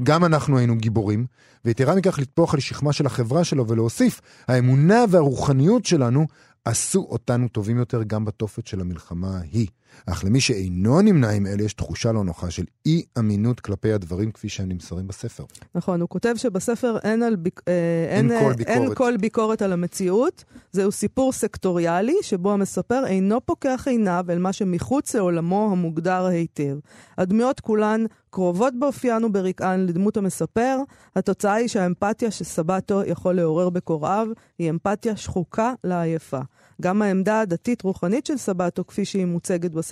גם 0.03 0.25
אנחנו 0.25 0.59
היינו 0.59 0.77
גיבורים, 0.77 1.27
ויתרה 1.65 1.95
מכך 1.95 2.19
לטפוח 2.19 2.55
על 2.55 2.61
שכמה 2.61 2.93
של 2.93 3.07
החברה 3.07 3.45
שלו 3.45 3.69
ולהוסיף, 3.69 4.21
האמונה 4.49 5.05
והרוחניות 5.11 5.85
שלנו 5.85 6.27
עשו 6.65 7.07
אותנו 7.11 7.49
טובים 7.49 7.79
יותר 7.79 8.03
גם 8.03 8.25
בתופת 8.25 8.67
של 8.67 8.81
המלחמה 8.81 9.39
ההיא. 9.39 9.67
אך 10.07 10.25
למי 10.25 10.41
שאינו 10.41 11.01
נמנה 11.03 11.31
עם 11.31 11.47
אלה 11.47 11.63
יש 11.63 11.75
תחושה 11.75 12.13
לא 12.13 12.25
נוחה 12.25 12.51
של 12.51 12.65
אי 12.87 13.03
אמינות 13.19 13.61
כלפי 13.61 13.93
הדברים 13.93 14.33
כפי 14.33 14.49
שהם 14.49 14.69
נמסרים 14.69 15.07
בספר. 15.07 15.45
נכון, 15.75 16.01
הוא 16.01 16.09
כותב 16.09 16.35
שבספר 16.37 16.99
אין, 17.05 17.23
על 17.23 17.37
ביק... 17.37 17.61
אה, 17.69 17.73
אין, 18.11 18.33
אין, 18.33 18.41
כל 18.41 18.53
ביקורת. 18.53 18.77
אין 18.77 18.95
כל 18.95 19.17
ביקורת 19.17 19.63
על 19.63 19.73
המציאות, 19.73 20.45
זהו 20.73 20.93
סיפור 20.93 21.33
סקטוריאלי 21.33 22.17
שבו 22.23 22.53
המספר 22.53 23.07
אינו 23.07 23.41
פוקח 23.47 23.85
עיניו 23.87 24.25
אל 24.29 24.39
מה 24.39 24.53
שמחוץ 24.53 25.15
לעולמו 25.15 25.69
המוגדר 25.73 26.25
היטב. 26.27 26.79
הדמויות 27.19 27.61
כולן 27.61 28.05
קרובות 28.31 28.75
באופיין 28.79 29.25
וברקען 29.25 29.87
לדמות 29.87 30.17
המספר, 30.17 30.79
התוצאה 31.17 31.55
היא 31.55 31.69
שהאמפתיה 31.69 32.31
שסבתו 32.31 33.03
יכול 33.05 33.35
לעורר 33.35 33.71
בקוראיו 33.71 34.27
היא 34.59 34.71
אמפתיה 34.71 35.17
שחוקה 35.17 35.73
לעייפה. 35.85 36.41
גם 36.83 37.03
העמדה 37.03 37.41
הדתית-רוחנית 37.41 38.27
של 38.27 38.37
סבתו, 38.37 38.85
כפי 38.87 39.05
שהיא 39.05 39.25
מוצגת 39.25 39.71
בספר, 39.71 39.86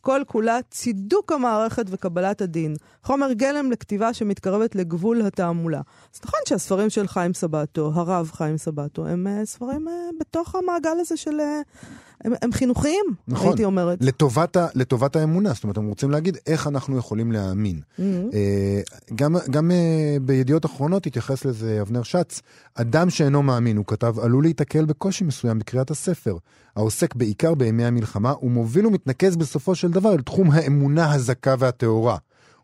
כל 0.00 0.22
כולה 0.26 0.58
צידוק 0.70 1.32
המערכת 1.32 1.84
וקבלת 1.88 2.40
הדין. 2.40 2.76
חומר 3.02 3.32
גלם 3.32 3.70
לכתיבה 3.70 4.14
שמתקרבת 4.14 4.74
לגבול 4.74 5.22
התעמולה. 5.22 5.80
אז 6.14 6.20
נכון 6.24 6.40
שהספרים 6.48 6.90
של 6.90 7.06
חיים 7.06 7.34
סבתו, 7.34 7.90
הרב 7.94 8.30
חיים 8.34 8.58
סבתו, 8.58 9.06
הם 9.06 9.26
uh, 9.26 9.46
ספרים 9.46 9.88
uh, 9.88 9.90
בתוך 10.20 10.54
המעגל 10.54 10.96
הזה 11.00 11.16
של... 11.16 11.40
Uh, 11.40 11.86
הם, 12.24 12.32
הם 12.42 12.52
חינוכיים, 12.52 13.04
נכון, 13.28 13.48
הייתי 13.48 13.64
אומרת. 13.64 13.98
לטובת, 14.00 14.56
ה, 14.56 14.66
לטובת 14.74 15.16
האמונה, 15.16 15.52
זאת 15.52 15.64
אומרת, 15.64 15.76
הם 15.76 15.88
רוצים 15.88 16.10
להגיד 16.10 16.36
איך 16.46 16.66
אנחנו 16.66 16.98
יכולים 16.98 17.32
להאמין. 17.32 17.80
Mm-hmm. 17.80 18.00
Uh, 18.00 19.14
גם, 19.14 19.36
גם 19.50 19.70
uh, 19.70 19.74
בידיעות 20.22 20.66
אחרונות 20.66 21.06
התייחס 21.06 21.44
לזה 21.44 21.78
אבנר 21.80 22.02
שץ, 22.02 22.42
אדם 22.74 23.10
שאינו 23.10 23.42
מאמין, 23.42 23.76
הוא 23.76 23.84
כתב, 23.86 24.18
עלול 24.18 24.44
להיתקל 24.44 24.84
בקושי 24.84 25.24
מסוים 25.24 25.58
בקריאת 25.58 25.90
הספר, 25.90 26.36
העוסק 26.76 27.14
בעיקר 27.14 27.54
בימי 27.54 27.84
המלחמה, 27.84 28.34
ומוביל 28.42 28.86
ומתנקז 28.86 29.36
בסופו 29.36 29.74
של 29.74 29.90
דבר 29.90 30.12
אל 30.12 30.20
תחום 30.20 30.50
האמונה 30.50 31.12
הזכה 31.12 31.54
והטהורה. 31.58 32.16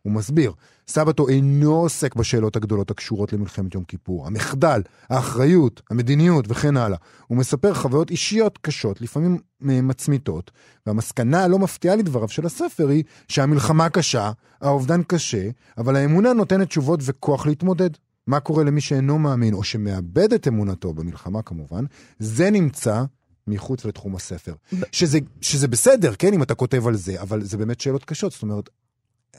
הוא 0.03 0.13
מסביר, 0.13 0.53
סבתו 0.93 1.29
אינו 1.29 1.75
עוסק 1.75 2.17
בשאלות 2.17 2.57
הגדולות 2.57 2.91
הקשורות 2.91 3.33
למלחמת 3.33 3.75
יום 3.75 3.85
כיפור, 3.85 4.27
המחדל, 4.27 4.83
האחריות, 5.09 5.83
המדיניות 5.91 6.45
וכן 6.49 6.77
הלאה. 6.77 6.99
הוא 7.27 7.39
מספר 7.39 7.75
חוויות 7.75 8.11
אישיות 8.11 8.59
קשות, 8.59 9.01
לפעמים 9.01 9.39
מצמיתות, 9.61 10.51
והמסקנה 10.87 11.45
הלא 11.45 11.59
מפתיעה 11.59 11.97
לדבריו 11.97 12.29
של 12.29 12.47
הספר 12.47 12.89
היא 12.89 13.05
שהמלחמה 13.29 13.89
קשה, 13.89 14.31
האובדן 14.61 15.03
קשה, 15.03 15.49
אבל 15.79 15.97
האמונה 15.97 16.33
נותנת 16.33 16.69
תשובות 16.69 17.01
וכוח 17.03 17.47
להתמודד. 17.47 17.91
מה 18.27 18.41
קורה 18.41 18.65
למי 18.65 18.81
שאינו 18.81 19.19
מאמין, 19.19 19.55
או 19.55 19.65
שמאבד 19.65 20.33
את 20.33 20.49
אמונתו 20.49 20.95
במלחמה 20.95 21.43
כמובן, 21.43 21.85
זה 22.19 22.51
נמצא 22.51 23.05
מחוץ 23.47 23.85
לתחום 23.85 24.17
הספר. 24.17 24.55
שזה, 24.93 25.19
שזה 25.41 25.69
בסדר, 25.69 26.15
כן, 26.15 26.35
אם 26.35 26.43
אתה 26.43 26.55
כותב 26.55 26.87
על 26.87 26.97
זה, 26.97 27.23
אבל 27.23 27.43
זה 27.43 27.57
באמת 27.57 27.81
שאלות 27.81 28.05
קשות. 28.05 28.33
זאת 28.33 28.43
אומרת, 28.43 28.71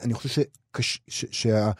אני 0.02 0.14
חושב 0.14 0.30
שקש... 0.30 1.02
ש... 1.08 1.26
שה... 1.32 1.72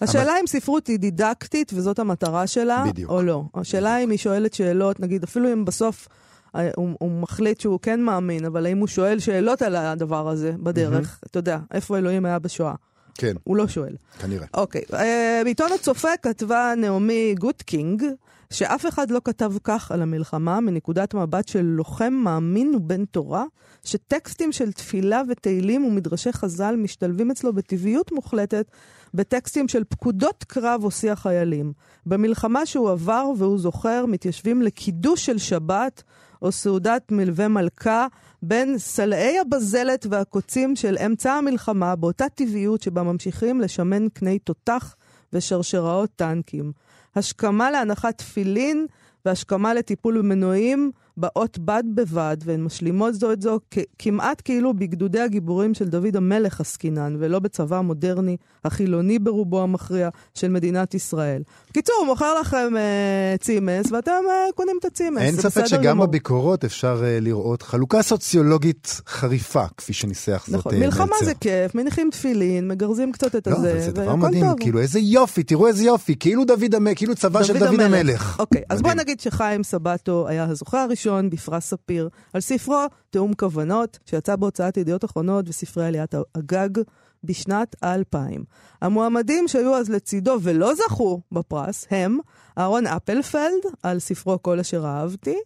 השאלה 0.00 0.32
אם 0.40 0.46
ספרות 0.46 0.86
היא 0.86 0.98
דידקטית 0.98 1.72
וזאת 1.74 1.98
המטרה 1.98 2.46
שלה, 2.46 2.84
בדיוק. 2.88 3.10
או 3.10 3.22
לא. 3.22 3.44
השאלה 3.54 3.98
אם 3.98 4.10
היא 4.10 4.18
שואלת 4.18 4.54
שאלות, 4.54 5.00
נגיד, 5.00 5.22
אפילו 5.24 5.52
אם 5.52 5.64
בסוף 5.64 6.08
אה, 6.54 6.70
הוא, 6.76 6.88
הוא 7.00 7.20
מחליט 7.22 7.60
שהוא 7.60 7.78
כן 7.82 8.00
מאמין, 8.00 8.44
אבל 8.44 8.66
האם 8.66 8.78
הוא 8.78 8.88
שואל 8.88 9.18
שאלות 9.18 9.62
על 9.62 9.76
הדבר 9.76 10.28
הזה 10.28 10.52
בדרך, 10.58 11.18
mm-hmm. 11.18 11.26
אתה 11.30 11.38
יודע, 11.38 11.58
איפה 11.72 11.98
אלוהים 11.98 12.24
היה 12.24 12.38
בשואה? 12.38 12.74
כן. 13.14 13.36
הוא 13.44 13.56
לא 13.56 13.68
שואל. 13.68 13.96
כנראה. 14.20 14.46
אוקיי. 14.54 14.82
אה, 14.94 15.40
בעיתון 15.44 15.72
הצופה 15.72 16.16
כתבה 16.22 16.72
נעמי 16.76 17.34
גוטקינד, 17.38 18.04
שאף 18.52 18.86
אחד 18.86 19.10
לא 19.10 19.20
כתב 19.24 19.52
כך 19.64 19.92
על 19.92 20.02
המלחמה 20.02 20.60
מנקודת 20.60 21.14
מבט 21.14 21.48
של 21.48 21.62
לוחם 21.62 22.12
מאמין 22.12 22.74
ובן 22.74 23.04
תורה, 23.04 23.44
שטקסטים 23.84 24.52
של 24.52 24.72
תפילה 24.72 25.22
ותהילים 25.28 25.84
ומדרשי 25.84 26.32
חז"ל 26.32 26.76
משתלבים 26.76 27.30
אצלו 27.30 27.52
בטבעיות 27.52 28.12
מוחלטת 28.12 28.66
בטקסטים 29.14 29.68
של 29.68 29.84
פקודות 29.84 30.44
קרב 30.44 30.84
או 30.84 30.90
שיח 30.90 31.18
חיילים. 31.22 31.72
במלחמה 32.06 32.66
שהוא 32.66 32.90
עבר 32.90 33.30
והוא 33.38 33.58
זוכר, 33.58 34.04
מתיישבים 34.06 34.62
לקידוש 34.62 35.26
של 35.26 35.38
שבת 35.38 36.02
או 36.42 36.52
סעודת 36.52 37.12
מלווה 37.12 37.48
מלכה 37.48 38.06
בין 38.42 38.78
סלעי 38.78 39.38
הבזלת 39.38 40.06
והקוצים 40.10 40.76
של 40.76 40.96
אמצע 41.06 41.32
המלחמה 41.32 41.96
באותה 41.96 42.28
טבעיות 42.28 42.82
שבה 42.82 43.02
ממשיכים 43.02 43.60
לשמן 43.60 44.08
קני 44.08 44.38
תותח 44.38 44.94
ושרשראות 45.32 46.10
טנקים. 46.16 46.72
השכמה 47.16 47.70
להנחת 47.70 48.18
תפילין 48.18 48.86
והשכמה 49.24 49.74
לטיפול 49.74 50.18
במנועים 50.18 50.90
באות 51.16 51.58
בד 51.58 51.82
בבד, 51.94 52.36
והן 52.44 52.62
משלימות 52.62 53.14
זו 53.14 53.32
את 53.32 53.42
זו 53.42 53.60
כמעט 53.98 54.42
כאילו 54.44 54.74
בגדודי 54.74 55.20
הגיבורים 55.20 55.74
של 55.74 55.88
דוד 55.88 56.16
המלך 56.16 56.60
עסקינן, 56.60 57.16
ולא 57.18 57.38
בצבא 57.38 57.76
המודרני, 57.76 58.36
החילוני 58.64 59.18
ברובו 59.18 59.62
המכריע 59.62 60.08
של 60.34 60.48
מדינת 60.48 60.94
ישראל. 60.94 61.42
בקיצור, 61.70 61.96
הוא 61.98 62.06
מוכר 62.06 62.40
לכם 62.40 62.76
אה, 62.76 63.34
צימס, 63.40 63.92
ואתם 63.92 64.12
אה, 64.30 64.52
קונים 64.54 64.76
את 64.80 64.84
הצימס. 64.84 65.22
אין 65.22 65.36
ספק 65.36 65.66
שגם 65.66 65.82
גמור. 65.82 66.06
בביקורות 66.06 66.64
אפשר 66.64 67.02
אה, 67.04 67.20
לראות 67.20 67.62
חלוקה 67.62 68.02
סוציולוגית 68.02 69.00
חריפה, 69.06 69.64
כפי 69.76 69.92
שניסח 69.92 70.44
נכון, 70.48 70.54
זאת 70.56 70.66
נכון, 70.66 70.78
מלחמה 70.78 71.16
זה 71.24 71.34
כיף, 71.34 71.74
מניחים 71.74 72.10
תפילין, 72.10 72.68
מגרזים 72.68 73.12
קצת 73.12 73.36
את 73.36 73.46
לא, 73.46 73.52
הזה, 73.52 73.68
והכל 73.68 73.78
טוב. 73.78 73.84
זה 73.84 73.92
דבר 73.92 74.16
מדהים, 74.16 74.46
טוב. 74.46 74.60
כאילו 74.60 74.78
איזה 74.78 75.00
יופי, 75.00 75.42
תראו 75.42 75.66
איזה 75.68 75.84
יופי, 75.84 76.16
כאילו 76.20 76.44
דוד 76.44 76.74
המלך, 76.74 76.98
כאילו 76.98 77.14
צבא 77.14 77.40
דוד 77.40 77.46
של 77.46 77.58
דוד 77.58 77.80
המלך. 77.80 77.82
המלך. 77.82 78.40
אוקיי, 78.40 78.62
אז 78.68 78.82
בוא 78.82 78.92
נגיד 78.92 79.20
שחיים 79.20 79.62
סבטו 79.62 80.28
היה 80.28 80.44
הזוכה 80.44 80.82
הראשון 80.82 81.01
בפרס 81.30 81.66
ספיר, 81.66 82.08
על 82.32 82.40
ספרו 82.40 82.86
תיאום 83.10 83.34
כוונות, 83.34 83.98
שיצא 84.06 84.36
בהוצאת 84.36 84.76
ידיעות 84.76 85.04
אחרונות 85.04 85.48
וספרי 85.48 85.86
עליית 85.86 86.14
הגג 86.34 86.82
בשנת 87.24 87.76
2000. 87.84 88.44
המועמדים 88.82 89.48
שהיו 89.48 89.74
אז 89.76 89.90
לצידו 89.90 90.38
ולא 90.42 90.74
זכו 90.74 91.20
בפרס 91.32 91.86
הם 91.90 92.18
אהרון 92.58 92.86
אפלפלד 92.86 93.62
על 93.82 93.98
ספרו 93.98 94.42
כל 94.42 94.60
אשר 94.60 94.84
אהבתי, 94.86 95.36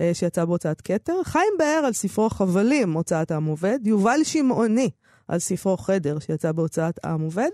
אה, 0.00 0.10
שיצא 0.14 0.44
בהוצאת 0.44 0.80
כתר, 0.80 1.22
חיים 1.24 1.52
באר 1.58 1.82
על 1.86 1.92
ספרו 1.92 2.30
חבלים, 2.30 2.92
הוצאת 2.92 3.32
עם 3.32 3.44
עובד, 3.44 3.78
יובל 3.84 4.20
שמעוני 4.24 4.90
על 5.28 5.38
ספרו 5.38 5.76
חדר, 5.76 6.18
שיצא 6.18 6.52
בהוצאת 6.52 7.04
עם 7.04 7.20
עובד, 7.20 7.50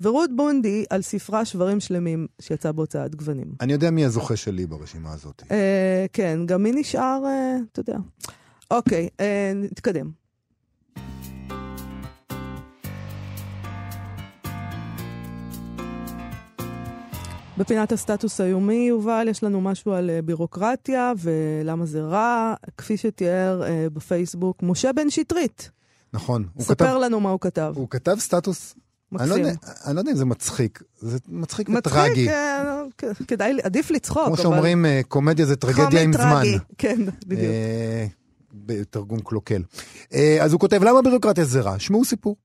ורות 0.00 0.36
בונדי 0.36 0.84
על 0.90 1.02
ספרה 1.02 1.44
שברים 1.44 1.80
שלמים 1.80 2.26
שיצא 2.40 2.72
בהוצאת 2.72 3.14
גוונים. 3.14 3.52
אני 3.60 3.72
יודע 3.72 3.90
מי 3.90 4.04
הזוכה 4.04 4.36
שלי 4.36 4.66
ברשימה 4.66 5.12
הזאת. 5.12 5.42
אה, 5.50 6.06
כן, 6.12 6.38
גם 6.46 6.62
מי 6.62 6.72
נשאר, 6.72 7.22
אה, 7.26 7.56
אתה 7.72 7.80
יודע. 7.80 7.98
אוקיי, 8.70 9.08
אה, 9.20 9.52
נתקדם. 9.54 10.10
בפינת 17.58 17.92
הסטטוס 17.92 18.40
היומי, 18.40 18.86
יובל, 18.88 19.26
יש 19.30 19.44
לנו 19.44 19.60
משהו 19.60 19.92
על 19.92 20.10
uh, 20.10 20.22
בירוקרטיה 20.22 21.12
ולמה 21.18 21.86
זה 21.86 22.02
רע, 22.02 22.54
כפי 22.76 22.96
שתיאר 22.96 23.62
uh, 23.62 23.90
בפייסבוק 23.90 24.62
משה 24.62 24.92
בן 24.92 25.10
שטרית. 25.10 25.70
נכון. 26.12 26.44
ספר 26.58 26.74
כתב, 26.74 26.96
לנו 27.00 27.20
מה 27.20 27.30
הוא 27.30 27.40
כתב. 27.40 27.72
הוא 27.76 27.88
כתב 27.90 28.16
סטטוס 28.18 28.74
אני 29.20 29.30
לא, 29.30 29.36
אני 29.86 29.94
לא 29.94 30.00
יודע 30.00 30.10
אם 30.10 30.16
זה 30.16 30.24
מצחיק, 30.24 30.82
זה 30.98 31.18
מצחיק, 31.28 31.68
מצחיק 31.68 31.78
וטרגי. 31.78 32.22
מצחיק, 32.22 33.04
אה, 33.04 33.24
כדאי, 33.28 33.52
עדיף 33.62 33.90
לצחוק. 33.90 34.26
כמו 34.26 34.36
שאומרים, 34.36 34.84
אבל... 34.84 35.02
קומדיה 35.02 35.46
זה 35.46 35.56
טרגדיה 35.56 36.02
עם 36.02 36.12
זמן. 36.12 36.42
כן, 36.78 37.00
בדיוק. 37.26 37.42
אה, 37.42 38.06
בתרגום 38.52 39.20
קלוקל. 39.20 39.62
אה, 40.14 40.38
אז 40.40 40.52
הוא 40.52 40.60
כותב, 40.60 40.82
למה 40.82 41.02
בירוקרטיה 41.02 41.44
זה 41.44 41.60
רע? 41.60 41.78
שמעו 41.78 42.04
סיפור. 42.04 42.36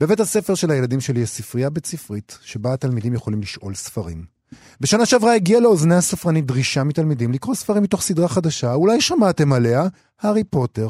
בבית 0.00 0.20
הספר 0.20 0.54
של 0.54 0.70
הילדים 0.70 1.00
שלי 1.00 1.20
יש 1.20 1.30
ספרייה 1.30 1.70
בית 1.70 1.86
ספרית, 1.86 2.38
שבה 2.42 2.72
התלמידים 2.72 3.14
יכולים 3.14 3.40
לשאול 3.40 3.74
ספרים. 3.74 4.24
בשנה 4.80 5.06
שעברה 5.06 5.34
הגיעה 5.34 5.60
לאוזני 5.60 5.94
הספרנית 5.94 6.46
דרישה 6.46 6.84
מתלמידים 6.84 7.32
לקרוא 7.32 7.54
ספרים 7.54 7.82
מתוך 7.82 8.02
סדרה 8.02 8.28
חדשה, 8.28 8.74
אולי 8.74 9.00
שמעתם 9.00 9.52
עליה, 9.52 9.86
הארי 10.20 10.44
פוטר. 10.44 10.88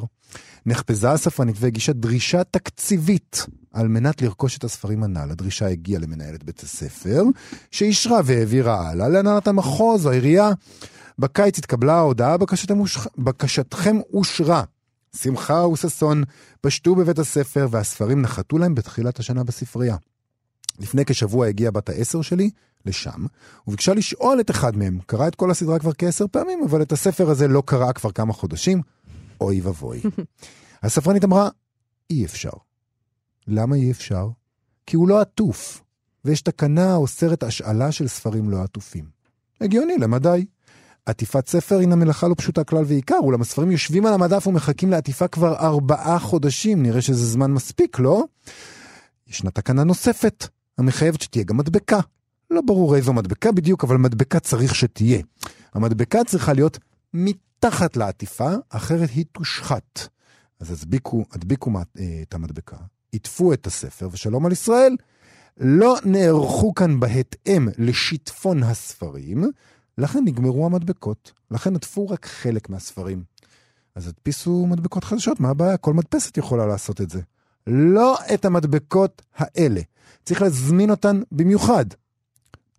נחפזה 0.66 1.10
הספרנית 1.10 1.56
והגישה 1.58 1.92
דרישה 1.92 2.44
תקציבית 2.44 3.46
על 3.72 3.88
מנת 3.88 4.22
לרכוש 4.22 4.58
את 4.58 4.64
הספרים 4.64 5.02
הנ"ל. 5.02 5.30
הדרישה 5.30 5.66
הגיעה 5.66 6.00
למנהלת 6.00 6.44
בית 6.44 6.60
הספר, 6.60 7.22
שאישרה 7.70 8.20
והעבירה 8.24 8.90
הלאה 8.90 9.08
להנהלת 9.08 9.48
המחוז 9.48 10.06
העירייה. 10.06 10.50
בקיץ 11.18 11.58
התקבלה 11.58 11.94
ההודעה, 11.94 12.36
בקשתכם, 12.36 12.80
אוש... 12.80 12.98
בקשתכם 13.18 13.96
אושרה. 14.12 14.64
שמחה 15.16 15.66
וששון 15.66 16.24
פשטו 16.60 16.94
בבית 16.94 17.18
הספר 17.18 17.68
והספרים 17.70 18.22
נחתו 18.22 18.58
להם 18.58 18.74
בתחילת 18.74 19.18
השנה 19.18 19.44
בספרייה. 19.44 19.96
לפני 20.78 21.04
כשבוע 21.04 21.46
הגיעה 21.46 21.70
בת 21.70 21.88
העשר 21.88 22.22
שלי 22.22 22.50
לשם, 22.86 23.26
וביקשה 23.66 23.94
לשאול 23.94 24.40
את 24.40 24.50
אחד 24.50 24.76
מהם. 24.76 24.98
קרא 25.06 25.28
את 25.28 25.34
כל 25.34 25.50
הסדרה 25.50 25.78
כבר 25.78 25.90
כעשר 25.98 26.24
פעמים, 26.30 26.62
אבל 26.64 26.82
את 26.82 26.92
הספר 26.92 27.30
הזה 27.30 27.48
לא 27.48 27.62
קרא 27.66 27.92
כבר 27.92 28.10
כמה 28.10 28.32
חודשים. 28.32 28.82
אוי 29.40 29.60
ואבוי. 29.60 30.02
הספרנית 30.82 31.24
אמרה, 31.24 31.48
אי 32.10 32.24
אפשר. 32.24 32.50
למה 33.46 33.76
אי 33.76 33.90
אפשר? 33.90 34.28
כי 34.86 34.96
הוא 34.96 35.08
לא 35.08 35.20
עטוף, 35.20 35.82
ויש 36.24 36.42
תקנה 36.42 36.92
האוסרת 36.92 37.42
השאלה 37.42 37.92
של 37.92 38.08
ספרים 38.08 38.50
לא 38.50 38.62
עטופים. 38.62 39.04
הגיוני, 39.60 39.98
למדי. 39.98 40.46
עטיפת 41.06 41.48
ספר 41.48 41.78
הינה 41.78 41.96
מלאכה 41.96 42.28
לא 42.28 42.34
פשוטה 42.38 42.64
כלל 42.64 42.84
ועיקר, 42.86 43.18
אולם 43.20 43.40
הספרים 43.40 43.70
יושבים 43.70 44.06
על 44.06 44.14
המדף 44.14 44.46
ומחכים 44.46 44.90
לעטיפה 44.90 45.28
כבר 45.28 45.56
ארבעה 45.56 46.18
חודשים, 46.18 46.82
נראה 46.82 47.00
שזה 47.02 47.26
זמן 47.26 47.50
מספיק, 47.50 47.98
לא? 47.98 48.24
ישנה 49.26 49.50
תקנה 49.50 49.84
נוספת, 49.84 50.48
המחייבת 50.78 51.20
שתהיה 51.20 51.44
גם 51.44 51.56
מדבקה. 51.56 52.00
לא 52.50 52.60
ברור 52.60 52.96
איזו 52.96 53.12
מדבקה 53.12 53.52
בדיוק, 53.52 53.84
אבל 53.84 53.96
מדבקה 53.96 54.40
צריך 54.40 54.74
שתהיה. 54.74 55.22
המדבקה 55.74 56.24
צריכה 56.24 56.52
להיות 56.52 56.78
מתחת 57.14 57.96
לעטיפה, 57.96 58.50
אחרת 58.68 59.10
היא 59.10 59.24
תושחת. 59.32 60.08
אז 60.60 60.82
הדביקו, 60.82 61.24
הדביקו 61.32 61.70
אה, 61.76 62.22
את 62.22 62.34
המדבקה, 62.34 62.76
עטפו 63.14 63.52
את 63.52 63.66
הספר, 63.66 64.08
ושלום 64.12 64.46
על 64.46 64.52
ישראל, 64.52 64.96
לא 65.56 65.96
נערכו 66.04 66.74
כאן 66.74 67.00
בהתאם 67.00 67.68
לשיטפון 67.78 68.62
הספרים, 68.62 69.44
לכן 69.98 70.24
נגמרו 70.24 70.66
המדבקות, 70.66 71.32
לכן 71.50 71.76
עטפו 71.76 72.08
רק 72.08 72.26
חלק 72.26 72.68
מהספרים. 72.68 73.22
אז 73.94 74.08
הדפיסו 74.08 74.66
מדבקות 74.66 75.04
חדשות, 75.04 75.40
מה 75.40 75.50
הבעיה? 75.50 75.76
כל 75.76 75.94
מדפסת 75.94 76.36
יכולה 76.36 76.66
לעשות 76.66 77.00
את 77.00 77.10
זה. 77.10 77.20
לא 77.66 78.18
את 78.34 78.44
המדבקות 78.44 79.22
האלה. 79.36 79.80
צריך 80.24 80.42
להזמין 80.42 80.90
אותן 80.90 81.20
במיוחד. 81.32 81.84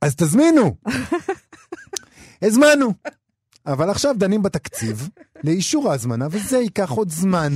אז 0.02 0.16
תזמינו! 0.16 0.76
הזמנו. 2.42 2.94
אבל 3.66 3.90
עכשיו 3.90 4.16
דנים 4.18 4.44
בתקציב 4.44 5.10
לאישור 5.44 5.92
ההזמנה, 5.92 6.28
וזה 6.32 6.58
ייקח 6.58 6.92
עוד 6.92 7.10
זמן. 7.10 7.54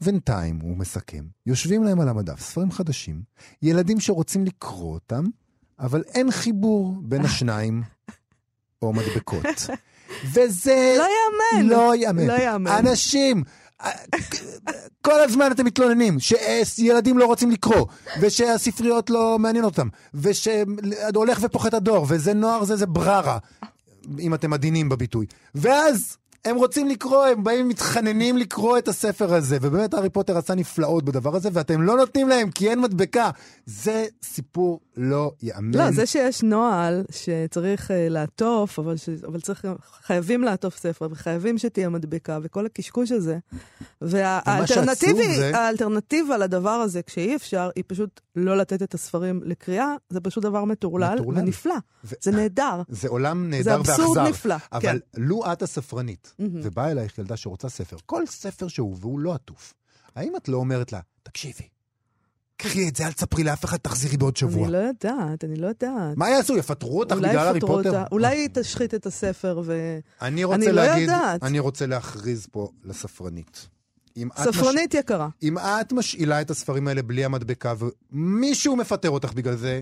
בינתיים, 0.00 0.58
הוא 0.62 0.76
מסכם, 0.76 1.24
יושבים 1.46 1.84
להם 1.84 2.00
על 2.00 2.08
המדף 2.08 2.40
ספרים 2.40 2.70
חדשים, 2.70 3.22
ילדים 3.62 4.00
שרוצים 4.00 4.44
לקרוא 4.44 4.94
אותם, 4.94 5.24
אבל 5.78 6.02
אין 6.14 6.30
חיבור 6.30 6.94
בין 7.02 7.24
השניים, 7.26 7.82
או 8.82 8.92
מדבקות. 8.92 9.44
וזה... 10.32 10.96
לא 10.98 11.04
יאמן. 11.04 11.68
לא 11.68 11.96
יאמן. 11.96 12.26
לא 12.26 12.32
יאמן. 12.32 12.70
אנשים, 12.70 13.42
כל 15.02 15.20
הזמן 15.20 15.52
אתם 15.52 15.64
מתלוננים 15.64 16.16
שילדים 16.64 17.18
לא 17.18 17.26
רוצים 17.26 17.50
לקרוא, 17.50 17.86
ושהספריות 18.20 19.10
לא 19.10 19.38
מעניין 19.38 19.64
אותם, 19.64 19.88
ושהולך 20.14 21.38
ופוחת 21.42 21.74
הדור, 21.74 22.06
וזה 22.08 22.34
נוער 22.34 22.64
זה 22.64 22.76
זה 22.76 22.86
בררה, 22.86 23.38
אם 24.20 24.34
אתם 24.34 24.52
עדינים 24.52 24.88
בביטוי. 24.88 25.26
ואז 25.54 26.16
הם 26.44 26.56
רוצים 26.56 26.88
לקרוא, 26.88 27.24
הם 27.24 27.44
באים 27.44 27.68
מתחננים 27.68 28.36
לקרוא 28.36 28.78
את 28.78 28.88
הספר 28.88 29.34
הזה, 29.34 29.58
ובאמת 29.60 29.94
הארי 29.94 30.10
פוטר 30.10 30.38
עשה 30.38 30.54
נפלאות 30.54 31.04
בדבר 31.04 31.36
הזה, 31.36 31.48
ואתם 31.52 31.82
לא 31.82 31.96
נותנים 31.96 32.28
להם 32.28 32.50
כי 32.50 32.70
אין 32.70 32.80
מדבקה. 32.80 33.30
זה 33.66 34.06
סיפור 34.22 34.80
לא 34.96 35.32
יאמן. 35.42 35.74
לא, 35.74 35.90
זה 35.90 36.06
שיש 36.06 36.42
נוהל 36.42 37.04
שצריך 37.10 37.90
uh, 37.90 37.94
לעטוף, 38.10 38.78
אבל, 38.78 38.96
ש... 38.96 39.08
אבל 39.08 39.40
צריך, 39.40 39.64
חייבים 40.02 40.42
לעטוף 40.42 40.76
ספר, 40.76 41.08
וחייבים 41.10 41.58
שתהיה 41.58 41.88
מדבקה, 41.88 42.38
וכל 42.42 42.66
הקשקוש 42.66 43.12
הזה. 43.12 43.38
והאלטרנטיבה 44.00 46.38
לדבר 46.38 46.70
הזה, 46.70 47.02
כשאי 47.02 47.36
אפשר, 47.36 47.70
היא 47.76 47.84
פשוט 47.86 48.20
לא 48.36 48.56
לתת 48.56 48.82
את 48.82 48.94
הספרים 48.94 49.40
לקריאה, 49.44 49.94
זה 50.10 50.20
פשוט 50.20 50.44
דבר 50.44 50.64
מטורלל, 50.64 51.14
מטורלל. 51.14 51.38
ונפלא. 51.38 51.76
ו... 52.04 52.14
זה 52.20 52.30
נהדר. 52.30 52.82
זה 52.88 53.08
עולם 53.08 53.50
נהדר 53.50 53.76
ואכזר. 53.78 53.96
זה 53.96 54.02
אבסורד 54.02 54.28
נפלא, 54.28 54.56
אבל 54.72 54.82
כן. 54.82 54.96
לו 55.16 55.52
את 55.52 55.62
הספרנית, 55.62 56.34
mm-hmm. 56.40 56.44
ובאה 56.62 56.90
אלייך 56.90 57.18
ילדה 57.18 57.36
שרוצה 57.36 57.68
ספר, 57.68 57.96
כל 58.06 58.26
ספר 58.26 58.68
שהוא 58.68 58.96
והוא 59.00 59.20
לא 59.20 59.34
עטוף, 59.34 59.74
האם 60.16 60.36
את 60.36 60.48
לא 60.48 60.56
אומרת 60.56 60.92
לה, 60.92 61.00
תקשיבי, 61.22 61.68
קחי 62.56 62.88
את 62.88 62.96
זה, 62.96 63.06
אל 63.06 63.12
תספרי 63.12 63.44
לאף 63.44 63.64
אחד, 63.64 63.76
תחזירי 63.76 64.16
בעוד 64.16 64.36
שבוע. 64.36 64.64
אני 64.64 64.72
לא 64.72 64.78
יודעת, 64.78 65.44
אני 65.44 65.56
לא 65.56 65.66
יודעת. 65.66 66.16
מה 66.16 66.30
יעשו, 66.30 66.56
יפטרו 66.56 66.98
אותך 66.98 67.16
בגלל 67.16 67.38
הארי 67.38 67.60
פוטר? 67.60 67.88
אותה, 67.88 68.04
אולי 68.12 68.36
היא 68.36 68.48
תשחית 68.52 68.94
את 68.94 69.06
הספר 69.06 69.60
ו... 69.64 69.98
אני 70.22 70.44
רוצה 70.44 70.56
אני 70.56 70.66
לא 70.66 70.72
להגיד, 70.72 71.08
לא 71.08 71.14
יודעת. 71.14 71.42
אני 71.42 71.58
רוצה 71.58 71.86
להכריז 71.86 72.46
פה 72.50 72.68
לספרנית. 72.84 73.68
ספרנית 74.36 74.94
מש... 74.94 75.00
יקרה. 75.00 75.28
אם 75.42 75.58
את 75.58 75.92
משאילה 75.92 76.40
את 76.40 76.50
הספרים 76.50 76.88
האלה 76.88 77.02
בלי 77.02 77.24
המדבקה 77.24 77.74
ומישהו 78.12 78.76
מפטר 78.76 79.10
אותך 79.10 79.32
בגלל 79.32 79.56
זה, 79.56 79.80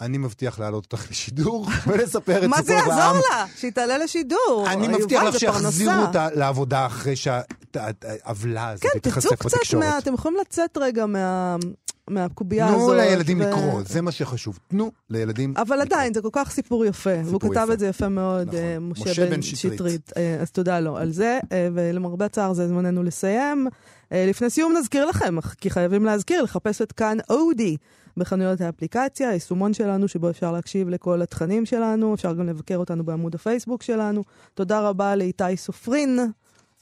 אני 0.00 0.18
מבטיח 0.18 0.58
להעלות 0.58 0.84
אותך 0.84 1.10
לשידור 1.10 1.66
ולספר 1.86 2.18
את 2.18 2.24
פה 2.24 2.32
לעם. 2.40 2.50
מה 2.50 2.62
זה 2.62 2.72
יעזור 2.72 3.22
לה? 3.30 3.44
שהיא 3.56 3.72
תעלה 3.72 3.98
לשידור. 3.98 4.66
אני 4.66 4.88
מבטיח 4.88 5.22
לך 5.22 5.38
שיחזירו 5.38 6.00
אותה 6.00 6.28
לעבודה 6.34 6.86
אחרי 6.86 7.16
שהעוולה 7.16 8.68
הזאת 8.68 8.86
תיחשף 9.02 9.32
בתקשורת. 9.32 9.44
נו, 9.44 9.48
תצאו 9.50 9.60
קצת 9.60 9.74
מה... 9.74 9.98
אתם 9.98 10.14
יכולים 10.14 10.38
לצאת 10.40 10.78
רגע 10.78 11.06
מה... 11.06 11.56
מהקובייה 12.10 12.66
הזאת. 12.66 12.78
תנו 12.78 12.94
לילדים 12.94 13.40
ו... 13.40 13.42
לקרוא, 13.42 13.82
זה 13.86 14.00
מה 14.00 14.12
שחשוב. 14.12 14.58
תנו 14.68 14.90
לילדים 15.10 15.54
אבל 15.56 15.62
לקרוא. 15.62 15.96
עדיין, 15.96 16.14
זה 16.14 16.22
כל 16.22 16.28
כך 16.32 16.50
סיפור 16.50 16.84
יפה. 16.84 17.10
סיפור 17.16 17.28
והוא 17.28 17.40
כתב 17.40 17.60
יפה. 17.64 17.72
את 17.72 17.78
זה 17.78 17.86
יפה 17.86 18.08
מאוד, 18.08 18.48
נכון. 18.48 18.58
uh, 18.58 18.80
משה, 18.80 19.10
משה 19.10 19.30
בן, 19.30 19.42
שטרית. 19.42 19.74
שטרית. 19.74 20.10
Uh, 20.10 20.42
אז 20.42 20.50
תודה 20.50 20.80
לו 20.80 20.96
על 20.96 21.12
זה, 21.12 21.38
uh, 21.44 21.46
ולמרבה 21.74 22.24
הצער 22.24 22.52
זה 22.52 22.68
זמננו 22.68 23.02
לסיים. 23.02 23.66
לפני 24.10 24.50
סיום 24.50 24.76
נזכיר 24.76 25.04
לכם, 25.06 25.40
כי 25.60 25.70
חייבים 25.70 26.04
להזכיר, 26.04 26.42
לחפש 26.42 26.82
את 26.82 26.92
כאן 26.92 27.18
אודי. 27.30 27.76
בחנויות 28.18 28.60
האפליקציה, 28.60 29.28
היישומון 29.28 29.74
שלנו 29.74 30.08
שבו 30.08 30.30
אפשר 30.30 30.52
להקשיב 30.52 30.88
לכל 30.88 31.22
התכנים 31.22 31.66
שלנו, 31.66 32.14
אפשר 32.14 32.34
גם 32.34 32.46
לבקר 32.46 32.76
אותנו 32.76 33.04
בעמוד 33.04 33.34
הפייסבוק 33.34 33.82
שלנו. 33.82 34.24
תודה 34.54 34.80
רבה 34.80 35.16
לאיתי 35.16 35.56
סופרין 35.56 36.18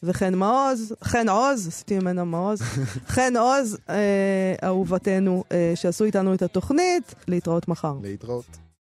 וחן 0.03 0.35
מעוז, 0.35 0.95
חן 1.05 1.29
עוז, 1.29 1.69
עשיתי 1.69 1.99
ממנה 1.99 2.25
מעוז, 2.25 2.63
חן 3.15 3.37
עוז, 3.37 3.79
אה, 3.89 4.55
אהובתנו, 4.65 5.45
אה, 5.53 5.73
שעשו 5.75 6.05
איתנו 6.05 6.35
את 6.35 6.43
התוכנית. 6.43 7.15
להתראות 7.29 7.69
מחר. 7.69 7.95
להתראות. 8.03 8.66